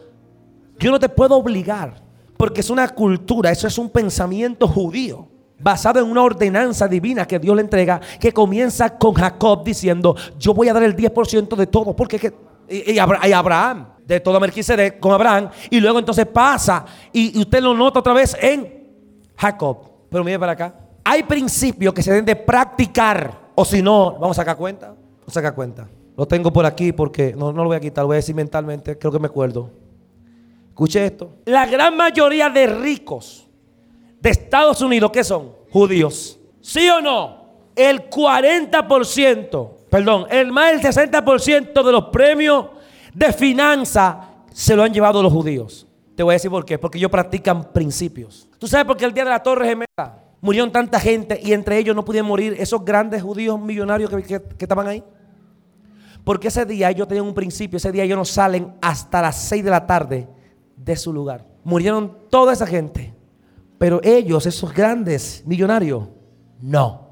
Yo 0.79 0.91
no 0.91 0.99
te 1.01 1.09
puedo 1.09 1.37
obligar, 1.37 2.03
porque 2.37 2.61
es 2.61 2.71
una 2.71 2.89
cultura, 2.89 3.51
eso 3.51 3.67
es 3.67 3.79
un 3.79 3.91
pensamiento 3.91 4.69
judío 4.69 5.29
basado 5.61 5.99
en 5.99 6.09
una 6.09 6.23
ordenanza 6.23 6.87
divina 6.87 7.27
que 7.27 7.39
Dios 7.39 7.57
le 7.57 7.63
entrega, 7.63 8.01
que 8.21 8.33
comienza 8.33 8.97
con 8.97 9.15
Jacob 9.15 9.65
diciendo, 9.65 10.15
yo 10.39 10.55
voy 10.55 10.69
a 10.69 10.73
dar 10.73 10.85
el 10.85 10.95
10% 10.95 11.57
de 11.57 11.67
todo, 11.67 11.97
porque 11.97 12.33
y, 12.69 12.99
Abraham, 12.99 13.89
de 14.07 14.21
todo 14.21 14.39
Melquisedec 14.39 15.01
con 15.01 15.13
Abraham, 15.13 15.51
y 15.71 15.81
luego 15.81 15.99
entonces 15.99 16.27
pasa, 16.27 16.85
y, 17.13 17.39
usted 17.39 17.61
lo 17.61 17.75
nota 17.75 18.01
otra 18.01 18.13
vez 18.13 18.37
en 18.41 18.87
Jacob. 19.37 19.79
Pero 20.11 20.25
mire 20.25 20.39
para 20.39 20.53
acá, 20.53 20.75
hay 21.11 21.23
principios 21.23 21.95
que 21.95 22.03
se 22.03 22.11
deben 22.11 22.27
de 22.27 22.37
practicar, 22.37 23.49
o 23.55 23.65
si 23.65 23.81
no, 23.81 24.13
vamos 24.13 24.37
a 24.39 24.43
sacar 24.43 24.59
cuenta, 24.59 24.89
vamos 24.89 25.29
a 25.29 25.33
sacar 25.33 25.55
cuenta. 25.55 25.89
Lo 26.15 26.29
tengo 26.29 26.53
por 26.53 26.67
aquí 26.67 26.93
porque 26.93 27.35
no, 27.35 27.51
no 27.51 27.63
lo 27.63 27.71
voy 27.71 27.79
a 27.79 27.81
quitar, 27.81 28.03
lo 28.03 28.09
voy 28.09 28.17
a 28.17 28.17
decir 28.17 28.35
mentalmente, 28.35 28.99
creo 28.99 29.11
que 29.11 29.19
me 29.19 29.29
acuerdo. 29.29 29.71
Escuche 30.69 31.07
esto. 31.07 31.31
La 31.47 31.65
gran 31.65 31.97
mayoría 31.97 32.51
de 32.51 32.67
ricos 32.67 33.49
de 34.21 34.29
Estados 34.29 34.83
Unidos, 34.83 35.11
¿qué 35.11 35.25
son? 35.25 35.53
Judíos. 35.71 36.39
¿Sí 36.61 36.87
o 36.91 37.01
no? 37.01 37.55
El 37.75 38.11
40%, 38.11 39.71
perdón, 39.89 40.27
el 40.29 40.53
más 40.53 40.73
del 40.73 40.93
60% 40.93 41.87
de 41.87 41.93
los 41.93 42.05
premios 42.09 42.67
de 43.15 43.33
finanza 43.33 44.29
se 44.53 44.77
lo 44.77 44.83
han 44.83 44.93
llevado 44.93 45.23
los 45.23 45.33
judíos. 45.33 45.87
Te 46.15 46.23
voy 46.23 46.33
a 46.33 46.35
decir 46.35 46.51
por 46.51 46.67
qué. 46.67 46.79
Porque 46.79 46.99
ellos 46.99 47.11
practican 47.11 47.73
principios. 47.73 48.47
¿Tú 48.59 48.67
sabes 48.67 48.85
por 48.85 48.99
qué 48.99 49.07
el 49.07 49.15
día 49.15 49.25
de 49.25 49.31
la 49.31 49.43
Torre 49.43 49.69
Gemela 49.69 50.28
murieron 50.41 50.71
tanta 50.71 51.01
gente 51.01 51.41
y 51.43 51.53
entre 51.53 51.79
ellos 51.79 51.95
no 51.97 52.05
pudieron 52.05 52.29
morir 52.29 52.55
esos 52.59 52.85
grandes 52.85 53.23
judíos 53.23 53.61
millonarios 53.61 54.11
que, 54.11 54.23
que 54.23 54.65
estaban 54.65 54.87
ahí? 54.87 55.03
Porque 56.29 56.49
ese 56.49 56.67
día 56.67 56.91
ellos 56.91 57.09
tenían 57.09 57.27
un 57.27 57.33
principio. 57.33 57.79
Ese 57.79 57.91
día 57.91 58.05
ellos 58.05 58.19
no 58.19 58.25
salen 58.27 58.75
hasta 58.83 59.23
las 59.23 59.37
6 59.37 59.65
de 59.65 59.71
la 59.71 59.87
tarde 59.87 60.29
de 60.77 60.97
su 60.97 61.11
lugar. 61.13 61.47
Murieron 61.65 62.19
toda 62.29 62.53
esa 62.53 62.67
gente. 62.67 63.15
Pero 63.79 64.01
ellos, 64.03 64.45
esos 64.45 64.75
grandes 64.75 65.43
millonarios, 65.47 66.05
no. 66.61 67.09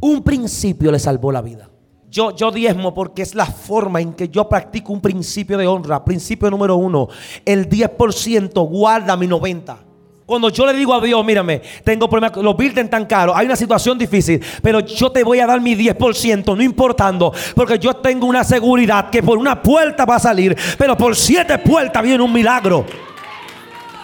Un 0.00 0.22
principio 0.22 0.90
les 0.90 1.02
salvó 1.02 1.30
la 1.30 1.42
vida. 1.42 1.70
Yo, 2.10 2.34
yo 2.34 2.50
diezmo 2.50 2.94
porque 2.94 3.22
es 3.22 3.34
la 3.34 3.46
forma 3.46 4.00
en 4.00 4.14
que 4.14 4.28
yo 4.28 4.48
practico 4.48 4.92
un 4.92 5.00
principio 5.00 5.58
de 5.58 5.66
honra. 5.66 6.04
Principio 6.04 6.50
número 6.50 6.76
uno. 6.76 7.08
El 7.44 7.68
10% 7.68 8.68
guarda 8.68 9.16
mi 9.16 9.28
90%. 9.28 9.87
Cuando 10.28 10.50
yo 10.50 10.66
le 10.66 10.74
digo 10.74 10.92
a 10.92 11.00
Dios, 11.00 11.24
mírame, 11.24 11.62
tengo 11.82 12.06
problemas, 12.06 12.36
los 12.36 12.54
bilden 12.54 12.90
tan 12.90 13.06
caros, 13.06 13.34
hay 13.34 13.46
una 13.46 13.56
situación 13.56 13.96
difícil, 13.96 14.38
pero 14.60 14.80
yo 14.80 15.10
te 15.10 15.24
voy 15.24 15.40
a 15.40 15.46
dar 15.46 15.58
mi 15.58 15.74
10%, 15.74 16.54
no 16.54 16.62
importando, 16.62 17.32
porque 17.54 17.78
yo 17.78 17.94
tengo 17.94 18.26
una 18.26 18.44
seguridad 18.44 19.08
que 19.08 19.22
por 19.22 19.38
una 19.38 19.62
puerta 19.62 20.04
va 20.04 20.16
a 20.16 20.18
salir, 20.18 20.54
pero 20.76 20.98
por 20.98 21.16
siete 21.16 21.56
puertas 21.56 22.02
viene 22.02 22.22
un 22.22 22.30
milagro. 22.30 22.84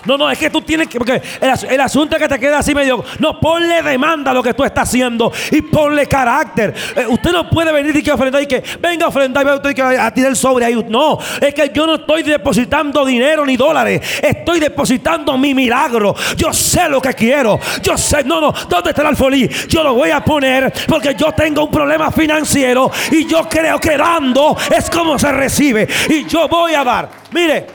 No, 0.05 0.19
no, 0.19 0.31
es 0.31 0.39
que 0.39 0.51
tú 0.51 0.61
tienes 0.63 0.89
que. 0.89 0.99
Porque 0.99 1.21
el, 1.41 1.81
asunto 1.81 2.17
es 2.17 2.23
que 2.23 2.29
te 2.29 2.39
queda 2.39 2.59
así 2.59 2.75
medio. 2.75 3.05
No, 3.19 3.39
ponle 3.41 3.83
demanda 3.83 4.31
a 4.31 4.35
lo 4.35 4.43
que 4.43 4.55
tú 4.55 4.65
estás 4.65 4.89
haciendo 4.89 5.33
y 5.51 5.63
ponle 5.63 6.07
carácter. 6.07 6.75
Eh, 6.97 7.07
usted 7.09 7.33
no 7.33 7.49
puede 7.49 7.73
venir 7.73 7.97
y 7.97 8.03
que 8.03 8.13
ofrendar 8.13 8.43
y 8.43 8.47
que 8.47 8.63
venga 8.81 9.07
a 9.07 9.09
ofrendar 9.09 9.61
y 9.65 9.75
que 9.75 9.83
a 9.83 10.13
tirar 10.13 10.31
el 10.31 10.37
sobre 10.37 10.65
ahí. 10.65 10.85
No, 10.89 11.19
es 11.41 11.55
que 11.55 11.71
yo 11.73 11.87
no 11.87 11.97
estoy 11.97 12.23
depositando 12.23 13.05
dinero 13.05 13.45
ni 13.47 13.57
dólares. 13.57 14.21
Estoy 14.23 14.61
depositando 14.61 15.37
mi 15.39 15.55
milagro. 15.55 16.15
Yo 16.37 16.53
sé 16.53 16.89
lo 16.89 17.01
que 17.01 17.15
quiero. 17.15 17.59
Yo 17.83 17.97
sé, 17.97 18.25
no, 18.25 18.41
no, 18.41 18.53
¿dónde 18.69 18.91
está 18.91 19.03
el 19.03 19.09
alfolí? 19.09 19.49
Yo 19.69 19.83
lo 19.83 19.95
voy 19.95 20.11
a 20.11 20.23
poner 20.23 20.73
porque 20.87 21.15
yo 21.15 21.33
tengo 21.33 21.65
un 21.65 21.71
problema 21.71 22.11
financiero 22.11 22.91
y 23.11 23.27
yo 23.27 23.49
creo 23.49 23.79
que 23.79 23.97
dando 23.97 24.57
es 24.77 24.91
como 24.91 25.19
se 25.19 25.33
recibe. 25.33 25.89
Y 26.09 26.27
yo 26.27 26.49
voy 26.49 26.75
a 26.75 26.85
dar. 26.85 27.09
Mire, 27.33 27.67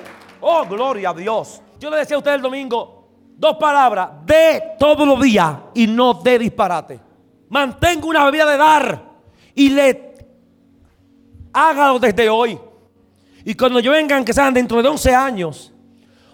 oh, 0.42 0.66
gloria 0.66 1.10
a 1.10 1.14
Dios. 1.14 1.62
Yo 1.80 1.90
le 1.90 1.98
decía 1.98 2.16
a 2.16 2.20
usted 2.20 2.34
el 2.34 2.42
domingo 2.42 3.00
dos 3.40 3.56
palabras, 3.56 4.10
de 4.26 4.62
todos 4.78 5.08
los 5.08 5.22
días 5.22 5.56
y 5.74 5.88
no 5.88 6.14
de 6.14 6.38
disparate. 6.38 7.00
Mantengo 7.48 8.10
una 8.10 8.30
vida 8.30 8.46
de 8.46 8.58
dar 8.58 9.02
y 9.56 9.70
le 9.70 10.14
hágalo 11.54 12.00
desde 12.00 12.30
hoy. 12.30 12.60
Y 13.46 13.56
cuando 13.56 13.80
yo 13.80 13.92
vengan, 13.92 14.26
que 14.26 14.34
sean 14.34 14.54
dentro 14.54 14.84
de 14.84 14.90
11 14.90 15.16
años, 15.16 15.72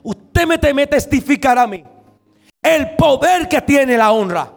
usted 0.01 0.47
me, 0.47 0.73
me 0.73 0.87
testificará 0.87 1.61
a 1.61 1.67
mí 1.67 1.83
el 2.61 2.95
poder 2.95 3.47
que 3.47 3.61
tiene 3.61 3.95
la 3.95 4.11
honra. 4.11 4.51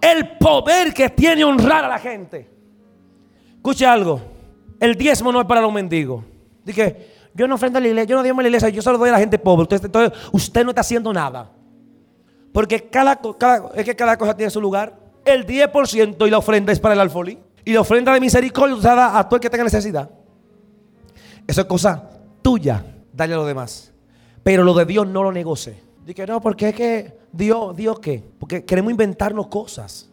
El 0.00 0.38
poder 0.38 0.94
que 0.94 1.08
tiene 1.10 1.42
honrar 1.42 1.84
a 1.84 1.88
la 1.88 1.98
gente. 1.98 2.48
Escuche 3.56 3.84
algo. 3.84 4.20
El 4.78 4.94
diezmo 4.94 5.32
no 5.32 5.40
es 5.40 5.46
para 5.46 5.60
los 5.60 5.72
mendigos. 5.72 6.24
Dije, 6.64 7.17
yo 7.34 7.46
no 7.46 7.54
ofrendo 7.54 7.78
a 7.78 7.80
la 7.82 7.88
iglesia, 7.88 8.08
yo 8.08 8.16
no 8.16 8.22
diezmo 8.22 8.40
a 8.40 8.42
la 8.42 8.48
iglesia, 8.48 8.68
yo 8.68 8.82
solo 8.82 8.98
doy 8.98 9.08
a 9.10 9.12
la 9.12 9.18
gente 9.18 9.38
pobre. 9.38 9.62
Usted, 9.62 10.12
usted 10.32 10.64
no 10.64 10.70
está 10.70 10.80
haciendo 10.80 11.12
nada. 11.12 11.50
Porque 12.52 12.88
cada, 12.88 13.20
es 13.74 13.84
que 13.84 13.94
cada 13.94 14.16
cosa 14.16 14.36
tiene 14.36 14.50
su 14.50 14.60
lugar. 14.60 14.98
El 15.24 15.46
10% 15.46 16.26
y 16.26 16.30
la 16.30 16.38
ofrenda 16.38 16.72
es 16.72 16.80
para 16.80 16.94
el 16.94 17.00
alfolí. 17.00 17.38
Y 17.64 17.72
la 17.72 17.82
ofrenda 17.82 18.12
de 18.12 18.20
misericordia 18.20 18.74
usada 18.74 19.18
a 19.18 19.28
todo 19.28 19.36
el 19.36 19.40
que 19.40 19.50
tenga 19.50 19.64
necesidad. 19.64 20.10
Eso 21.46 21.60
es 21.60 21.66
cosa 21.66 22.10
tuya. 22.42 22.82
Dale 23.12 23.34
a 23.34 23.36
los 23.36 23.46
demás. 23.46 23.92
Pero 24.42 24.64
lo 24.64 24.74
de 24.74 24.86
Dios 24.86 25.06
no 25.06 25.22
lo 25.22 25.32
negocie. 25.32 25.80
Dice 26.04 26.26
no, 26.26 26.40
porque 26.40 26.70
es 26.70 26.74
que 26.74 27.18
Dios, 27.32 27.76
¿Dios 27.76 27.98
qué? 28.00 28.24
Porque 28.38 28.64
queremos 28.64 28.90
inventarnos 28.90 29.48
cosas. 29.48 30.08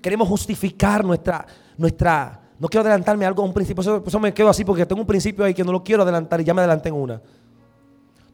Queremos 0.00 0.28
justificar 0.28 1.04
nuestra, 1.04 1.46
nuestra, 1.78 2.40
no 2.62 2.68
quiero 2.68 2.82
adelantarme 2.82 3.26
algo 3.26 3.42
a 3.42 3.44
un 3.44 3.52
principio. 3.52 3.80
Eso, 4.06 4.20
me 4.20 4.32
quedo 4.32 4.48
así 4.48 4.64
porque 4.64 4.86
tengo 4.86 5.00
un 5.00 5.06
principio 5.06 5.44
ahí 5.44 5.52
que 5.52 5.64
no 5.64 5.72
lo 5.72 5.82
quiero 5.82 6.04
adelantar 6.04 6.40
y 6.40 6.44
ya 6.44 6.54
me 6.54 6.60
adelanté 6.60 6.90
en 6.90 6.94
una. 6.94 7.20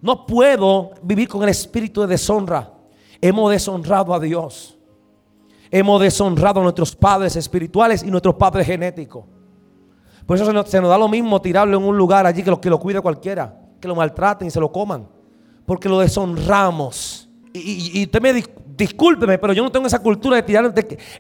No 0.03 0.27
puedo 0.27 0.91
vivir 1.01 1.27
con 1.27 1.43
el 1.45 1.49
espíritu 1.49 2.03
de 2.03 2.09
deshonra. 2.09 2.71
Hemos 3.23 3.51
deshonrado 3.51 4.13
a 4.13 4.21
Dios. 4.21 4.77
Hemos 5.71 6.03
deshonrado 6.03 6.61
a 6.61 6.63
nuestros 6.63 6.95
padres 6.95 7.37
espirituales 7.37 8.03
y 8.03 8.11
nuestros 8.11 8.35
padres 8.35 8.67
genéticos. 8.67 9.25
Por 10.27 10.37
eso 10.37 10.45
se 10.45 10.53
nos, 10.53 10.71
da 10.71 10.99
lo 10.99 11.09
mismo 11.09 11.41
tirarlo 11.41 11.79
en 11.79 11.85
un 11.85 11.97
lugar 11.97 12.27
allí 12.27 12.43
que 12.43 12.51
lo, 12.51 12.61
que 12.61 12.69
lo 12.69 12.79
cuide 12.79 13.01
cualquiera. 13.01 13.59
Que 13.81 13.89
lo 13.89 13.97
maltraten 13.97 14.49
y 14.49 14.51
se 14.51 14.61
lo 14.61 14.71
coman. 14.71 15.09
Porque 15.65 15.89
lo 15.89 16.01
deshonramos. 16.01 17.31
Y, 17.55 17.99
y, 17.99 18.05
usted 18.05 18.21
me 18.21 18.45
discúlpeme, 18.77 19.39
pero 19.39 19.55
yo 19.55 19.63
no 19.63 19.73
tengo 19.73 19.87
esa 19.87 20.01
cultura 20.01 20.37
de 20.37 20.43
tirar. 20.43 20.71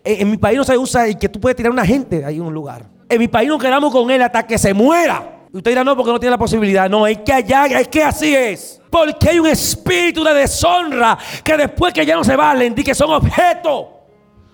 en 0.05 0.31
mi 0.31 0.37
país 0.37 0.59
no 0.59 0.65
se 0.65 0.77
usa 0.77 1.09
y 1.09 1.15
que 1.15 1.31
tú 1.31 1.41
puedes 1.41 1.57
tirar 1.57 1.71
a 1.71 1.73
una 1.73 1.87
gente 1.87 2.23
ahí 2.23 2.37
en 2.37 2.43
un 2.43 2.53
lugar 2.53 2.98
en 3.09 3.19
mi 3.19 3.29
país 3.29 3.49
nos 3.49 3.63
quedamos 3.63 3.93
con 3.93 4.11
él 4.11 4.23
hasta 4.23 4.47
que 4.47 4.59
se 4.59 4.75
muera. 4.75 5.47
Y 5.53 5.57
usted 5.57 5.71
dirá, 5.71 5.83
no, 5.83 5.97
porque 5.97 6.13
no 6.13 6.21
tiene 6.21 6.33
la 6.33 6.39
posibilidad. 6.39 6.91
No, 6.91 7.07
es 7.07 7.19
que 7.19 7.33
allá, 7.33 7.67
es 7.67 7.89
que 7.89 8.03
así 8.03 8.35
es. 8.35 8.81
Porque 8.91 9.31
hay 9.31 9.39
un 9.39 9.47
espíritu 9.47 10.23
de 10.23 10.35
deshonra 10.35 11.19
que 11.43 11.57
después 11.57 11.95
que 11.95 12.05
ya 12.05 12.17
no 12.17 12.25
se 12.25 12.37
valen, 12.37 12.75
di 12.75 12.85
que 12.85 12.95
son 12.95 13.11
objetos. 13.11 13.87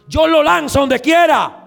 Yo 0.08 0.26
lo 0.26 0.42
lanzo 0.42 0.80
donde 0.80 1.00
quiera. 1.00 1.64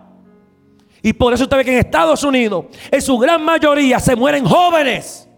Y 1.01 1.13
por 1.13 1.33
eso 1.33 1.43
usted 1.43 1.57
ve 1.57 1.65
que 1.65 1.73
en 1.73 1.79
Estados 1.79 2.23
Unidos, 2.23 2.65
en 2.89 3.01
su 3.01 3.17
gran 3.17 3.43
mayoría, 3.43 3.99
se 3.99 4.15
mueren 4.15 4.45
jóvenes. 4.45 5.29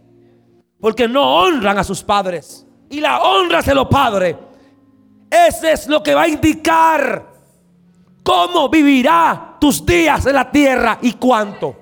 Porque 0.79 1.07
no 1.07 1.41
honran 1.41 1.77
a 1.77 1.83
sus 1.83 2.03
padres. 2.03 2.65
Y 2.89 3.01
la 3.01 3.21
honra 3.21 3.59
hacia 3.59 3.73
los 3.73 3.87
padres. 3.87 4.35
Ese 5.29 5.71
es 5.71 5.87
lo 5.87 6.01
que 6.01 6.13
va 6.13 6.23
a 6.23 6.27
indicar 6.27 7.28
cómo 8.29 8.69
vivirá 8.69 9.57
tus 9.59 9.83
días 9.83 10.23
en 10.27 10.35
la 10.35 10.51
tierra 10.51 10.99
y 11.01 11.13
cuánto. 11.13 11.75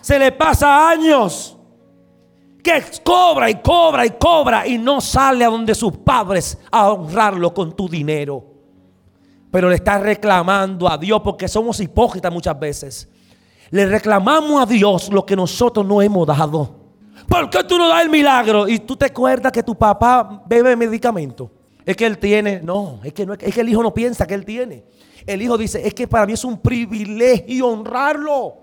Se 0.00 0.18
le 0.18 0.32
pasa 0.32 0.88
años 0.88 1.54
que 2.64 2.82
cobra 3.04 3.50
y 3.50 3.56
cobra 3.56 4.06
y 4.06 4.10
cobra 4.12 4.66
y 4.66 4.78
no 4.78 5.02
sale 5.02 5.44
a 5.44 5.50
donde 5.50 5.74
sus 5.74 5.98
padres 5.98 6.56
a 6.72 6.90
honrarlo 6.90 7.52
con 7.52 7.76
tu 7.76 7.90
dinero. 7.90 8.42
Pero 9.50 9.68
le 9.68 9.74
está 9.74 9.98
reclamando 9.98 10.90
a 10.90 10.96
Dios 10.96 11.20
porque 11.22 11.46
somos 11.46 11.78
hipócritas 11.80 12.32
muchas 12.32 12.58
veces. 12.58 13.06
Le 13.70 13.84
reclamamos 13.84 14.62
a 14.62 14.64
Dios 14.64 15.10
lo 15.12 15.26
que 15.26 15.36
nosotros 15.36 15.84
no 15.84 16.00
hemos 16.00 16.26
dado. 16.26 16.74
¿Por 17.28 17.50
qué 17.50 17.64
tú 17.64 17.76
no 17.76 17.86
das 17.86 18.02
el 18.02 18.08
milagro? 18.08 18.66
Y 18.66 18.78
tú 18.78 18.96
te 18.96 19.04
acuerdas 19.04 19.52
que 19.52 19.62
tu 19.62 19.74
papá 19.74 20.42
bebe 20.46 20.74
medicamento. 20.74 21.50
Es 21.86 21.96
que 21.96 22.04
él 22.04 22.18
tiene, 22.18 22.60
no, 22.60 22.98
es 23.04 23.12
que, 23.12 23.24
no, 23.24 23.34
es 23.34 23.54
que 23.54 23.60
el 23.60 23.68
hijo 23.68 23.80
no 23.80 23.94
piensa 23.94 24.26
que 24.26 24.34
él 24.34 24.44
tiene. 24.44 24.84
El 25.24 25.40
hijo 25.40 25.56
dice, 25.56 25.86
es 25.86 25.94
que 25.94 26.08
para 26.08 26.26
mí 26.26 26.32
es 26.32 26.44
un 26.44 26.58
privilegio 26.58 27.68
honrarlo. 27.68 28.56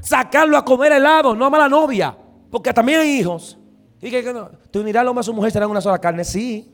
Sacarlo 0.00 0.56
a 0.56 0.64
comer 0.64 0.92
helado, 0.92 1.34
no 1.34 1.44
a 1.44 1.50
mala 1.50 1.68
novia. 1.68 2.16
Porque 2.48 2.72
también 2.72 3.00
hay 3.00 3.18
hijos. 3.18 3.58
Y 4.00 4.08
que, 4.08 4.22
no, 4.32 4.50
tú 4.70 4.80
unirás 4.80 5.00
al 5.00 5.08
hombre 5.08 5.20
a 5.20 5.24
su 5.24 5.34
mujer, 5.34 5.50
serán 5.50 5.68
una 5.68 5.80
sola 5.80 5.98
carne, 5.98 6.24
sí. 6.24 6.72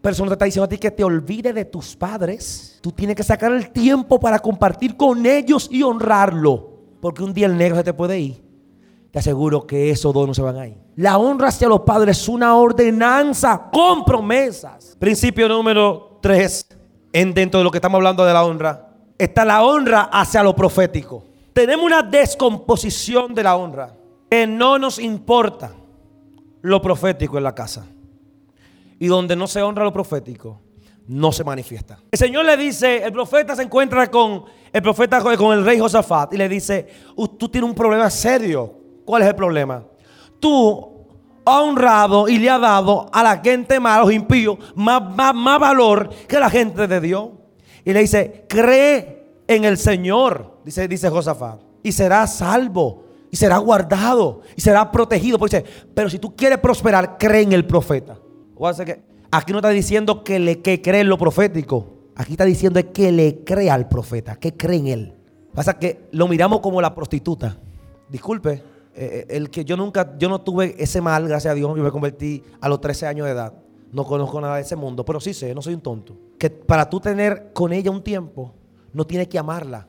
Pero 0.00 0.12
eso 0.12 0.24
no 0.24 0.30
te 0.30 0.34
está 0.34 0.44
diciendo 0.46 0.64
a 0.64 0.68
ti 0.68 0.78
que 0.78 0.90
te 0.90 1.04
olvides 1.04 1.54
de 1.54 1.66
tus 1.66 1.94
padres. 1.94 2.78
Tú 2.80 2.90
tienes 2.90 3.16
que 3.16 3.22
sacar 3.22 3.52
el 3.52 3.70
tiempo 3.70 4.18
para 4.18 4.38
compartir 4.38 4.96
con 4.96 5.26
ellos 5.26 5.68
y 5.70 5.82
honrarlo. 5.82 6.70
Porque 7.02 7.22
un 7.22 7.34
día 7.34 7.46
el 7.46 7.56
negro 7.58 7.76
se 7.76 7.84
te 7.84 7.92
puede 7.92 8.18
ir. 8.18 8.43
Te 9.14 9.20
aseguro 9.20 9.64
que 9.64 9.90
esos 9.90 10.12
dos 10.12 10.26
no 10.26 10.34
se 10.34 10.42
van 10.42 10.56
a 10.56 10.66
ir. 10.66 10.74
La 10.96 11.18
honra 11.18 11.46
hacia 11.46 11.68
los 11.68 11.82
padres 11.82 12.18
es 12.18 12.28
una 12.28 12.56
ordenanza 12.56 13.70
con 13.72 14.04
promesas. 14.04 14.96
Principio 14.98 15.48
número 15.48 16.18
3, 16.20 16.66
en 17.12 17.32
dentro 17.32 17.58
de 17.58 17.64
lo 17.64 17.70
que 17.70 17.78
estamos 17.78 17.96
hablando 17.98 18.24
de 18.24 18.32
la 18.32 18.44
honra, 18.44 18.88
está 19.16 19.44
la 19.44 19.62
honra 19.62 20.10
hacia 20.12 20.42
lo 20.42 20.56
profético. 20.56 21.22
Tenemos 21.52 21.86
una 21.86 22.02
descomposición 22.02 23.32
de 23.36 23.44
la 23.44 23.54
honra. 23.54 23.94
que 24.28 24.48
no 24.48 24.80
nos 24.80 24.98
importa 24.98 25.70
lo 26.62 26.82
profético 26.82 27.38
en 27.38 27.44
la 27.44 27.54
casa. 27.54 27.86
Y 28.98 29.06
donde 29.06 29.36
no 29.36 29.46
se 29.46 29.62
honra 29.62 29.84
lo 29.84 29.92
profético, 29.92 30.60
no 31.06 31.30
se 31.30 31.44
manifiesta. 31.44 32.00
El 32.10 32.18
Señor 32.18 32.46
le 32.46 32.56
dice, 32.56 33.04
el 33.04 33.12
profeta 33.12 33.54
se 33.54 33.62
encuentra 33.62 34.10
con 34.10 34.42
el 34.72 34.82
profeta 34.82 35.22
con 35.22 35.56
el 35.56 35.64
rey 35.64 35.78
Josafat 35.78 36.34
y 36.34 36.36
le 36.36 36.48
dice, 36.48 36.88
tú 37.38 37.48
tienes 37.48 37.70
un 37.70 37.76
problema 37.76 38.10
serio. 38.10 38.82
¿Cuál 39.04 39.22
es 39.22 39.28
el 39.28 39.34
problema? 39.34 39.84
Tú 40.40 40.94
has 41.44 41.60
honrado 41.60 42.28
y 42.28 42.38
le 42.38 42.50
has 42.50 42.60
dado 42.60 43.08
a 43.12 43.22
la 43.22 43.38
gente 43.38 43.78
mala, 43.80 43.96
a 43.96 44.00
los 44.04 44.12
impíos, 44.12 44.58
más, 44.74 45.02
más, 45.34 45.60
valor 45.60 46.08
que 46.26 46.38
la 46.38 46.50
gente 46.50 46.86
de 46.86 47.00
Dios. 47.00 47.30
Y 47.84 47.92
le 47.92 48.00
dice, 48.00 48.46
cree 48.48 49.42
en 49.46 49.64
el 49.64 49.76
Señor, 49.76 50.58
dice, 50.64 50.88
dice 50.88 51.10
Josafat, 51.10 51.60
y 51.82 51.92
será 51.92 52.26
salvo, 52.26 53.04
y 53.30 53.36
será 53.36 53.58
guardado, 53.58 54.40
y 54.56 54.60
será 54.60 54.90
protegido. 54.90 55.38
Porque 55.38 55.64
pero 55.94 56.08
si 56.08 56.18
tú 56.18 56.34
quieres 56.34 56.58
prosperar, 56.58 57.18
cree 57.18 57.42
en 57.42 57.52
el 57.52 57.66
profeta. 57.66 58.18
Aquí 59.30 59.52
no 59.52 59.58
está 59.58 59.70
diciendo 59.70 60.24
que 60.24 60.38
le 60.38 60.62
que 60.62 60.80
cree 60.80 61.00
en 61.00 61.08
lo 61.08 61.18
profético. 61.18 61.94
Aquí 62.16 62.32
está 62.32 62.44
diciendo 62.44 62.80
que 62.92 63.10
le 63.10 63.42
cree 63.44 63.70
al 63.70 63.88
profeta, 63.88 64.36
que 64.36 64.56
cree 64.56 64.78
en 64.78 64.86
él. 64.86 65.14
Pasa 65.52 65.78
que 65.78 66.08
lo 66.12 66.28
miramos 66.28 66.60
como 66.60 66.80
la 66.80 66.94
prostituta. 66.94 67.56
Disculpe, 68.08 68.62
eh, 68.96 69.26
eh, 69.28 69.36
el 69.36 69.50
que 69.50 69.64
yo 69.64 69.76
nunca, 69.76 70.16
yo 70.18 70.28
no 70.28 70.40
tuve 70.40 70.74
ese 70.78 71.00
mal, 71.00 71.26
gracias 71.26 71.52
a 71.52 71.54
Dios, 71.54 71.76
yo 71.76 71.82
me 71.82 71.90
convertí 71.90 72.42
a 72.60 72.68
los 72.68 72.80
13 72.80 73.06
años 73.06 73.26
de 73.26 73.32
edad. 73.32 73.52
No 73.92 74.04
conozco 74.04 74.40
nada 74.40 74.56
de 74.56 74.62
ese 74.62 74.76
mundo, 74.76 75.04
pero 75.04 75.20
sí 75.20 75.34
sé, 75.34 75.54
no 75.54 75.62
soy 75.62 75.74
un 75.74 75.80
tonto. 75.80 76.16
Que 76.38 76.50
para 76.50 76.88
tú 76.88 77.00
tener 77.00 77.52
con 77.52 77.72
ella 77.72 77.90
un 77.90 78.02
tiempo, 78.02 78.52
no 78.92 79.06
tienes 79.06 79.28
que 79.28 79.38
amarla. 79.38 79.88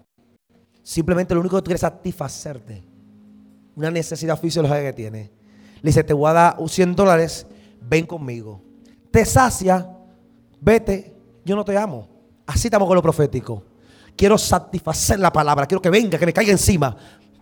Simplemente 0.84 1.34
lo 1.34 1.40
único 1.40 1.56
que 1.56 1.62
tú 1.62 1.66
quieres 1.66 1.84
es 1.84 1.90
satisfacerte. 1.90 2.84
Una 3.76 3.90
necesidad 3.90 4.40
fisiológica 4.40 4.82
que 4.84 4.94
tiene. 4.94 5.32
Le 5.82 5.90
dice, 5.90 6.04
te 6.04 6.14
voy 6.14 6.30
a 6.30 6.34
dar 6.34 6.58
100 6.66 6.96
dólares, 6.96 7.48
ven 7.82 8.06
conmigo. 8.06 8.62
Te 9.12 9.26
sacia, 9.26 9.90
vete, 10.62 11.16
yo 11.44 11.56
no 11.56 11.66
te 11.66 11.78
amo. 11.78 12.08
Así 12.46 12.68
estamos 12.68 12.88
con 12.88 12.96
lo 12.96 13.02
profético. 13.02 13.64
Quiero 14.16 14.38
satisfacer 14.38 15.20
la 15.20 15.32
palabra, 15.32 15.66
quiero 15.66 15.82
que 15.82 15.90
venga, 15.90 16.18
que 16.18 16.26
me 16.26 16.34
caiga 16.34 16.52
encima. 16.52 16.96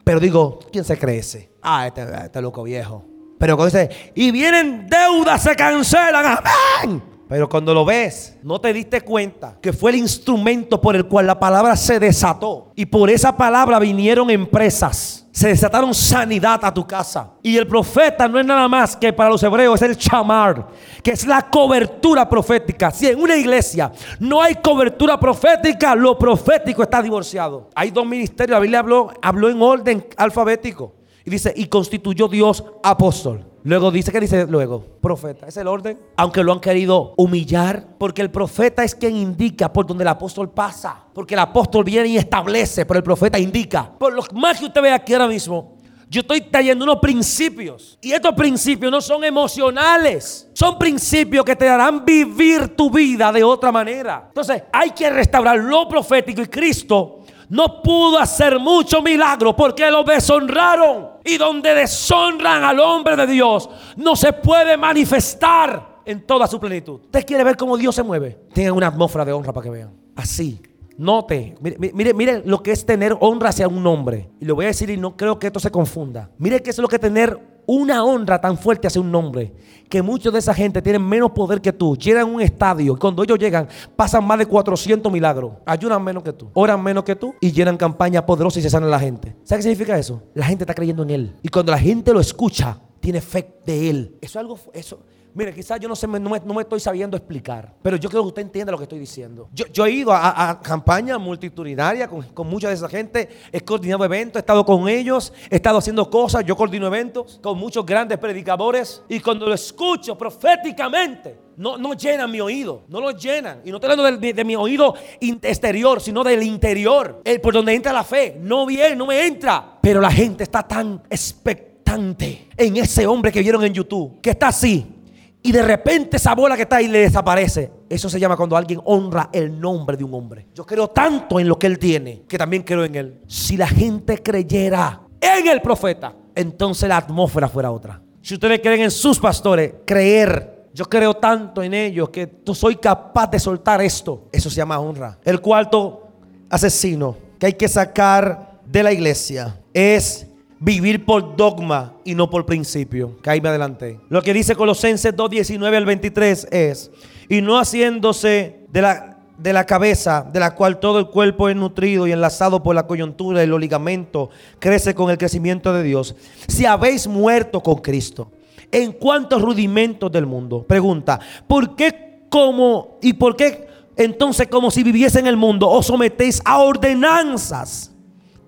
Pero 0.04 0.20
digo, 0.20 0.60
¿quién 0.72 0.84
se 0.84 0.97
cree 0.97 1.20
ese? 1.20 1.51
Ah, 1.62 1.88
este, 1.88 2.04
este 2.04 2.41
loco 2.41 2.64
viejo. 2.64 3.06
Pero 3.39 3.58
cuando 3.58 3.78
dice, 3.78 4.12
y 4.16 4.32
vienen 4.32 4.88
deudas, 4.88 5.41
se 5.41 5.56
cancelan, 5.56 6.26
amén. 6.26 7.04
Pero 7.28 7.49
cuando 7.49 7.74
lo 7.74 7.84
ves, 7.84 8.38
no 8.43 8.60
te 8.62 8.72
diste 8.74 9.01
cuenta 9.01 9.58
que 9.62 9.74
fue 9.74 9.91
el 9.91 9.97
instrumento 9.97 10.80
por 10.80 10.95
el 10.95 11.08
cual 11.08 11.28
la 11.28 11.39
palabra 11.39 11.76
se 11.76 11.99
desató. 11.99 12.72
Y 12.76 12.86
por 12.86 13.10
esa 13.10 13.36
palabra 13.36 13.80
vinieron 13.80 14.30
empresas 14.30 15.22
se 15.34 15.48
desataron 15.48 15.96
sanidad 15.96 16.64
a 16.64 16.72
tu 16.72 16.86
casa. 16.86 17.32
Y 17.42 17.58
el 17.58 17.66
profeta 17.66 18.28
no 18.28 18.40
es 18.40 18.46
nada 18.46 18.68
más 18.68 18.96
que 18.96 19.12
para 19.12 19.32
los 19.32 19.42
hebreos 19.42 19.82
es 19.82 19.90
el 19.90 19.98
chamar, 19.98 20.68
que 21.02 21.10
es 21.10 21.26
la 21.26 21.50
cobertura 21.50 22.30
profética. 22.30 22.92
Si 22.92 23.08
en 23.08 23.20
una 23.20 23.36
iglesia 23.36 23.92
no 24.20 24.44
hay 24.44 24.54
cobertura 24.56 25.20
profética, 25.20 25.96
lo 25.96 26.20
profético 26.20 26.84
está 26.84 27.02
divorciado. 27.02 27.72
Hay 27.74 27.90
dos 27.90 28.06
ministerios, 28.06 28.56
la 28.56 28.60
Biblia 28.60 28.80
habló, 28.80 29.12
habló 29.24 29.50
en 29.50 29.60
orden 29.60 30.06
alfabético. 30.18 30.94
Y 31.26 31.32
dice, 31.32 31.52
y 31.56 31.66
constituyó 31.66 32.28
Dios 32.28 32.64
apóstol. 32.84 33.44
Luego 33.66 33.91
dice, 33.91 34.11
¿qué 34.11 34.20
dice 34.20 34.45
luego? 34.45 34.84
Profeta. 35.01 35.47
Es 35.47 35.55
el 35.55 35.68
orden. 35.68 35.97
Aunque 36.18 36.43
lo 36.43 36.51
han 36.51 36.59
querido 36.59 37.14
humillar. 37.16 37.88
Porque 37.97 38.22
el 38.22 38.30
profeta 38.30 38.84
es 38.84 38.93
quien 38.93 39.16
indica 39.16 39.72
por 39.72 39.86
donde 39.86 40.03
el 40.03 40.09
apóstol 40.09 40.49
pasa. 40.49 41.05
Porque 41.14 41.34
el 41.34 41.39
apóstol 41.39 41.86
viene 41.86 42.09
y 42.09 42.18
establece, 42.18 42.86
pero 42.86 42.97
el 42.97 43.03
profeta 43.03 43.39
indica. 43.39 43.89
Por 43.97 44.14
lo 44.14 44.24
más 44.34 44.59
que 44.59 44.66
usted 44.66 44.82
ve 44.82 44.91
aquí 44.91 45.14
ahora 45.14 45.28
mismo, 45.28 45.78
yo 46.09 46.22
estoy 46.22 46.41
trayendo 46.41 46.84
unos 46.84 46.99
principios. 46.99 47.97
Y 48.01 48.11
estos 48.11 48.34
principios 48.34 48.91
no 48.91 48.99
son 48.99 49.24
emocionales. 49.24 50.49
Son 50.53 50.78
principios 50.78 51.45
que 51.45 51.55
te 51.55 51.70
harán 51.70 52.03
vivir 52.03 52.76
tu 52.76 52.91
vida 52.91 53.32
de 53.32 53.43
otra 53.43 53.72
manera. 53.72 54.26
Entonces 54.28 54.64
hay 54.74 54.91
que 54.91 55.09
restaurar 55.09 55.57
lo 55.57 55.88
profético 55.88 56.41
y 56.41 56.47
Cristo 56.47 57.22
no 57.50 57.82
pudo 57.82 58.20
hacer 58.20 58.60
mucho 58.60 59.02
milagro 59.02 59.56
porque 59.56 59.89
lo 59.89 60.04
deshonraron. 60.04 61.10
Y 61.26 61.38
donde 61.38 61.74
deshonran 61.74 62.64
al 62.64 62.80
hombre 62.80 63.16
de 63.16 63.28
Dios, 63.28 63.70
no 63.96 64.16
se 64.16 64.34
puede 64.34 64.78
manifestar 64.78 66.02
en 66.06 66.26
toda 66.26 66.48
su 66.48 66.60
plenitud. 66.60 67.02
¿Usted 67.06 67.26
quiere 67.26 67.44
ver 67.44 67.58
cómo 67.58 67.78
Dios 67.78 67.96
se 67.96 68.04
mueve? 68.04 68.39
Tengan 68.54 68.74
una 68.74 68.88
atmósfera 68.88 69.26
de 69.26 69.34
honra 69.34 69.54
para 69.54 69.64
que 69.64 69.70
vean. 69.70 69.91
Así. 70.16 70.62
Note, 70.96 71.56
mire, 71.60 71.78
mire, 71.94 72.14
mire, 72.14 72.44
lo 72.46 72.62
que 72.62 72.72
es 72.72 72.86
tener 72.86 73.18
honra 73.20 73.50
hacia 73.50 73.68
un 73.68 73.86
hombre. 73.88 74.30
Y 74.39 74.46
lo 74.46 74.56
voy 74.56 74.66
a 74.66 74.68
decir 74.68 74.89
y 74.89 74.98
no 74.98 75.18
creo 75.18 75.39
que 75.39 75.48
esto 75.48 75.60
se 75.60 75.72
confunda. 75.72 76.30
Mire 76.38 76.62
qué 76.62 76.70
es 76.70 76.78
lo 76.78 76.88
que 76.88 77.00
tener 77.00 77.53
una 77.66 78.03
honra 78.03 78.39
tan 78.39 78.57
fuerte 78.57 78.88
hacia 78.88 79.01
un 79.01 79.11
nombre 79.11 79.53
que 79.89 80.01
muchos 80.01 80.34
de 80.34 80.39
esa 80.39 80.53
gente 80.53 80.82
tienen 80.82 81.07
menos 81.07 81.32
poder 81.32 81.61
que 81.61 81.72
tú. 81.72 81.95
Llegan 81.95 82.24
a 82.24 82.26
un 82.26 82.41
estadio 82.41 82.93
y 82.93 82.97
cuando 82.97 83.24
ellos 83.24 83.38
llegan 83.38 83.68
pasan 83.95 84.26
más 84.26 84.39
de 84.39 84.45
400 84.45 85.11
milagros. 85.11 85.53
Ayudan 85.66 86.03
menos 86.03 86.24
que 86.24 86.34
tú, 86.34 86.49
oran 86.53 86.82
menos 86.82 87.03
que 87.03 87.16
tú 87.16 87.36
y 87.39 87.51
llenan 87.51 87.78
campañas 87.78 88.24
poderosas 88.24 88.57
y 88.57 88.61
se 88.64 88.70
sanan 88.70 88.89
la 88.89 88.99
gente. 88.99 89.36
¿Sabes 89.43 89.64
qué 89.64 89.72
significa 89.72 89.97
eso? 89.97 90.24
La 90.34 90.45
gente 90.45 90.64
está 90.64 90.74
creyendo 90.74 91.03
en 91.03 91.09
él. 91.11 91.36
Y 91.43 91.49
cuando 91.49 91.72
la 91.72 91.78
gente 91.78 92.11
lo 92.11 92.20
escucha, 92.20 92.80
tiene 92.99 93.22
fe 93.22 93.59
de 93.66 93.89
él. 93.89 94.18
Eso 94.22 94.32
es 94.32 94.36
algo, 94.38 94.59
eso, 94.74 94.99
Mire, 95.36 95.52
quizás 95.52 95.80
yo 95.80 95.90
no, 95.90 95.96
sé, 95.96 96.08
no 96.08 96.30
me, 96.30 96.62
estoy 96.62 96.80
sabiendo 96.80 97.18
explicar, 97.18 97.74
pero 97.82 97.98
yo 97.98 98.08
creo 98.08 98.22
que 98.22 98.28
usted 98.28 98.42
entiende 98.44 98.72
lo 98.72 98.78
que 98.78 98.84
estoy 98.84 99.00
diciendo. 99.00 99.50
Yo, 99.52 99.86
he 99.86 99.92
ido 99.92 100.12
a, 100.14 100.62
campañas 100.62 101.20
multitudinarias 101.20 102.08
con, 102.08 102.22
con, 102.22 102.48
mucha 102.48 102.68
de 102.68 102.76
esa 102.76 102.88
gente, 102.88 103.28
he 103.52 103.62
coordinado 103.62 104.06
eventos, 104.06 104.36
he 104.36 104.40
estado 104.42 104.64
con 104.64 104.88
ellos, 104.88 105.34
he 105.50 105.56
estado 105.56 105.80
haciendo 105.80 106.08
cosas, 106.08 106.46
yo 106.46 106.56
coordino 106.56 106.86
eventos 106.86 107.40
con 107.42 107.58
muchos 107.58 107.84
grandes 107.84 108.20
predicadores 108.20 109.02
y 109.10 109.20
cuando 109.20 109.48
lo 109.48 109.56
escucho 109.56 110.16
proféticamente, 110.16 111.36
no, 111.58 111.78
no 111.78 111.94
llenan 111.94 112.30
mi 112.30 112.40
oído, 112.40 112.84
no 112.88 113.02
lo 113.02 113.12
llenan. 113.12 113.62
Y 113.66 113.72
no 113.72 113.78
estoy 113.78 113.92
hablando 113.92 114.20
de, 114.20 114.44
mi 114.44 114.56
oído 114.56 114.94
exterior, 115.20 116.00
sino 116.00 116.24
del 116.24 116.44
interior, 116.44 117.22
el, 117.24 117.42
por 117.42 117.54
donde 117.54 117.74
entra 117.74 117.92
la 117.94 118.04
fe. 118.04 118.38
No 118.40 118.66
viene, 118.66 118.96
no 118.96 119.06
me 119.06 119.26
entra. 119.26 119.78
Pero 119.82 120.02
la 120.02 120.12
gente 120.12 120.44
está 120.44 120.64
tan 120.64 121.02
expectante 121.10 122.50
en 122.58 122.78
ese 122.78 123.06
hombre 123.06 123.32
que 123.32 123.42
vieron 123.42 123.64
en 123.64 123.74
YouTube, 123.74 124.20
que 124.22 124.32
está 124.32 124.48
así 124.48 125.03
y 125.46 125.52
de 125.52 125.62
repente 125.62 126.16
esa 126.16 126.34
bola 126.34 126.56
que 126.56 126.62
está 126.62 126.78
ahí 126.78 126.88
le 126.88 127.00
desaparece. 127.00 127.70
Eso 127.89 128.10
se 128.10 128.18
llama 128.18 128.38
cuando 128.38 128.56
alguien 128.56 128.80
honra 128.86 129.30
el 129.34 129.60
nombre 129.60 129.98
de 129.98 130.06
un 130.06 130.14
hombre. 130.14 130.48
Yo 130.56 130.66
creo 130.66 130.88
tanto 130.88 131.38
en 131.38 131.50
lo 131.50 131.60
que 131.60 131.68
él 131.68 131.78
tiene 131.78 132.24
que 132.28 132.38
también 132.38 132.64
creo 132.64 132.86
en 132.86 132.96
él. 132.96 133.20
Si 133.28 133.58
la 133.58 133.68
gente 133.68 134.24
creyera 134.24 135.02
en 135.20 135.48
el 135.50 135.62
profeta, 135.62 136.16
entonces 136.34 136.88
la 136.88 136.98
atmósfera 136.98 137.50
fuera 137.50 137.72
otra. 137.72 138.02
Si 138.22 138.36
ustedes 138.36 138.62
creen 138.62 138.84
en 138.84 138.91
sus 138.91 139.20
pastores, 139.20 139.74
creer. 139.86 140.70
Yo 140.74 140.86
creo 140.86 141.14
tanto 141.14 141.62
en 141.62 141.74
ellos 141.74 142.10
que 142.10 142.41
soy 142.54 142.78
capaz 142.78 143.28
de 143.28 143.38
soltar 143.38 143.82
esto. 143.82 144.30
Eso 144.32 144.50
se 144.50 144.56
llama 144.56 144.80
honra. 144.80 145.20
El 145.24 145.41
cuarto 145.41 146.08
asesino 146.50 147.18
que 147.38 147.48
hay 147.48 147.54
que 147.54 147.68
sacar 147.68 148.62
de 148.66 148.82
la 148.82 148.94
iglesia 148.94 149.60
es 149.74 150.26
vivir 150.64 151.03
por 151.03 151.36
dogma 151.36 151.93
y 152.05 152.16
no 152.16 152.30
por 152.30 152.45
principio. 152.45 153.18
Que 153.22 153.30
ahí 153.30 153.41
me 153.41 153.49
adelanté. 153.49 153.99
Lo 154.07 154.22
que 154.22 154.34
dice 154.34 154.55
Colosenses 154.55 155.14
2, 155.16 155.30
19 155.30 155.78
al 155.78 155.86
23 155.86 156.47
es, 156.51 156.89
y 157.28 157.41
no 157.41 157.59
haciéndose 157.59 158.61
de 158.70 158.82
la, 158.82 159.18
de 159.38 159.51
la 159.51 159.66
cabeza, 159.66 160.26
de 160.32 160.39
la 160.39 160.55
cual 160.55 160.80
todo 160.80 160.99
el 160.99 161.07
cuerpo 161.07 161.49
es 161.49 161.55
nutrido 161.57 162.07
y 162.07 162.14
enlazado 162.14 162.64
por 162.64 162.76
la 162.76 162.88
coyuntura 162.88 163.43
y 163.43 163.47
los 163.47 163.59
ligamentos, 163.59 164.30
crece 164.59 164.95
con 164.95 165.11
el 165.11 165.18
crecimiento 165.18 165.74
de 165.74 165.84
Dios. 165.84 166.16
Si 166.47 166.66
habéis 166.66 167.07
muerto 167.07 167.61
con 167.61 167.76
Cristo, 167.76 168.32
¿en 168.72 168.93
cuántos 168.93 169.41
rudimentos 169.41 170.09
del 170.14 170.26
mundo? 170.26 170.64
Pregunta, 170.64 171.20
¿por 171.45 171.76
qué 171.76 172.22
como 172.30 172.99
y 173.01 173.14
por 173.14 173.36
qué 173.36 173.68
entonces 173.97 174.47
como 174.47 174.72
si 174.72 174.82
viviese 174.82 175.20
en 175.20 175.28
el 175.28 175.36
mundo 175.36 175.70
os 175.70 175.88
sometéis 175.88 176.41
a 176.45 176.59
ordenanzas? 176.59 177.93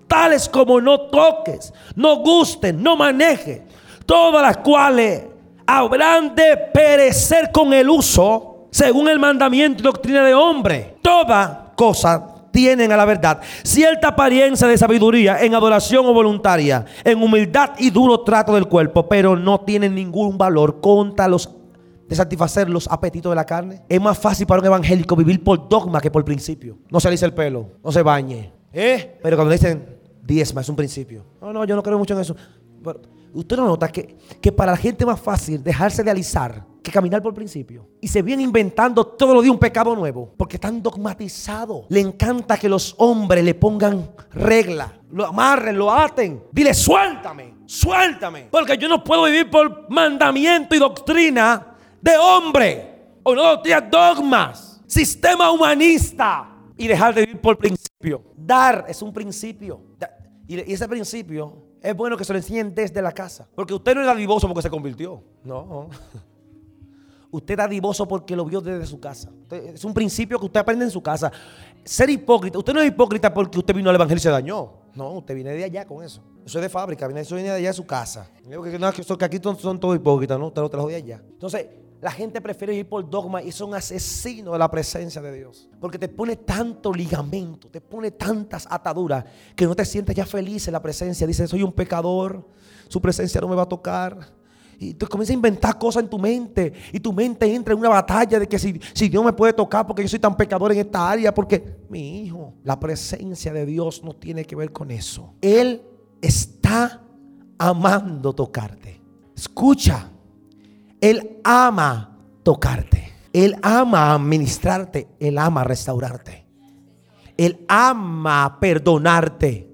Tales 0.06 0.48
como 0.48 0.80
no 0.80 1.00
toques, 1.02 1.72
no 1.94 2.16
gusten, 2.16 2.82
no 2.82 2.96
manejes, 2.96 3.62
todas 4.04 4.42
las 4.42 4.58
cuales 4.58 5.24
habrán 5.66 6.34
de 6.34 6.56
perecer 6.72 7.50
con 7.52 7.72
el 7.72 7.88
uso, 7.90 8.68
según 8.70 9.08
el 9.08 9.18
mandamiento 9.18 9.80
y 9.80 9.84
doctrina 9.84 10.24
de 10.24 10.34
hombre. 10.34 10.96
Toda 11.02 11.72
cosa 11.74 12.34
tienen 12.52 12.90
a 12.90 12.96
la 12.96 13.04
verdad 13.04 13.40
cierta 13.62 14.08
apariencia 14.08 14.66
de 14.66 14.78
sabiduría 14.78 15.42
en 15.42 15.54
adoración 15.54 16.06
o 16.06 16.14
voluntaria, 16.14 16.84
en 17.04 17.22
humildad 17.22 17.70
y 17.78 17.90
duro 17.90 18.20
trato 18.20 18.54
del 18.54 18.66
cuerpo, 18.66 19.06
pero 19.08 19.36
no 19.36 19.60
tienen 19.60 19.94
ningún 19.94 20.38
valor 20.38 20.80
contra 20.80 21.28
los 21.28 21.50
de 22.08 22.14
satisfacer 22.14 22.70
los 22.70 22.88
apetitos 22.88 23.30
de 23.32 23.36
la 23.36 23.44
carne. 23.44 23.82
Es 23.88 24.00
más 24.00 24.16
fácil 24.16 24.46
para 24.46 24.60
un 24.60 24.66
evangélico 24.66 25.16
vivir 25.16 25.42
por 25.42 25.68
dogma 25.68 26.00
que 26.00 26.10
por 26.10 26.24
principio. 26.24 26.78
No 26.88 27.00
se 27.00 27.08
alice 27.08 27.24
el 27.24 27.34
pelo, 27.34 27.72
no 27.82 27.90
se 27.90 28.00
bañe. 28.00 28.52
¿Eh? 28.72 29.18
Pero 29.22 29.36
cuando 29.36 29.52
dicen 29.52 29.95
diezma, 30.26 30.60
es 30.60 30.68
un 30.68 30.76
principio. 30.76 31.24
No, 31.40 31.52
no, 31.52 31.64
yo 31.64 31.76
no 31.76 31.82
creo 31.82 31.98
mucho 31.98 32.14
en 32.14 32.20
eso. 32.20 32.36
usted 33.32 33.56
no 33.56 33.66
nota 33.66 33.88
que, 33.88 34.16
que 34.40 34.52
para 34.52 34.72
la 34.72 34.78
gente 34.78 35.04
es 35.04 35.06
más 35.06 35.20
fácil 35.20 35.62
dejarse 35.62 36.02
de 36.02 36.10
alisar 36.10 36.64
que 36.86 36.92
caminar 36.92 37.20
por 37.20 37.34
principio. 37.34 37.88
Y 38.00 38.06
se 38.06 38.22
vienen 38.22 38.46
inventando 38.46 39.04
todo 39.04 39.34
lo 39.34 39.42
de 39.42 39.50
un 39.50 39.58
pecado 39.58 39.94
nuevo. 39.96 40.32
Porque 40.36 40.56
están 40.56 40.80
dogmatizados. 40.80 41.86
Le 41.88 41.98
encanta 41.98 42.56
que 42.56 42.68
los 42.68 42.94
hombres 42.98 43.44
le 43.44 43.54
pongan 43.54 44.08
regla. 44.30 45.00
Lo 45.10 45.26
amarren, 45.26 45.76
lo 45.76 45.90
aten. 45.90 46.44
Dile, 46.52 46.72
suéltame, 46.72 47.54
suéltame. 47.66 48.46
Porque 48.52 48.78
yo 48.78 48.88
no 48.88 49.02
puedo 49.02 49.24
vivir 49.24 49.50
por 49.50 49.90
mandamiento 49.90 50.76
y 50.76 50.78
doctrina 50.78 51.74
de 52.00 52.16
hombre. 52.16 53.16
O 53.24 53.34
no, 53.34 53.60
dogmas. 53.90 54.80
Sistema 54.86 55.50
humanista. 55.50 56.52
Y 56.76 56.86
dejar 56.86 57.14
de 57.14 57.22
vivir 57.22 57.40
por 57.40 57.58
principio. 57.58 58.22
Dar 58.36 58.84
es 58.88 59.02
un 59.02 59.12
principio. 59.12 59.80
Y 60.46 60.72
ese 60.72 60.88
principio 60.88 61.54
es 61.82 61.96
bueno 61.96 62.16
que 62.16 62.24
se 62.24 62.32
lo 62.32 62.38
enseñen 62.38 62.74
desde 62.74 63.02
la 63.02 63.12
casa. 63.12 63.48
Porque 63.54 63.74
usted 63.74 63.94
no 63.94 64.02
era 64.02 64.14
divoso 64.14 64.46
porque 64.46 64.62
se 64.62 64.70
convirtió. 64.70 65.22
No. 65.44 65.88
Usted 67.30 67.54
era 67.54 67.66
divoso 67.66 68.06
porque 68.06 68.36
lo 68.36 68.44
vio 68.44 68.60
desde 68.60 68.86
su 68.86 69.00
casa. 69.00 69.30
Es 69.50 69.84
un 69.84 69.92
principio 69.92 70.38
que 70.38 70.46
usted 70.46 70.60
aprende 70.60 70.84
en 70.84 70.90
su 70.90 71.02
casa. 71.02 71.30
Ser 71.84 72.08
hipócrita. 72.08 72.58
Usted 72.58 72.72
no 72.72 72.80
es 72.80 72.88
hipócrita 72.88 73.34
porque 73.34 73.58
usted 73.58 73.74
vino 73.74 73.90
al 73.90 73.96
evangelio 73.96 74.18
y 74.18 74.22
se 74.22 74.30
dañó. 74.30 74.72
No, 74.94 75.10
usted 75.12 75.34
viene 75.34 75.50
de 75.50 75.64
allá 75.64 75.84
con 75.86 76.02
eso. 76.02 76.22
Eso 76.46 76.58
es 76.58 76.62
de 76.62 76.68
fábrica. 76.68 77.06
Eso 77.06 77.34
viene 77.34 77.50
de 77.50 77.56
allá 77.56 77.68
de 77.68 77.74
su 77.74 77.84
casa. 77.84 78.30
Que, 78.48 79.24
aquí 79.24 79.40
son, 79.42 79.78
todos 79.78 79.96
hipócritas, 79.96 80.38
¿no? 80.38 80.46
Usted 80.46 80.62
lo 80.62 80.70
trajo 80.70 80.88
de 80.88 80.94
allá. 80.94 81.20
Entonces, 81.28 81.66
la 82.00 82.10
gente 82.10 82.40
prefiere 82.40 82.74
ir 82.74 82.88
por 82.88 83.08
dogma 83.08 83.42
y 83.42 83.50
son 83.52 83.74
asesinos 83.74 84.52
de 84.52 84.58
la 84.58 84.70
presencia 84.70 85.22
de 85.22 85.32
Dios. 85.32 85.68
Porque 85.80 85.98
te 85.98 86.08
pone 86.08 86.36
tanto 86.36 86.92
ligamento, 86.92 87.68
te 87.68 87.80
pone 87.80 88.10
tantas 88.10 88.66
ataduras 88.70 89.24
que 89.54 89.64
no 89.64 89.74
te 89.74 89.84
sientes 89.84 90.14
ya 90.14 90.26
feliz 90.26 90.66
en 90.68 90.72
la 90.72 90.82
presencia. 90.82 91.26
Dice, 91.26 91.46
soy 91.46 91.62
un 91.62 91.72
pecador, 91.72 92.46
su 92.88 93.00
presencia 93.00 93.40
no 93.40 93.48
me 93.48 93.56
va 93.56 93.62
a 93.62 93.68
tocar. 93.68 94.34
Y 94.78 94.92
tú 94.92 95.06
comienzas 95.06 95.30
a 95.30 95.34
inventar 95.34 95.78
cosas 95.78 96.02
en 96.02 96.10
tu 96.10 96.18
mente. 96.18 96.72
Y 96.92 97.00
tu 97.00 97.12
mente 97.12 97.52
entra 97.52 97.72
en 97.72 97.80
una 97.80 97.88
batalla 97.88 98.38
de 98.38 98.46
que 98.46 98.58
si, 98.58 98.78
si 98.92 99.08
Dios 99.08 99.24
me 99.24 99.32
puede 99.32 99.54
tocar 99.54 99.86
porque 99.86 100.02
yo 100.02 100.08
soy 100.08 100.18
tan 100.18 100.36
pecador 100.36 100.72
en 100.72 100.78
esta 100.78 101.10
área. 101.10 101.32
Porque, 101.32 101.78
mi 101.88 102.20
hijo, 102.22 102.52
la 102.62 102.78
presencia 102.78 103.52
de 103.54 103.64
Dios 103.64 104.04
no 104.04 104.14
tiene 104.14 104.44
que 104.44 104.54
ver 104.54 104.72
con 104.72 104.90
eso. 104.90 105.32
Él 105.40 105.82
está 106.20 107.02
amando 107.58 108.34
tocarte. 108.34 109.00
Escucha. 109.34 110.12
Él 111.00 111.38
ama 111.44 112.18
tocarte. 112.42 113.12
Él 113.32 113.56
ama 113.62 114.14
administrarte. 114.14 115.08
Él 115.20 115.38
ama 115.38 115.64
restaurarte. 115.64 116.46
Él 117.36 117.64
ama 117.68 118.58
perdonarte. 118.60 119.68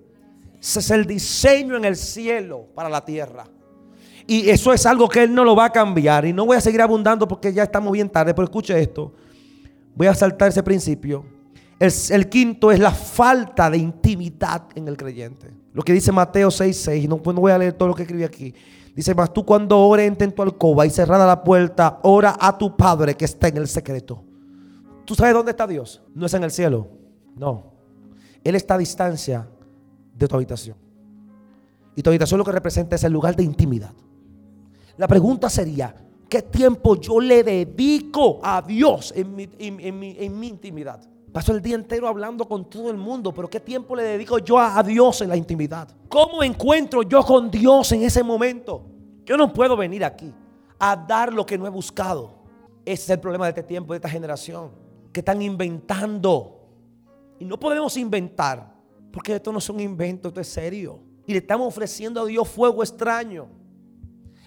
Ese 0.60 0.80
es 0.80 0.90
el 0.90 1.06
diseño 1.06 1.76
en 1.76 1.84
el 1.84 1.96
cielo 1.96 2.68
para 2.74 2.88
la 2.88 3.04
tierra. 3.04 3.44
Y 4.26 4.48
eso 4.48 4.72
es 4.72 4.86
algo 4.86 5.08
que 5.08 5.24
Él 5.24 5.34
no 5.34 5.44
lo 5.44 5.56
va 5.56 5.66
a 5.66 5.72
cambiar. 5.72 6.24
Y 6.24 6.32
no 6.32 6.46
voy 6.46 6.56
a 6.56 6.60
seguir 6.60 6.80
abundando 6.80 7.26
porque 7.26 7.52
ya 7.52 7.64
estamos 7.64 7.92
bien 7.92 8.08
tarde. 8.08 8.34
Pero 8.34 8.44
escuche 8.44 8.78
esto. 8.80 9.12
Voy 9.94 10.06
a 10.06 10.14
saltar 10.14 10.48
ese 10.48 10.62
principio. 10.62 11.24
El, 11.78 12.28
quinto 12.28 12.70
es 12.70 12.78
la 12.78 12.92
falta 12.92 13.68
de 13.68 13.78
intimidad 13.78 14.68
en 14.76 14.86
el 14.86 14.96
creyente. 14.96 15.52
Lo 15.72 15.82
que 15.82 15.92
dice 15.92 16.12
Mateo 16.12 16.48
6:6. 16.48 17.08
No, 17.08 17.18
pues 17.18 17.34
no 17.34 17.40
voy 17.40 17.50
a 17.50 17.58
leer 17.58 17.72
todo 17.72 17.88
lo 17.88 17.94
que 17.94 18.02
escribí 18.02 18.22
aquí. 18.22 18.54
Dice, 18.94 19.14
más 19.14 19.32
tú 19.32 19.44
cuando 19.44 19.78
ores 19.78 20.12
en 20.20 20.32
tu 20.32 20.42
alcoba 20.42 20.84
y 20.84 20.90
cerrada 20.90 21.26
la 21.26 21.42
puerta, 21.42 22.00
ora 22.02 22.36
a 22.38 22.58
tu 22.58 22.76
Padre 22.76 23.16
que 23.16 23.24
está 23.24 23.48
en 23.48 23.56
el 23.56 23.68
secreto. 23.68 24.22
¿Tú 25.04 25.14
sabes 25.14 25.34
dónde 25.34 25.52
está 25.52 25.66
Dios? 25.66 26.02
No 26.14 26.26
es 26.26 26.34
en 26.34 26.44
el 26.44 26.50
cielo. 26.50 26.88
No. 27.34 27.72
Él 28.44 28.54
está 28.54 28.74
a 28.74 28.78
distancia 28.78 29.48
de 30.14 30.28
tu 30.28 30.36
habitación. 30.36 30.76
Y 31.96 32.02
tu 32.02 32.10
habitación 32.10 32.38
lo 32.38 32.44
que 32.44 32.52
representa 32.52 32.96
es 32.96 33.04
el 33.04 33.12
lugar 33.12 33.34
de 33.34 33.44
intimidad. 33.44 33.92
La 34.98 35.08
pregunta 35.08 35.48
sería, 35.48 35.94
¿qué 36.28 36.42
tiempo 36.42 36.96
yo 36.96 37.18
le 37.18 37.42
dedico 37.42 38.40
a 38.42 38.60
Dios 38.60 39.12
en 39.16 39.34
mi, 39.34 39.48
en 39.58 40.38
mi 40.38 40.48
intimidad? 40.48 41.00
Paso 41.32 41.52
el 41.52 41.62
día 41.62 41.76
entero 41.76 42.06
hablando 42.06 42.46
con 42.46 42.68
todo 42.68 42.90
el 42.90 42.98
mundo, 42.98 43.32
pero 43.32 43.48
¿qué 43.48 43.58
tiempo 43.58 43.96
le 43.96 44.02
dedico 44.02 44.38
yo 44.38 44.58
a, 44.58 44.82
Dios 44.82 45.22
en 45.22 45.30
la 45.30 45.36
intimidad? 45.36 45.88
¿Cómo 46.08 46.42
encuentro 46.42 47.02
yo 47.02 47.22
con 47.22 47.50
Dios 47.50 47.90
en 47.92 48.02
ese 48.02 48.22
momento? 48.22 48.84
Yo 49.24 49.38
no 49.38 49.50
puedo 49.50 49.74
venir 49.74 50.04
aquí 50.04 50.30
a 50.78 50.94
dar 50.94 51.32
lo 51.32 51.46
que 51.46 51.56
no 51.56 51.66
he 51.66 51.70
buscado. 51.70 52.34
Ese 52.84 53.04
es 53.04 53.10
el 53.10 53.20
problema 53.20 53.46
de 53.46 53.50
este 53.50 53.62
tiempo, 53.62 53.94
de 53.94 53.96
esta 53.96 54.10
generación, 54.10 54.72
que 55.10 55.20
están 55.20 55.40
inventando. 55.40 56.68
Y 57.38 57.46
no 57.46 57.58
podemos 57.58 57.96
inventar, 57.96 58.74
porque 59.10 59.36
esto 59.36 59.52
no 59.52 59.58
es 59.58 59.70
un 59.70 59.80
invento, 59.80 60.28
esto 60.28 60.40
es 60.40 60.48
serio. 60.48 61.00
Y 61.26 61.32
le 61.32 61.38
estamos 61.38 61.66
ofreciendo 61.66 62.20
a 62.20 62.26
Dios 62.26 62.46
fuego 62.46 62.82
extraño. 62.82 63.48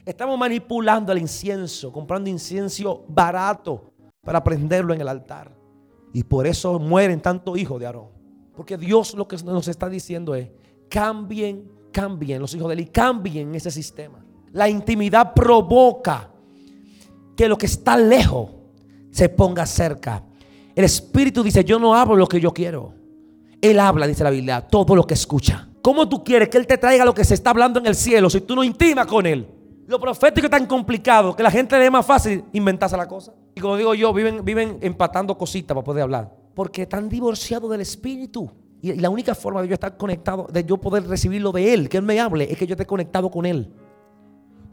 Estamos 0.05 0.37
manipulando 0.37 1.11
el 1.11 1.17
incienso, 1.17 1.91
comprando 1.91 2.29
incienso 2.29 3.05
barato 3.07 3.91
para 4.21 4.43
prenderlo 4.43 4.93
en 4.93 5.01
el 5.01 5.07
altar. 5.07 5.54
Y 6.15 6.23
por 6.23 6.47
eso 6.47 6.79
mueren 6.79 7.19
tantos 7.19 7.57
hijos 7.57 7.77
de 7.77 7.87
Aarón. 7.87 8.07
Porque 8.55 8.77
Dios 8.77 9.15
lo 9.15 9.27
que 9.27 9.35
nos 9.43 9.67
está 9.67 9.89
diciendo 9.89 10.33
es, 10.33 10.47
cambien, 10.87 11.69
cambien 11.91 12.39
los 12.39 12.55
hijos 12.55 12.69
de 12.69 12.75
él 12.75 12.89
cambien 12.89 13.53
ese 13.53 13.69
sistema. 13.69 14.23
La 14.53 14.69
intimidad 14.69 15.33
provoca 15.33 16.31
que 17.35 17.49
lo 17.49 17.57
que 17.57 17.65
está 17.65 17.97
lejos 17.97 18.49
se 19.11 19.27
ponga 19.27 19.65
cerca. 19.65 20.23
El 20.73 20.85
Espíritu 20.85 21.43
dice, 21.43 21.65
yo 21.65 21.79
no 21.79 21.93
hablo 21.93 22.15
lo 22.15 22.27
que 22.27 22.39
yo 22.39 22.53
quiero. 22.53 22.93
Él 23.61 23.77
habla, 23.77 24.07
dice 24.07 24.23
la 24.23 24.29
Biblia, 24.29 24.61
todo 24.61 24.95
lo 24.95 25.05
que 25.05 25.15
escucha. 25.15 25.67
¿Cómo 25.81 26.07
tú 26.07 26.23
quieres 26.23 26.47
que 26.47 26.57
Él 26.57 26.65
te 26.65 26.77
traiga 26.77 27.03
lo 27.03 27.13
que 27.13 27.25
se 27.25 27.33
está 27.33 27.49
hablando 27.49 27.77
en 27.81 27.87
el 27.87 27.95
cielo 27.95 28.29
si 28.29 28.39
tú 28.39 28.55
no 28.55 28.63
intimas 28.63 29.05
con 29.07 29.25
Él? 29.25 29.45
Lo 29.87 29.99
profético 29.99 30.47
es 30.47 30.51
tan 30.51 30.65
complicado 30.65 31.35
que 31.35 31.43
la 31.43 31.51
gente 31.51 31.77
le 31.77 31.85
es 31.85 31.91
más 31.91 32.05
fácil 32.05 32.43
inventarse 32.53 32.97
la 32.97 33.07
cosa. 33.07 33.33
Y 33.53 33.61
como 33.61 33.77
digo 33.77 33.93
yo, 33.93 34.11
viven, 34.13 34.43
viven 34.43 34.79
empatando 34.81 35.37
cositas 35.37 35.75
para 35.75 35.83
poder 35.83 36.03
hablar. 36.03 36.35
Porque 36.55 36.83
están 36.83 37.07
divorciados 37.07 37.69
del 37.69 37.81
Espíritu. 37.81 38.49
Y, 38.81 38.93
la 38.93 39.09
única 39.09 39.35
forma 39.35 39.61
de 39.61 39.67
yo 39.67 39.73
estar 39.75 39.95
conectado, 39.95 40.47
de 40.51 40.63
yo 40.63 40.77
poder 40.77 41.07
recibirlo 41.07 41.51
de 41.51 41.73
Él, 41.73 41.87
que 41.87 41.97
Él 41.97 42.03
me 42.03 42.19
hable, 42.19 42.51
es 42.51 42.57
que 42.57 42.65
yo 42.65 42.73
esté 42.73 42.85
conectado 42.85 43.29
con 43.29 43.45
Él. 43.45 43.71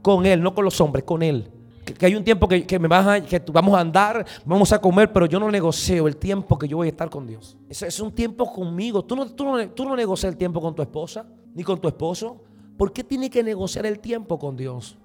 Con 0.00 0.24
Él, 0.24 0.42
no 0.42 0.54
con 0.54 0.64
los 0.64 0.80
hombres, 0.80 1.04
con 1.04 1.22
Él. 1.22 1.50
Que, 1.84 2.06
hay 2.06 2.14
un 2.14 2.24
tiempo 2.24 2.48
que, 2.48 2.78
me 2.78 2.88
vas 2.88 3.22
que 3.22 3.42
vamos 3.52 3.74
a 3.74 3.80
andar, 3.80 4.24
vamos 4.46 4.72
a 4.72 4.80
comer, 4.80 5.12
pero 5.12 5.26
yo 5.26 5.38
no 5.38 5.50
negocio 5.50 6.08
el 6.08 6.16
tiempo 6.16 6.58
que 6.58 6.66
yo 6.66 6.78
voy 6.78 6.86
a 6.86 6.90
estar 6.90 7.10
con 7.10 7.26
Dios. 7.26 7.58
Ese 7.68 7.86
es 7.86 8.00
un 8.00 8.12
tiempo 8.12 8.50
conmigo. 8.50 9.04
Tú 9.04 9.14
no, 9.14 9.26
tú, 9.30 9.44
no, 9.44 9.68
tú 9.68 9.84
no 9.84 9.94
negocias 9.94 10.32
el 10.32 10.38
tiempo 10.38 10.58
con 10.60 10.74
tu 10.74 10.80
esposa, 10.80 11.26
ni 11.54 11.62
con 11.62 11.78
tu 11.78 11.88
esposo. 11.88 12.40
¿Por 12.78 12.92
qué 12.94 13.04
tiene 13.04 13.28
que 13.28 13.42
negociar 13.42 13.84
el 13.84 13.98
tiempo 13.98 14.38
con 14.38 14.56
Dios? 14.56 14.96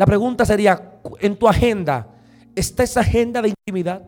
La 0.00 0.06
pregunta 0.06 0.46
sería, 0.46 0.98
en 1.20 1.36
tu 1.36 1.46
agenda, 1.46 2.08
¿está 2.56 2.84
esa 2.84 3.00
agenda 3.00 3.42
de 3.42 3.50
intimidad? 3.50 4.02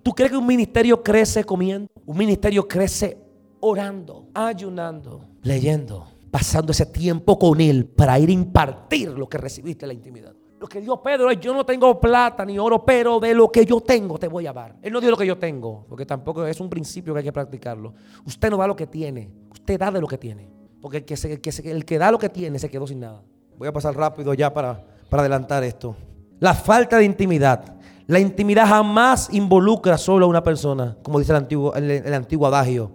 ¿Tú 0.00 0.12
crees 0.12 0.30
que 0.30 0.36
un 0.36 0.46
ministerio 0.46 1.02
crece 1.02 1.42
comiendo? 1.42 1.88
Un 2.04 2.16
ministerio 2.16 2.68
crece 2.68 3.18
orando, 3.58 4.28
ayunando, 4.32 5.24
leyendo, 5.42 6.06
pasando 6.30 6.70
ese 6.70 6.86
tiempo 6.86 7.36
con 7.40 7.60
Él 7.60 7.86
para 7.86 8.16
ir 8.20 8.28
a 8.28 8.32
impartir 8.34 9.08
lo 9.08 9.28
que 9.28 9.36
recibiste 9.36 9.84
en 9.84 9.88
la 9.88 9.94
intimidad. 9.94 10.32
Lo 10.60 10.68
que 10.68 10.80
dio 10.80 11.02
Pedro 11.02 11.28
es, 11.28 11.40
yo 11.40 11.52
no 11.52 11.66
tengo 11.66 12.00
plata 12.00 12.44
ni 12.44 12.56
oro, 12.56 12.84
pero 12.84 13.18
de 13.18 13.34
lo 13.34 13.50
que 13.50 13.66
yo 13.66 13.80
tengo 13.80 14.18
te 14.18 14.28
voy 14.28 14.46
a 14.46 14.52
dar. 14.52 14.76
Él 14.80 14.92
no 14.92 15.00
dio 15.00 15.10
lo 15.10 15.16
que 15.16 15.26
yo 15.26 15.38
tengo, 15.38 15.86
porque 15.88 16.06
tampoco 16.06 16.46
es 16.46 16.60
un 16.60 16.70
principio 16.70 17.12
que 17.14 17.18
hay 17.18 17.24
que 17.24 17.32
practicarlo. 17.32 17.94
Usted 18.24 18.48
no 18.48 18.58
da 18.58 18.68
lo 18.68 18.76
que 18.76 18.86
tiene, 18.86 19.28
usted 19.50 19.76
da 19.76 19.90
de 19.90 20.00
lo 20.00 20.06
que 20.06 20.18
tiene. 20.18 20.48
Porque 20.80 20.98
el 20.98 21.04
que, 21.04 21.50
el 21.64 21.84
que 21.84 21.98
da 21.98 22.12
lo 22.12 22.18
que 22.20 22.28
tiene 22.28 22.60
se 22.60 22.70
quedó 22.70 22.86
sin 22.86 23.00
nada. 23.00 23.24
Voy 23.58 23.66
a 23.66 23.72
pasar 23.72 23.96
rápido 23.96 24.32
ya 24.32 24.54
para 24.54 24.94
para 25.08 25.22
adelantar 25.22 25.64
esto. 25.64 25.96
La 26.40 26.54
falta 26.54 26.98
de 26.98 27.04
intimidad. 27.04 27.76
La 28.06 28.20
intimidad 28.20 28.68
jamás 28.68 29.28
involucra 29.32 29.98
solo 29.98 30.26
a 30.26 30.28
una 30.28 30.42
persona, 30.42 30.96
como 31.02 31.18
dice 31.18 31.32
el 31.32 31.38
antiguo, 31.38 31.74
el, 31.74 32.14
antiguo 32.14 32.46
adagio. 32.46 32.92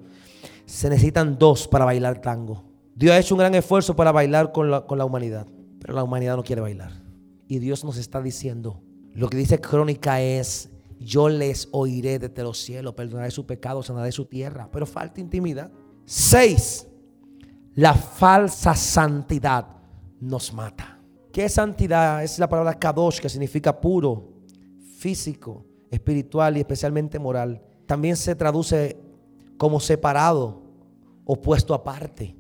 Se 0.66 0.90
necesitan 0.90 1.38
dos 1.38 1.68
para 1.68 1.86
bailar 1.86 2.22
tango. 2.22 2.64
Dios 2.96 3.14
ha 3.14 3.20
hecho 3.20 3.36
un 3.36 3.40
gran 3.40 3.56
esfuerzo 3.56 3.96
para 3.96 4.12
bailar 4.12 4.52
con 4.52 4.72
la, 4.72 4.86
con 4.86 4.98
la 4.98 5.06
humanidad, 5.06 5.48
pero 5.80 5.94
la 5.94 6.04
humanidad 6.04 6.38
no 6.38 6.44
quiere 6.44 6.62
bailar. 6.62 6.92
Y 7.48 7.60
Dios 7.60 7.84
nos 7.84 7.98
está 7.98 8.22
diciendo, 8.22 8.82
lo 9.14 9.28
que 9.28 9.38
dice 9.38 9.60
Crónica 9.60 10.22
es, 10.22 10.70
yo 11.00 11.28
les 11.28 11.68
oiré 11.72 12.20
desde 12.20 12.44
los 12.44 12.60
cielos, 12.60 12.94
perdonaré 12.94 13.32
su 13.32 13.46
pecado, 13.46 13.84
sanaré 13.84 14.12
su 14.12 14.26
tierra, 14.26 14.70
pero 14.72 14.86
falta 14.86 15.20
intimidad. 15.20 15.72
Seis, 16.06 16.88
la 17.76 17.94
falsa 17.94 18.76
santidad 18.76 19.68
nos 20.20 20.54
mata. 20.54 20.91
¿Qué 21.32 21.46
es 21.46 21.54
santidad? 21.54 22.24
Es 22.24 22.40
la 22.40 22.50
palabra 22.50 22.74
kadosh, 22.74 23.20
que 23.20 23.30
significa 23.30 23.80
puro, 23.80 24.30
físico, 24.98 25.66
espiritual 25.90 26.58
y 26.58 26.60
especialmente 26.60 27.20
moral. 27.20 27.62
También 27.86 28.16
se 28.16 28.36
traduce 28.36 28.98
como 29.58 29.80
separado, 29.80 30.62
opuesto 31.26 31.74
aparte, 31.74 32.36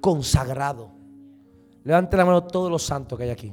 consagrado. 0.00 0.90
Levante 1.82 2.16
la 2.16 2.24
mano 2.24 2.44
todos 2.44 2.70
los 2.70 2.82
santos 2.82 3.18
que 3.18 3.24
hay 3.24 3.30
aquí. 3.30 3.52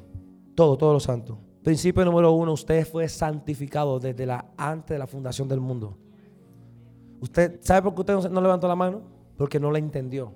Todos, 0.55 0.77
todos 0.77 0.93
los 0.93 1.03
santos. 1.03 1.37
Principio 1.63 2.03
número 2.05 2.31
uno, 2.31 2.53
usted 2.53 2.87
fue 2.87 3.07
santificado 3.07 3.99
desde 3.99 4.25
la 4.25 4.45
antes 4.57 4.95
de 4.95 4.99
la 4.99 5.07
fundación 5.07 5.47
del 5.47 5.59
mundo. 5.59 5.97
¿Usted 7.19 7.59
sabe 7.61 7.83
por 7.83 7.93
qué 7.93 8.13
usted 8.13 8.31
no 8.31 8.41
levantó 8.41 8.67
la 8.67 8.75
mano? 8.75 9.01
Porque 9.37 9.59
no 9.59 9.69
la 9.71 9.77
entendió. 9.77 10.33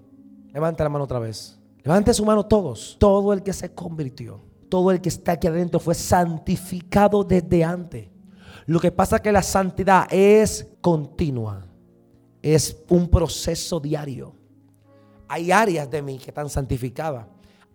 Levante 0.54 0.84
la 0.84 0.89
mano 0.89 1.06
otra 1.06 1.20
vez. 1.20 1.60
Levante 1.86 2.14
su 2.16 2.26
mano 2.26 2.44
todos. 2.46 2.98
Todo 3.00 3.32
el 3.32 3.44
que 3.44 3.54
se 3.54 3.74
convirtió. 3.74 4.42
todo 4.68 4.92
el 4.92 5.00
que 5.00 5.10
está 5.10 5.34
aquí 5.34 5.48
adentro 5.48 5.80
fue 5.80 5.94
santificado 5.94 7.24
desde 7.24 7.64
antes. 7.64 8.10
Lo 8.66 8.80
que 8.80 8.92
pasa 8.92 9.18
es 9.18 9.22
que 9.22 9.32
la 9.32 9.44
santidad 9.44 10.08
es 10.12 10.68
continua, 10.82 11.68
es 12.42 12.84
un 12.90 13.08
proceso 13.08 13.80
diario. 13.80 14.36
Hay 15.28 15.52
áreas 15.52 15.90
de 15.90 16.02
mí 16.02 16.18
que 16.18 16.32
están 16.32 16.50
santificadas. 16.50 17.28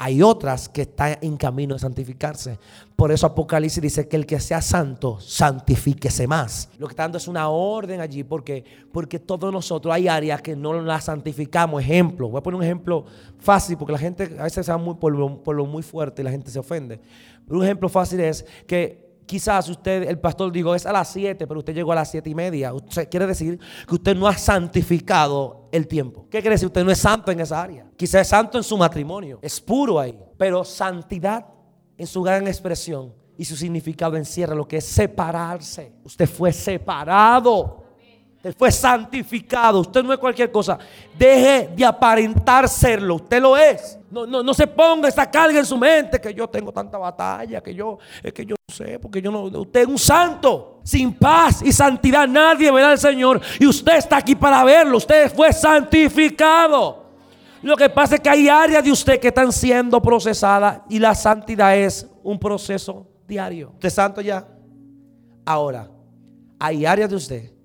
Hay 0.02 0.22
otras 0.22 0.66
que 0.66 0.80
están 0.80 1.18
en 1.20 1.36
camino 1.36 1.74
de 1.74 1.80
santificarse. 1.80 2.58
Por 2.96 3.12
eso 3.12 3.26
Apocalipsis 3.26 3.82
dice 3.82 4.08
que 4.08 4.16
el 4.16 4.24
que 4.24 4.40
sea 4.40 4.62
santo, 4.62 5.20
santifíquese 5.20 6.26
más. 6.26 6.70
Lo 6.78 6.86
que 6.86 6.92
está 6.92 7.02
dando 7.02 7.18
es 7.18 7.28
una 7.28 7.50
orden 7.50 8.00
allí, 8.00 8.24
porque, 8.24 8.64
porque 8.92 9.18
todos 9.18 9.52
nosotros 9.52 9.94
hay 9.94 10.08
áreas 10.08 10.40
que 10.40 10.56
no 10.56 10.72
las 10.80 11.04
santificamos. 11.04 11.82
Ejemplo, 11.82 12.30
voy 12.30 12.38
a 12.38 12.42
poner 12.42 12.56
un 12.56 12.64
ejemplo 12.64 13.04
fácil, 13.38 13.76
porque 13.76 13.92
la 13.92 13.98
gente 13.98 14.34
a 14.38 14.44
veces 14.44 14.64
se 14.64 14.72
va 14.72 14.78
muy 14.78 14.94
por 14.94 15.14
lo, 15.14 15.42
por 15.42 15.54
lo 15.54 15.66
muy 15.66 15.82
fuerte 15.82 16.22
y 16.22 16.24
la 16.24 16.30
gente 16.30 16.50
se 16.50 16.58
ofende. 16.58 16.98
Un 17.46 17.62
ejemplo 17.62 17.90
fácil 17.90 18.20
es 18.20 18.46
que 18.66 19.09
Quizás 19.30 19.68
usted, 19.68 20.08
el 20.08 20.18
pastor 20.18 20.50
digo, 20.50 20.74
es 20.74 20.84
a 20.84 20.92
las 20.92 21.12
7, 21.12 21.46
pero 21.46 21.60
usted 21.60 21.72
llegó 21.72 21.92
a 21.92 21.94
las 21.94 22.10
7 22.10 22.28
y 22.28 22.34
media. 22.34 22.74
Usted, 22.74 23.08
quiere 23.08 23.28
decir 23.28 23.60
que 23.86 23.94
usted 23.94 24.16
no 24.16 24.26
ha 24.26 24.36
santificado 24.36 25.68
el 25.70 25.86
tiempo. 25.86 26.26
¿Qué 26.28 26.40
quiere 26.40 26.54
decir? 26.54 26.66
Usted 26.66 26.82
no 26.82 26.90
es 26.90 26.98
santo 26.98 27.30
en 27.30 27.38
esa 27.38 27.62
área. 27.62 27.86
Quizás 27.96 28.22
es 28.22 28.26
santo 28.26 28.58
en 28.58 28.64
su 28.64 28.76
matrimonio. 28.76 29.38
Es 29.40 29.60
puro 29.60 30.00
ahí. 30.00 30.18
Pero 30.36 30.64
santidad 30.64 31.46
en 31.96 32.08
su 32.08 32.22
gran 32.22 32.48
expresión 32.48 33.14
y 33.38 33.44
su 33.44 33.54
significado 33.54 34.16
encierra 34.16 34.56
lo 34.56 34.66
que 34.66 34.78
es 34.78 34.84
separarse. 34.84 35.92
Usted 36.02 36.28
fue 36.28 36.52
separado. 36.52 37.79
Usted 38.40 38.56
fue 38.56 38.72
santificado. 38.72 39.80
Usted 39.80 40.02
no 40.02 40.14
es 40.14 40.18
cualquier 40.18 40.50
cosa. 40.50 40.78
Deje 41.18 41.68
de 41.76 41.84
aparentar 41.84 42.66
serlo. 42.70 43.16
Usted 43.16 43.38
lo 43.38 43.54
es. 43.54 43.98
No, 44.10 44.26
no, 44.26 44.42
no 44.42 44.54
se 44.54 44.66
ponga 44.66 45.08
esa 45.08 45.30
carga 45.30 45.58
en 45.58 45.66
su 45.66 45.76
mente 45.76 46.18
que 46.18 46.32
yo 46.32 46.48
tengo 46.48 46.72
tanta 46.72 46.96
batalla, 46.96 47.60
que 47.60 47.74
yo, 47.74 47.98
es 48.22 48.32
que 48.32 48.46
yo 48.46 48.54
no 48.66 48.74
sé, 48.74 48.98
porque 48.98 49.20
yo 49.20 49.30
no, 49.30 49.42
usted 49.42 49.80
es 49.82 49.86
un 49.86 49.98
santo. 49.98 50.80
Sin 50.82 51.12
paz 51.12 51.60
y 51.62 51.70
santidad 51.70 52.26
nadie 52.26 52.72
verá 52.72 52.92
al 52.92 52.98
Señor. 52.98 53.42
Y 53.58 53.66
usted 53.66 53.98
está 53.98 54.16
aquí 54.16 54.34
para 54.34 54.64
verlo. 54.64 54.96
Usted 54.96 55.30
fue 55.34 55.52
santificado. 55.52 57.10
Lo 57.60 57.76
que 57.76 57.90
pasa 57.90 58.14
es 58.14 58.22
que 58.22 58.30
hay 58.30 58.48
áreas 58.48 58.82
de 58.82 58.90
usted 58.90 59.20
que 59.20 59.28
están 59.28 59.52
siendo 59.52 60.00
procesadas 60.00 60.80
y 60.88 60.98
la 60.98 61.14
santidad 61.14 61.76
es 61.76 62.08
un 62.22 62.38
proceso 62.38 63.06
diario. 63.28 63.72
¿Usted 63.74 63.88
es 63.88 63.94
santo 63.94 64.22
ya? 64.22 64.48
Ahora, 65.44 65.90
hay 66.58 66.86
áreas 66.86 67.10
de 67.10 67.16
usted 67.16 67.59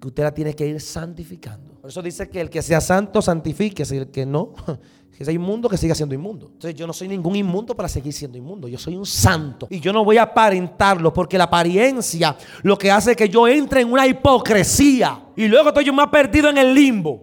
que 0.00 0.08
usted 0.08 0.22
la 0.22 0.32
tiene 0.32 0.54
que 0.54 0.66
ir 0.66 0.80
santificando. 0.80 1.74
Por 1.80 1.90
eso 1.90 2.00
dice 2.02 2.28
que 2.28 2.40
el 2.40 2.48
que 2.48 2.62
sea 2.62 2.80
santo, 2.80 3.20
santifique. 3.20 3.84
Y 3.90 3.96
el 3.96 4.10
que 4.10 4.24
no, 4.24 4.54
que 5.16 5.24
sea 5.24 5.34
inmundo, 5.34 5.68
que 5.68 5.76
siga 5.76 5.94
siendo 5.94 6.14
inmundo. 6.14 6.46
Entonces 6.46 6.74
yo 6.74 6.86
no 6.86 6.92
soy 6.92 7.08
ningún 7.08 7.36
inmundo 7.36 7.74
para 7.74 7.88
seguir 7.88 8.12
siendo 8.12 8.38
inmundo. 8.38 8.66
Yo 8.66 8.78
soy 8.78 8.96
un 8.96 9.04
santo. 9.04 9.66
Y 9.68 9.78
yo 9.78 9.92
no 9.92 10.04
voy 10.04 10.16
a 10.16 10.22
aparentarlo 10.22 11.12
porque 11.12 11.36
la 11.36 11.44
apariencia 11.44 12.36
lo 12.62 12.78
que 12.78 12.90
hace 12.90 13.10
es 13.10 13.16
que 13.16 13.28
yo 13.28 13.46
entre 13.46 13.82
en 13.82 13.92
una 13.92 14.06
hipocresía. 14.06 15.26
Y 15.36 15.46
luego 15.48 15.68
estoy 15.68 15.84
yo 15.84 15.92
más 15.92 16.08
perdido 16.08 16.48
en 16.48 16.56
el 16.56 16.72
limbo. 16.72 17.22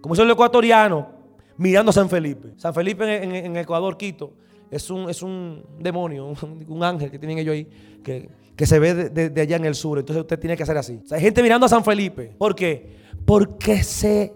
Como 0.00 0.16
soy 0.16 0.24
el 0.24 0.32
ecuatoriano, 0.32 1.08
mirando 1.56 1.90
a 1.90 1.92
San 1.92 2.08
Felipe. 2.08 2.54
San 2.56 2.74
Felipe 2.74 3.22
en, 3.22 3.56
Ecuador, 3.56 3.96
Quito, 3.96 4.32
es 4.70 4.88
un, 4.90 5.10
es 5.10 5.22
un 5.22 5.62
demonio, 5.78 6.32
un, 6.68 6.82
ángel 6.82 7.10
que 7.10 7.18
tienen 7.18 7.38
ellos 7.38 7.52
ahí. 7.52 7.68
Que, 8.02 8.28
que 8.60 8.66
se 8.66 8.78
ve 8.78 9.08
de, 9.08 9.40
allá 9.40 9.56
en 9.56 9.64
el 9.64 9.74
sur. 9.74 9.98
Entonces 9.98 10.20
usted 10.20 10.38
tiene 10.38 10.54
que 10.54 10.64
hacer 10.64 10.76
así. 10.76 11.02
hay 11.10 11.22
gente 11.22 11.42
mirando 11.42 11.64
a 11.64 11.68
San 11.70 11.82
Felipe. 11.82 12.34
¿Por 12.36 12.54
qué? 12.54 12.94
Porque 13.24 13.82
se, 13.82 14.34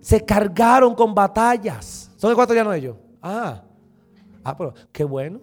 se 0.00 0.24
cargaron 0.24 0.94
con 0.94 1.14
batallas. 1.14 2.10
¿Son 2.16 2.32
ecuatorianos 2.32 2.74
ellos? 2.74 2.96
Ah, 3.20 3.62
ah, 4.42 4.56
pero 4.56 4.72
qué 4.90 5.04
bueno. 5.04 5.42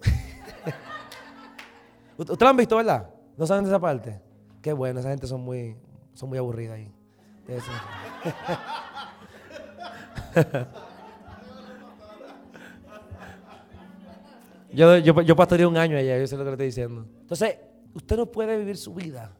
Ustedes 2.18 2.40
lo 2.40 2.48
han 2.48 2.56
visto, 2.56 2.74
¿verdad? 2.74 3.08
¿No 3.36 3.46
saben 3.46 3.62
de 3.62 3.70
esa 3.70 3.78
parte? 3.78 4.20
Qué 4.60 4.72
bueno, 4.72 4.98
esa 4.98 5.10
gente 5.10 5.28
son 5.28 5.42
muy, 5.42 5.76
son 6.12 6.28
muy 6.28 6.38
aburridas 6.38 6.78
ahí. 6.78 6.90
yo, 14.72 14.98
yo, 14.98 15.22
yo 15.22 15.36
pastoreé 15.36 15.66
un 15.66 15.76
año 15.76 15.96
allá, 15.96 16.18
yo 16.18 16.26
sé 16.26 16.36
lo 16.36 16.42
que 16.42 16.50
le 16.50 16.54
estoy 16.54 16.66
diciendo. 16.66 17.06
Entonces, 17.20 17.58
Usted 17.94 18.16
no 18.16 18.26
puede 18.26 18.56
vivir 18.58 18.76
su 18.76 18.94
vida 18.94 19.36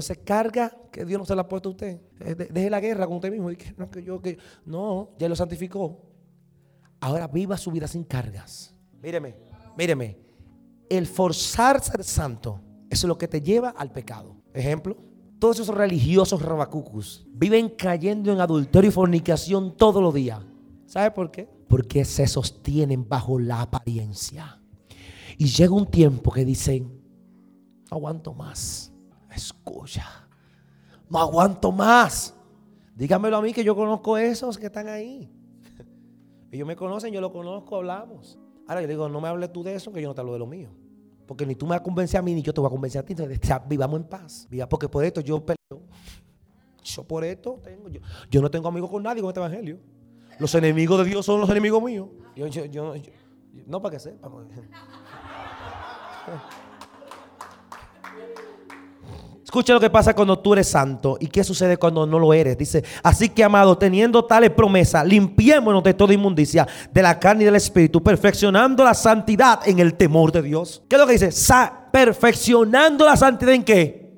se 0.00 0.16
carga 0.16 0.72
que 0.90 1.04
Dios 1.04 1.18
no 1.18 1.26
se 1.26 1.34
la 1.34 1.42
ha 1.42 1.48
puesto 1.48 1.68
a 1.68 1.72
usted. 1.72 2.00
Eh, 2.20 2.34
deje 2.34 2.70
la 2.70 2.80
guerra 2.80 3.06
con 3.06 3.16
usted 3.16 3.30
mismo. 3.30 3.50
no, 3.76 3.90
que 3.90 4.02
yo, 4.02 4.20
que, 4.20 4.38
no, 4.64 5.10
ya 5.18 5.28
lo 5.28 5.36
santificó. 5.36 6.02
Ahora 7.00 7.28
viva 7.28 7.56
su 7.56 7.70
vida 7.70 7.86
sin 7.86 8.04
cargas. 8.04 8.74
Míreme, 9.02 9.34
míreme. 9.76 10.18
El 10.88 11.06
forzar 11.06 11.82
ser 11.82 12.02
santo 12.04 12.60
es 12.88 13.04
lo 13.04 13.18
que 13.18 13.28
te 13.28 13.42
lleva 13.42 13.70
al 13.70 13.92
pecado. 13.92 14.36
Ejemplo, 14.54 14.96
todos 15.38 15.60
esos 15.60 15.74
religiosos 15.74 16.40
rabacucus 16.40 17.26
viven 17.28 17.68
cayendo 17.68 18.32
en 18.32 18.40
adulterio 18.40 18.88
y 18.88 18.92
fornicación 18.92 19.76
todos 19.76 20.02
los 20.02 20.14
días. 20.14 20.40
¿Sabe 20.86 21.10
por 21.10 21.30
qué? 21.30 21.48
Porque 21.68 22.04
se 22.04 22.26
sostienen 22.26 23.06
bajo 23.06 23.38
la 23.38 23.60
apariencia. 23.60 24.60
Y 25.36 25.48
llega 25.48 25.74
un 25.74 25.86
tiempo 25.86 26.30
que 26.30 26.44
dicen, 26.44 26.95
no 27.90 27.96
aguanto 27.96 28.34
más. 28.34 28.92
Escucha. 29.34 30.04
No 31.08 31.18
aguanto 31.18 31.72
más. 31.72 32.34
Dígamelo 32.94 33.36
a 33.36 33.42
mí 33.42 33.52
que 33.52 33.62
yo 33.62 33.76
conozco 33.76 34.16
esos 34.16 34.58
que 34.58 34.66
están 34.66 34.88
ahí. 34.88 35.30
Ellos 36.50 36.66
me 36.66 36.76
conocen, 36.76 37.12
yo 37.12 37.20
lo 37.20 37.32
conozco, 37.32 37.76
hablamos. 37.76 38.38
Ahora 38.66 38.82
yo 38.82 38.88
digo, 38.88 39.08
no 39.08 39.20
me 39.20 39.28
hables 39.28 39.52
tú 39.52 39.62
de 39.62 39.74
eso, 39.74 39.92
que 39.92 40.02
yo 40.02 40.08
no 40.08 40.14
te 40.14 40.20
hablo 40.20 40.32
de 40.32 40.38
lo 40.38 40.46
mío. 40.46 40.70
Porque 41.26 41.44
ni 41.44 41.54
tú 41.54 41.66
me 41.66 41.70
vas 41.70 41.80
a 41.80 41.82
convencer 41.82 42.18
a 42.18 42.22
mí, 42.22 42.34
ni 42.34 42.42
yo 42.42 42.54
te 42.54 42.60
voy 42.60 42.68
a 42.68 42.70
convencer 42.70 43.00
a 43.00 43.04
ti. 43.04 43.14
Vivamos 43.68 44.00
en 44.00 44.06
paz. 44.06 44.48
Porque 44.70 44.88
por 44.88 45.04
esto 45.04 45.20
yo 45.20 45.44
peleo. 45.44 45.82
Yo 46.82 47.04
por 47.04 47.24
esto 47.24 47.60
tengo. 47.62 47.88
Yo, 48.30 48.40
no 48.40 48.50
tengo 48.50 48.68
amigos 48.68 48.90
con 48.90 49.02
nadie 49.02 49.20
con 49.20 49.30
este 49.30 49.40
evangelio. 49.40 49.78
Los 50.38 50.54
enemigos 50.54 50.98
de 50.98 51.04
Dios 51.04 51.26
son 51.26 51.40
los 51.40 51.50
enemigos 51.50 51.82
míos. 51.82 52.08
Yo, 52.36 52.46
yo, 52.46 52.94
no 53.66 53.82
para 53.82 53.96
que 53.96 54.00
sepa. 54.00 54.30
Escucha 59.56 59.72
lo 59.72 59.80
que 59.80 59.88
pasa 59.88 60.14
cuando 60.14 60.38
tú 60.38 60.52
eres 60.52 60.68
santo 60.68 61.16
y 61.18 61.28
qué 61.28 61.42
sucede 61.42 61.78
cuando 61.78 62.06
no 62.06 62.18
lo 62.18 62.34
eres. 62.34 62.58
Dice, 62.58 62.84
así 63.02 63.30
que 63.30 63.42
amado, 63.42 63.78
teniendo 63.78 64.22
tales 64.22 64.50
promesas, 64.50 65.06
limpiémonos 65.06 65.82
de 65.82 65.94
toda 65.94 66.12
inmundicia, 66.12 66.68
de 66.92 67.00
la 67.00 67.18
carne 67.18 67.40
y 67.40 67.46
del 67.46 67.56
espíritu, 67.56 68.02
perfeccionando 68.02 68.84
la 68.84 68.92
santidad 68.92 69.66
en 69.66 69.78
el 69.78 69.94
temor 69.94 70.30
de 70.30 70.42
Dios. 70.42 70.82
¿Qué 70.86 70.96
es 70.96 71.00
lo 71.00 71.06
que 71.06 71.14
dice? 71.14 71.30
perfeccionando 71.90 73.06
la 73.06 73.16
santidad 73.16 73.54
en 73.54 73.64
qué? 73.64 74.12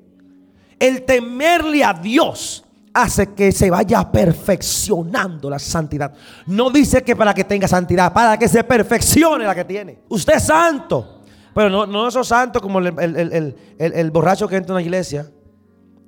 El 0.77 1.03
temerle 1.03 1.85
a 1.85 1.93
Dios 1.93 2.65
hace 2.93 3.33
que 3.33 3.53
se 3.53 3.69
vaya 3.69 4.11
perfeccionando 4.11 5.49
la 5.49 5.59
santidad. 5.59 6.13
No 6.47 6.69
dice 6.69 7.01
que 7.01 7.15
para 7.15 7.33
que 7.33 7.45
tenga 7.45 7.69
santidad, 7.69 8.11
para 8.11 8.37
que 8.37 8.49
se 8.49 8.61
perfeccione 8.61 9.45
la 9.45 9.55
que 9.55 9.63
tiene. 9.63 9.99
Usted 10.09 10.33
es 10.33 10.43
santo. 10.43 11.18
Pero 11.53 11.69
no, 11.69 11.85
no 11.85 12.07
esos 12.07 12.27
santos 12.27 12.61
como 12.61 12.79
el, 12.79 14.11
borracho 14.11 14.47
que 14.47 14.55
entra 14.55 14.71
en 14.71 14.75
una 14.75 14.81
iglesia 14.81 15.29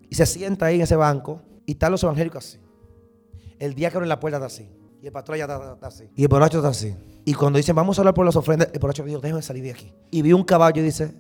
y 0.10 0.16
se 0.16 0.26
sienta 0.26 0.68
ahí 0.68 0.76
en 0.76 0.82
ese 0.82 0.96
banco 0.96 1.42
y 1.66 1.74
están 1.74 1.92
los 1.92 2.04
evangélicos 2.04 2.46
así. 2.46 2.60
El 3.60 3.76
diácono 3.76 4.04
en 4.04 4.10
la 4.10 4.20
puerta 4.20 4.38
está 4.38 4.48
así. 4.48 4.70
Y 5.02 5.08
el 5.08 5.12
pastor 5.12 5.36
allá 5.36 5.46
está, 5.46 5.88
así. 5.88 6.10
Y 6.16 6.24
el 6.24 6.28
borracho 6.28 6.58
está 6.58 6.70
así. 6.70 6.96
Y 7.26 7.34
cuando 7.34 7.58
dicen, 7.58 7.76
vamos 7.76 7.98
a 7.98 8.02
hablar 8.02 8.14
por 8.14 8.26
las 8.26 8.36
ofrendas, 8.36 8.70
el 8.72 8.80
borracho 8.80 9.04
dice, 9.04 9.20
déjame 9.22 9.42
salir 9.42 9.64
de 9.64 9.72
aquí. 9.72 9.92
Y 10.12 10.22
vi 10.22 10.32
un 10.34 10.44
caballo 10.44 10.82
y 10.82 10.86
dice, 10.86 11.14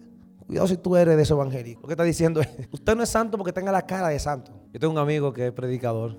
cuidado 0.45 0.67
si 0.67 0.77
tú 0.77 0.95
eres 0.95 1.17
de 1.17 1.23
esos 1.23 1.35
evangélicos. 1.35 1.81
Lo 1.81 1.87
que 1.87 1.93
está 1.93 2.03
diciendo 2.03 2.41
es, 2.41 2.49
usted 2.71 2.95
no 2.95 3.03
es 3.03 3.09
santo 3.09 3.37
porque 3.37 3.53
tenga 3.53 3.71
la 3.71 3.85
cara 3.85 4.09
de 4.09 4.19
santo. 4.19 4.51
Yo 4.71 4.79
tengo 4.79 4.93
un 4.93 4.99
amigo 4.99 5.33
que 5.33 5.47
es 5.47 5.51
predicador. 5.51 6.17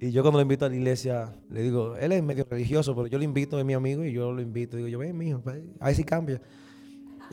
Y 0.00 0.10
yo 0.10 0.22
cuando 0.22 0.38
lo 0.38 0.42
invito 0.42 0.64
a 0.64 0.68
la 0.68 0.76
iglesia, 0.76 1.34
le 1.50 1.62
digo, 1.62 1.96
él 1.96 2.12
es 2.12 2.22
medio 2.22 2.46
religioso, 2.48 2.94
pero 2.94 3.06
yo 3.06 3.18
lo 3.18 3.24
invito, 3.24 3.58
es 3.58 3.64
mi 3.64 3.74
amigo, 3.74 4.04
y 4.04 4.12
yo 4.12 4.32
lo 4.32 4.40
invito. 4.40 4.76
Digo, 4.76 4.88
yo, 4.88 4.98
ven, 4.98 5.16
mijo, 5.16 5.42
a 5.80 5.86
ver 5.86 5.94
si 5.94 6.04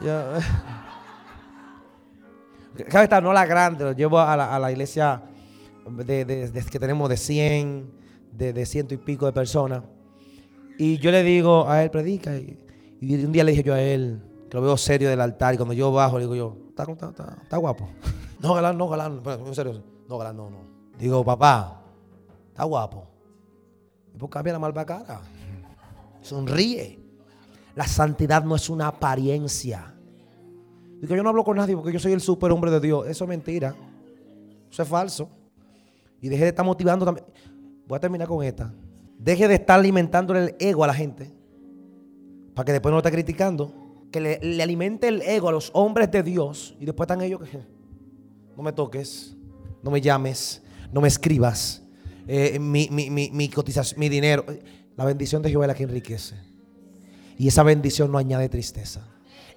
cambia. 0.02 0.39
Ya. 0.39 0.72
Cada 2.89 3.22
no 3.22 3.34
la 3.34 3.45
grande, 3.45 3.84
lo 3.84 3.91
llevo 3.91 4.20
a 4.20 4.36
la, 4.36 4.72
iglesia 4.72 5.22
de, 5.89 6.64
que 6.72 6.80
tenemos 6.80 7.10
de 7.10 7.18
100, 7.18 7.91
de, 8.32 8.66
ciento 8.66 8.93
y 8.93 8.97
pico 8.97 9.26
de 9.26 9.34
personas. 9.34 9.84
Y 10.78 10.97
yo 10.97 11.12
le 11.12 11.22
digo 11.24 11.68
a 11.70 11.84
él, 11.84 11.91
predica. 11.91 12.36
Y, 12.36 12.58
un 13.02 13.32
día 13.32 13.43
le 13.43 13.52
dije 13.52 13.64
yo 13.64 13.74
a 13.74 13.82
él, 13.82 14.22
que 14.49 14.58
lo 14.58 14.64
veo 14.64 14.78
serio 14.78 15.10
del 15.10 15.20
altar, 15.22 15.54
y 15.54 15.58
cuando 15.58 15.74
yo 15.74 15.91
bajo, 15.91 16.18
le 16.18 16.24
digo 16.26 16.36
yo, 16.36 16.58
¿está, 16.70 17.58
guapo? 17.58 17.89
No, 18.39 18.56
galán, 18.56 18.76
no, 18.76 18.89
galán, 18.89 19.22
en 19.24 19.54
serio. 19.54 19.84
No, 20.10 20.18
galán, 20.18 20.36
no, 20.36 20.49
no. 20.49 20.58
Digo, 20.97 21.24
papá, 21.24 21.84
está 22.47 22.64
guapo. 22.64 23.08
Y 24.16 24.18
pues 24.18 24.32
cambia 24.32 24.54
la 24.54 24.58
malva 24.60 24.84
cara. 24.84 25.22
Sonríe. 26.24 26.99
La 27.76 27.86
santidad 27.86 28.43
no 28.43 28.56
es 28.56 28.68
una 28.68 28.88
apariencia. 28.88 29.91
Digo, 31.02 31.16
yo 31.16 31.24
no 31.24 31.30
hablo 31.30 31.43
con 31.43 31.58
nadie 31.58 31.76
porque 31.76 31.91
yo 31.91 31.99
soy 31.99 32.14
el 32.14 32.22
superhombre 32.22 32.70
de 32.70 32.80
Dios. 32.80 33.08
Eso 33.08 33.24
es 33.24 33.28
mentira. 33.28 33.76
Eso 34.72 34.84
es 34.84 34.88
falso. 34.88 35.30
Y 36.22 36.30
deje 36.30 36.43
de 36.43 36.49
estar 36.49 36.64
motivando 36.64 37.06
también. 37.06 37.26
Voy 37.88 37.97
a 37.97 37.99
terminar 37.99 38.28
con 38.28 38.45
esta. 38.45 38.72
Deje 39.18 39.47
de 39.47 39.56
estar 39.56 39.80
alimentando 39.80 40.36
el 40.36 40.56
ego 40.60 40.84
a 40.84 40.88
la 40.88 40.93
gente. 40.93 41.34
Para 42.54 42.66
que 42.66 42.74
después 42.74 42.91
no 42.91 42.97
lo 42.97 42.99
esté 42.99 43.12
criticando. 43.12 43.74
que 44.12 44.22
le, 44.22 44.62
alimente 44.62 45.08
el 45.08 45.24
ego 45.24 45.49
a 45.49 45.52
los 45.52 45.72
hombres 45.74 46.12
de 46.12 46.22
Dios 46.22 46.76
y 46.80 46.86
después 46.86 47.06
están 47.06 47.22
ellos 47.22 47.41
que 47.41 47.58
no 48.56 48.62
me 48.62 48.74
toques, 48.74 49.36
no 49.82 49.89
me 49.89 50.02
llames, 50.02 50.62
no 50.91 51.02
me 51.02 51.08
escribas, 51.08 51.82
eh, 52.28 52.60
mi, 52.60 52.89
mi, 52.89 53.49
cotización, 53.49 53.99
mi 53.99 54.10
dinero. 54.10 54.45
La 54.95 55.06
bendición 55.06 55.41
de 55.41 55.49
Jehová 55.49 55.66
es 55.66 55.68
la 55.70 55.76
que 55.76 55.84
enriquece. 55.84 56.36
Y 57.38 57.47
esa 57.47 57.64
bendición 57.64 58.12
no 58.12 58.20
añade 58.20 58.49
tristeza. 58.49 59.11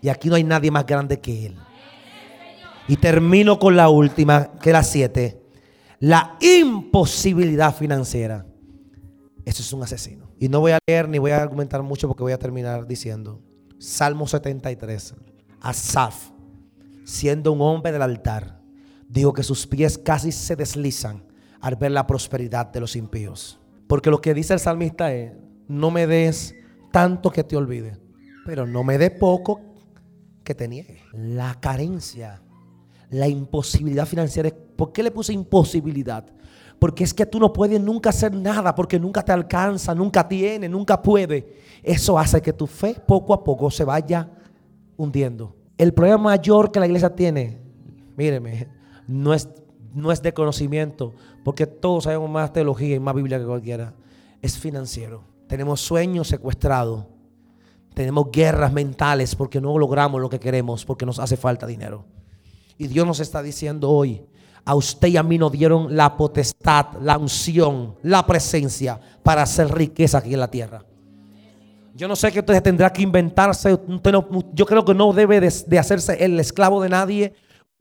Y 0.05 0.11
aquí 0.11 0.29
no 0.29 0.35
hay 0.35 0.45
nadie 0.45 0.71
más 0.71 0.85
grande 0.85 1.19
que 1.19 1.47
Él. 1.47 1.57
Y 2.89 2.99
termino 2.99 3.59
con 3.59 3.75
la 3.75 3.89
última, 3.89 4.53
que 4.61 4.69
es 4.69 4.75
la 4.75 4.83
siete. 4.83 5.41
La 5.99 6.37
imposibilidad 6.43 7.75
financiera. 7.75 8.45
Eso 9.47 9.63
es 9.63 9.73
un 9.73 9.83
asesino. 9.83 10.31
Y 10.39 10.51
no 10.51 10.61
voy 10.61 10.73
a 10.73 10.79
leer 10.87 11.09
ni 11.09 11.17
voy 11.17 11.31
a 11.31 11.41
argumentar 11.41 11.83
mucho 11.83 12.07
porque 12.07 12.23
voy 12.23 12.33
a 12.33 12.39
terminar 12.39 12.87
diciendo. 12.87 13.41
Salmo 13.79 14.27
73. 14.27 15.15
Asaf, 15.63 16.33
siendo 17.07 17.53
un 17.53 17.63
hombre 17.63 17.91
del 17.91 18.03
altar, 18.03 18.61
dijo 19.09 19.33
que 19.33 19.43
sus 19.43 19.67
pies 19.67 19.97
casi 19.97 20.33
se 20.33 20.55
deslizan 20.55 21.25
al 21.63 21.77
ver 21.77 21.93
la 21.93 22.07
prosperidad 22.07 22.71
de 22.71 22.81
los 22.81 22.95
impíos. 22.95 23.59
Porque 23.87 24.11
lo 24.11 24.21
que 24.21 24.35
dice 24.35 24.53
el 24.53 24.61
salmista 24.61 25.15
es, 25.15 25.33
no 25.67 25.91
me 25.91 26.07
des 26.07 26.55
tanto 26.93 27.31
que 27.31 27.43
te 27.43 27.57
olvide, 27.57 27.97
pero 28.45 28.67
no 28.67 28.85
me 28.85 28.99
dé 28.99 29.11
poco 29.11 29.73
que 30.45 30.55
te 30.55 30.69
niegue. 30.69 31.01
La 31.13 31.59
carencia, 31.61 32.41
la 33.11 33.27
imposibilidad 33.29 34.07
financiera. 34.07 34.51
¿Por 34.77 34.93
qué 34.93 35.03
le 35.03 35.11
puse 35.11 35.33
imposibilidad? 35.33 36.25
Porque 36.79 37.05
es 37.05 37.15
que 37.15 37.27
tú 37.27 37.41
no 37.41 37.53
puedes 37.53 37.81
nunca 37.81 38.11
hacer 38.11 38.35
nada, 38.35 38.75
porque 38.75 39.01
nunca 39.01 39.25
te 39.25 39.33
alcanza, 39.33 39.95
nunca 39.95 40.29
tiene, 40.29 40.69
nunca 40.69 41.01
puede. 41.01 41.57
Eso 41.83 42.19
hace 42.19 42.43
que 42.43 42.53
tu 42.53 42.67
fe 42.67 42.95
poco 43.07 43.33
a 43.33 43.43
poco 43.43 43.71
se 43.71 43.85
vaya 43.85 44.31
hundiendo. 44.97 45.57
El 45.79 45.93
problema 45.95 46.19
mayor 46.19 46.71
que 46.71 46.81
la 46.81 46.87
iglesia 46.87 47.15
tiene, 47.15 47.59
míreme, 48.17 48.69
no 49.07 49.35
es, 49.35 49.49
no 49.93 50.13
es 50.13 50.23
de 50.23 50.33
conocimiento, 50.35 51.15
porque 51.43 51.67
todos 51.67 52.05
sabemos 52.05 52.31
más 52.31 52.53
teología 52.53 52.97
y 52.97 53.01
más 53.01 53.15
Biblia 53.15 53.39
que 53.39 53.47
cualquiera. 53.47 53.95
Es 54.43 54.59
financiero. 54.59 55.25
Tenemos 55.47 55.81
sueños 55.81 56.29
secuestrados. 56.29 57.07
Tenemos 57.95 58.31
guerras 58.31 58.73
mentales 58.73 59.35
porque 59.35 59.61
no 59.61 59.79
logramos 59.79 60.21
lo 60.21 60.29
que 60.29 60.41
queremos, 60.41 60.85
porque 60.85 61.07
nos 61.07 61.19
hace 61.19 61.37
falta 61.37 61.67
dinero. 61.67 62.05
Y 62.77 62.89
Dios 62.89 63.07
nos 63.07 63.21
está 63.21 63.43
diciendo 63.43 63.91
hoy, 63.91 64.23
a 64.65 64.75
usted 64.75 65.09
y 65.09 65.17
a 65.17 65.23
mí 65.23 65.39
nos 65.39 65.53
dieron 65.53 65.95
la 65.95 66.17
potestad, 66.17 66.87
la 67.01 67.19
unción, 67.19 67.95
la 68.03 68.27
presencia 68.27 69.01
para 69.23 69.43
hacer 69.43 69.73
riqueza 69.73 70.19
aquí 70.19 70.35
en 70.35 70.41
la 70.41 70.51
tierra. 70.51 70.85
Yo 71.95 72.09
no 72.09 72.17
sé 72.17 72.33
qué 72.33 72.41
usted 72.41 72.61
tendrá 72.63 72.93
que 72.93 73.03
inventarse. 73.03 73.79
yo 74.53 74.67
creo 74.67 74.85
que 74.85 74.95
no 74.95 75.13
debe 75.13 75.41
de 75.41 75.79
hacerse 75.79 76.25
el 76.25 76.41
esclavo 76.41 76.83
de 76.83 76.89
nadie 76.89 77.35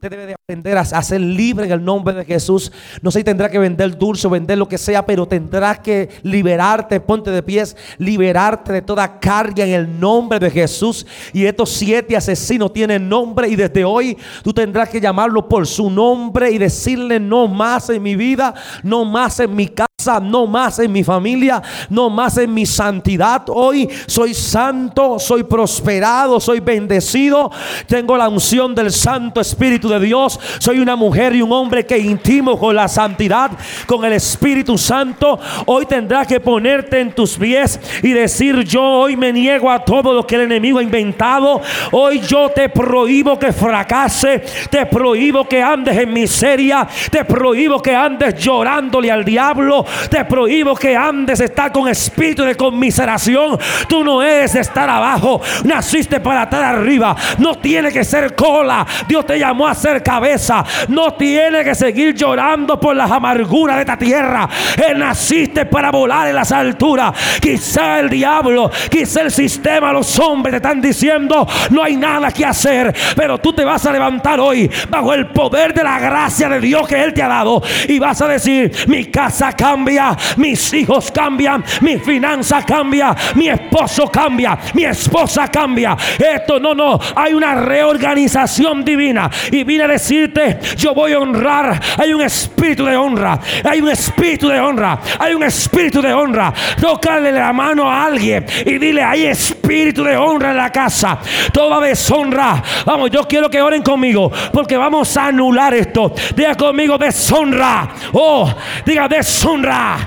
debe 0.08 0.26
de 0.26 0.34
aprender 0.34 0.76
a, 0.76 0.84
ser 0.84 1.20
libre 1.20 1.66
en 1.66 1.72
el 1.72 1.84
nombre 1.84 2.14
de 2.14 2.24
Jesús. 2.24 2.70
No 3.02 3.10
sé 3.10 3.20
si 3.20 3.24
tendrá 3.24 3.48
que 3.48 3.58
vender 3.58 3.96
dulce 3.96 4.26
o 4.26 4.30
vender 4.30 4.58
lo 4.58 4.68
que 4.68 4.78
sea, 4.78 5.04
pero 5.04 5.26
tendrás 5.26 5.78
que 5.80 6.08
liberarte, 6.22 7.00
ponte 7.00 7.30
de 7.30 7.42
pies, 7.42 7.76
liberarte 7.98 8.72
de 8.72 8.82
toda 8.82 9.18
carga 9.18 9.64
en 9.64 9.72
el 9.72 10.00
nombre 10.00 10.38
de 10.38 10.50
Jesús. 10.50 11.06
Y 11.32 11.44
estos 11.44 11.70
siete 11.70 12.16
asesinos 12.16 12.72
tienen 12.72 13.08
nombre 13.08 13.48
y 13.48 13.56
desde 13.56 13.84
hoy 13.84 14.16
tú 14.42 14.52
tendrás 14.52 14.88
que 14.88 15.00
llamarlo 15.00 15.48
por 15.48 15.66
su 15.66 15.90
nombre 15.90 16.50
y 16.50 16.58
decirle 16.58 17.18
no 17.20 17.48
más 17.48 17.88
en 17.90 18.02
mi 18.02 18.16
vida, 18.16 18.54
no 18.82 19.04
más 19.04 19.40
en 19.40 19.54
mi 19.54 19.68
casa 19.68 19.88
no 20.22 20.46
más 20.46 20.78
en 20.78 20.92
mi 20.92 21.02
familia, 21.02 21.62
no 21.88 22.10
más 22.10 22.36
en 22.36 22.52
mi 22.52 22.66
santidad. 22.66 23.44
Hoy 23.48 23.88
soy 24.06 24.34
santo, 24.34 25.18
soy 25.18 25.44
prosperado, 25.44 26.40
soy 26.40 26.60
bendecido. 26.60 27.50
Tengo 27.86 28.16
la 28.16 28.28
unción 28.28 28.74
del 28.74 28.92
Santo 28.92 29.40
Espíritu 29.40 29.88
Dios. 30.00 30.38
Soy 30.58 30.78
una 30.78 30.96
mujer 30.96 31.34
y 31.34 31.42
un 31.42 31.52
hombre 31.52 31.86
que 31.86 31.98
intimo 31.98 32.58
con 32.58 32.74
la 32.74 32.88
santidad, 32.88 33.50
con 33.86 34.04
el 34.04 34.12
Espíritu 34.12 34.78
Santo. 34.78 35.38
Hoy 35.66 35.86
tendrás 35.86 36.26
que 36.26 36.40
ponerte 36.40 37.00
en 37.00 37.12
tus 37.12 37.36
pies 37.36 37.80
y 38.02 38.12
decir, 38.12 38.64
yo 38.64 38.82
hoy 38.82 39.16
me 39.16 39.32
niego 39.32 39.70
a 39.70 39.84
todo 39.84 40.12
lo 40.12 40.26
que 40.26 40.36
el 40.36 40.42
enemigo 40.42 40.78
ha 40.78 40.82
inventado. 40.82 41.60
Hoy 41.92 42.20
yo 42.20 42.50
te 42.50 42.68
prohíbo 42.68 43.38
que 43.38 43.52
fracase, 43.52 44.42
te 44.70 44.86
prohíbo 44.86 45.44
que 45.44 45.62
andes 45.62 45.96
en 45.96 46.12
miseria, 46.12 46.86
te 47.10 47.24
prohíbo 47.24 47.80
que 47.80 47.94
andes 47.94 48.34
llorándole 48.36 49.10
al 49.10 49.24
diablo, 49.24 49.84
te 50.10 50.24
prohíbo 50.24 50.74
que 50.74 50.96
andes 50.96 51.40
estar 51.40 51.72
con 51.72 51.88
espíritu 51.88 52.44
de 52.44 52.54
conmiseración. 52.54 53.58
Tú 53.88 54.04
no 54.04 54.22
eres 54.22 54.54
estar 54.54 54.88
abajo, 54.88 55.40
naciste 55.64 56.20
para 56.20 56.44
estar 56.44 56.62
arriba. 56.62 57.16
No 57.38 57.56
tiene 57.56 57.92
que 57.92 58.04
ser 58.04 58.34
cola. 58.34 58.86
Dios 59.08 59.26
te 59.26 59.38
llamó 59.38 59.66
a 59.66 59.74
cabeza. 60.02 60.64
No 60.88 61.14
tiene 61.14 61.64
que 61.64 61.74
seguir 61.74 62.14
llorando 62.14 62.78
por 62.78 62.96
las 62.96 63.10
amarguras 63.10 63.76
de 63.76 63.82
esta 63.82 63.96
tierra. 63.96 64.48
Él 64.88 64.98
naciste 64.98 65.66
para 65.66 65.90
volar 65.90 66.28
en 66.28 66.34
las 66.34 66.52
alturas. 66.52 67.12
Quizá 67.40 68.00
el 68.00 68.10
diablo, 68.10 68.70
quizá 68.90 69.22
el 69.22 69.30
sistema, 69.30 69.92
los 69.92 70.18
hombres 70.18 70.52
te 70.52 70.56
están 70.56 70.80
diciendo 70.80 71.46
no 71.70 71.82
hay 71.82 71.96
nada 71.96 72.30
que 72.30 72.44
hacer. 72.44 72.94
Pero 73.16 73.38
tú 73.38 73.52
te 73.52 73.64
vas 73.64 73.84
a 73.86 73.92
levantar 73.92 74.40
hoy 74.40 74.70
bajo 74.88 75.12
el 75.12 75.26
poder 75.28 75.74
de 75.74 75.84
la 75.84 75.98
gracia 75.98 76.48
de 76.48 76.60
Dios 76.60 76.86
que 76.86 77.02
Él 77.02 77.12
te 77.12 77.22
ha 77.22 77.28
dado. 77.28 77.62
Y 77.88 77.98
vas 77.98 78.20
a 78.20 78.28
decir, 78.28 78.72
mi 78.86 79.06
casa 79.06 79.52
cambia 79.52 80.16
mis 80.36 80.72
hijos 80.72 81.10
cambian, 81.10 81.64
mi 81.80 81.98
finanza 81.98 82.62
cambia, 82.62 83.14
mi 83.34 83.48
esposo 83.48 84.10
cambia, 84.10 84.58
mi 84.74 84.84
esposa 84.84 85.48
cambia. 85.48 85.96
Esto 86.18 86.60
no, 86.60 86.74
no, 86.74 86.98
hay 87.14 87.34
una 87.34 87.54
reorganización 87.54 88.84
divina. 88.84 89.30
Y 89.50 89.63
vine 89.64 89.84
a 89.84 89.88
decirte, 89.88 90.58
yo 90.76 90.94
voy 90.94 91.12
a 91.12 91.18
honrar. 91.18 91.80
Hay 91.98 92.12
un 92.12 92.22
espíritu 92.22 92.84
de 92.84 92.96
honra, 92.96 93.40
hay 93.64 93.80
un 93.80 93.88
espíritu 93.88 94.48
de 94.48 94.60
honra, 94.60 95.00
hay 95.18 95.34
un 95.34 95.42
espíritu 95.42 96.00
de 96.00 96.12
honra. 96.12 96.52
Tócale 96.80 97.32
la 97.32 97.52
mano 97.52 97.90
a 97.90 98.04
alguien 98.04 98.46
y 98.64 98.78
dile, 98.78 99.02
hay 99.02 99.26
espíritu 99.26 100.04
de 100.04 100.16
honra 100.16 100.50
en 100.50 100.56
la 100.56 100.70
casa. 100.70 101.18
Toda 101.52 101.80
deshonra. 101.80 102.62
Vamos, 102.84 103.10
yo 103.10 103.26
quiero 103.26 103.50
que 103.50 103.60
oren 103.60 103.82
conmigo 103.82 104.30
porque 104.52 104.76
vamos 104.76 105.16
a 105.16 105.26
anular 105.26 105.74
esto. 105.74 106.14
Diga 106.34 106.54
conmigo 106.54 106.98
deshonra. 106.98 107.88
Oh, 108.12 108.52
diga 108.84 109.08
deshonra 109.08 109.98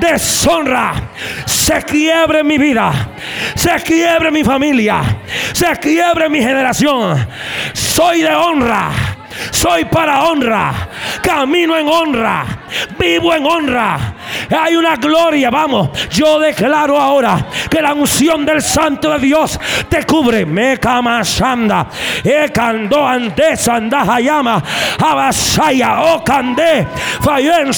deshonra, 0.00 0.94
se 1.46 1.82
quiebre 1.82 2.44
mi 2.44 2.58
vida, 2.58 2.92
se 3.54 3.74
quiebre 3.82 4.30
mi 4.30 4.44
familia, 4.44 5.02
se 5.52 5.76
quiebre 5.76 6.28
mi 6.28 6.40
generación. 6.40 7.26
Soy 7.72 8.22
de 8.22 8.34
honra. 8.34 8.90
Soy 9.50 9.84
para 9.86 10.24
honra. 10.24 10.88
Camino 11.22 11.76
en 11.76 11.88
honra. 11.88 12.63
Vivo 12.98 13.34
en 13.34 13.46
honra. 13.46 14.14
Hay 14.50 14.76
una 14.76 14.96
gloria. 14.96 15.50
Vamos. 15.50 15.90
Yo 16.10 16.38
declaro 16.38 16.98
ahora 16.98 17.46
que 17.70 17.80
la 17.80 17.94
unción 17.94 18.44
del 18.44 18.62
Santo 18.62 19.10
de 19.10 19.18
Dios 19.18 19.58
te 19.88 20.04
cubre. 20.04 20.46
Me. 20.46 20.74
E 20.74 20.78
sandahayama. 23.56 24.62
Abasaya. 24.98 26.14
O 26.14 26.24
cande. 26.24 26.86
Fayen. 27.20 27.70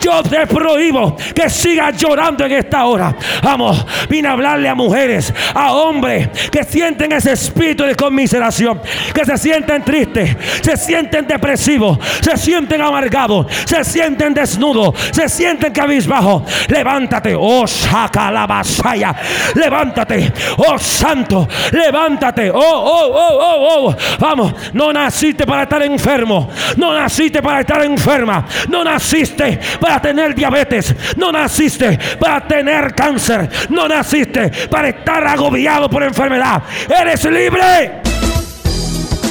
Yo 0.00 0.22
te 0.22 0.46
prohíbo 0.46 1.16
que 1.34 1.50
sigas 1.50 1.96
llorando 1.96 2.44
en 2.44 2.52
esta 2.52 2.84
hora. 2.84 3.14
Vamos. 3.42 3.84
Vine 4.08 4.28
a 4.28 4.32
hablarle 4.32 4.68
a 4.68 4.74
mujeres, 4.74 5.32
a 5.54 5.72
hombres 5.72 6.28
que 6.50 6.64
sienten 6.64 7.12
ese 7.12 7.32
espíritu 7.32 7.84
de 7.84 7.94
conmiseración. 7.94 8.80
Que 9.14 9.24
se 9.24 9.38
sienten 9.38 9.82
tristes 9.82 10.36
se 10.62 10.76
sienten 10.76 11.26
depresivos, 11.26 11.98
se 12.20 12.36
sienten 12.36 12.80
amargados, 12.80 13.46
sienten 13.84 14.34
desnudos, 14.34 14.94
se 15.12 15.28
sienten 15.28 15.72
cabizbajos. 15.72 16.42
Levántate, 16.68 17.34
oh 17.38 17.66
saca 17.66 18.30
la 18.30 18.46
vasalla, 18.46 19.14
levántate, 19.54 20.32
oh 20.56 20.78
santo, 20.78 21.48
levántate, 21.72 22.50
oh, 22.50 22.56
oh, 22.58 23.10
oh, 23.12 23.38
oh, 23.40 23.88
oh. 23.88 23.96
Vamos, 24.18 24.54
no 24.72 24.92
naciste 24.92 25.46
para 25.46 25.64
estar 25.64 25.82
enfermo, 25.82 26.48
no 26.76 26.92
naciste 26.94 27.42
para 27.42 27.60
estar 27.60 27.84
enferma, 27.84 28.46
no 28.68 28.84
naciste 28.84 29.58
para 29.80 30.00
tener 30.00 30.34
diabetes, 30.34 30.94
no 31.16 31.32
naciste 31.32 31.98
para 32.18 32.46
tener 32.46 32.94
cáncer, 32.94 33.48
no 33.70 33.88
naciste 33.88 34.50
para 34.70 34.88
estar 34.88 35.26
agobiado 35.26 35.88
por 35.88 36.02
enfermedad. 36.02 36.62
Eres 36.88 37.24
libre. 37.24 38.02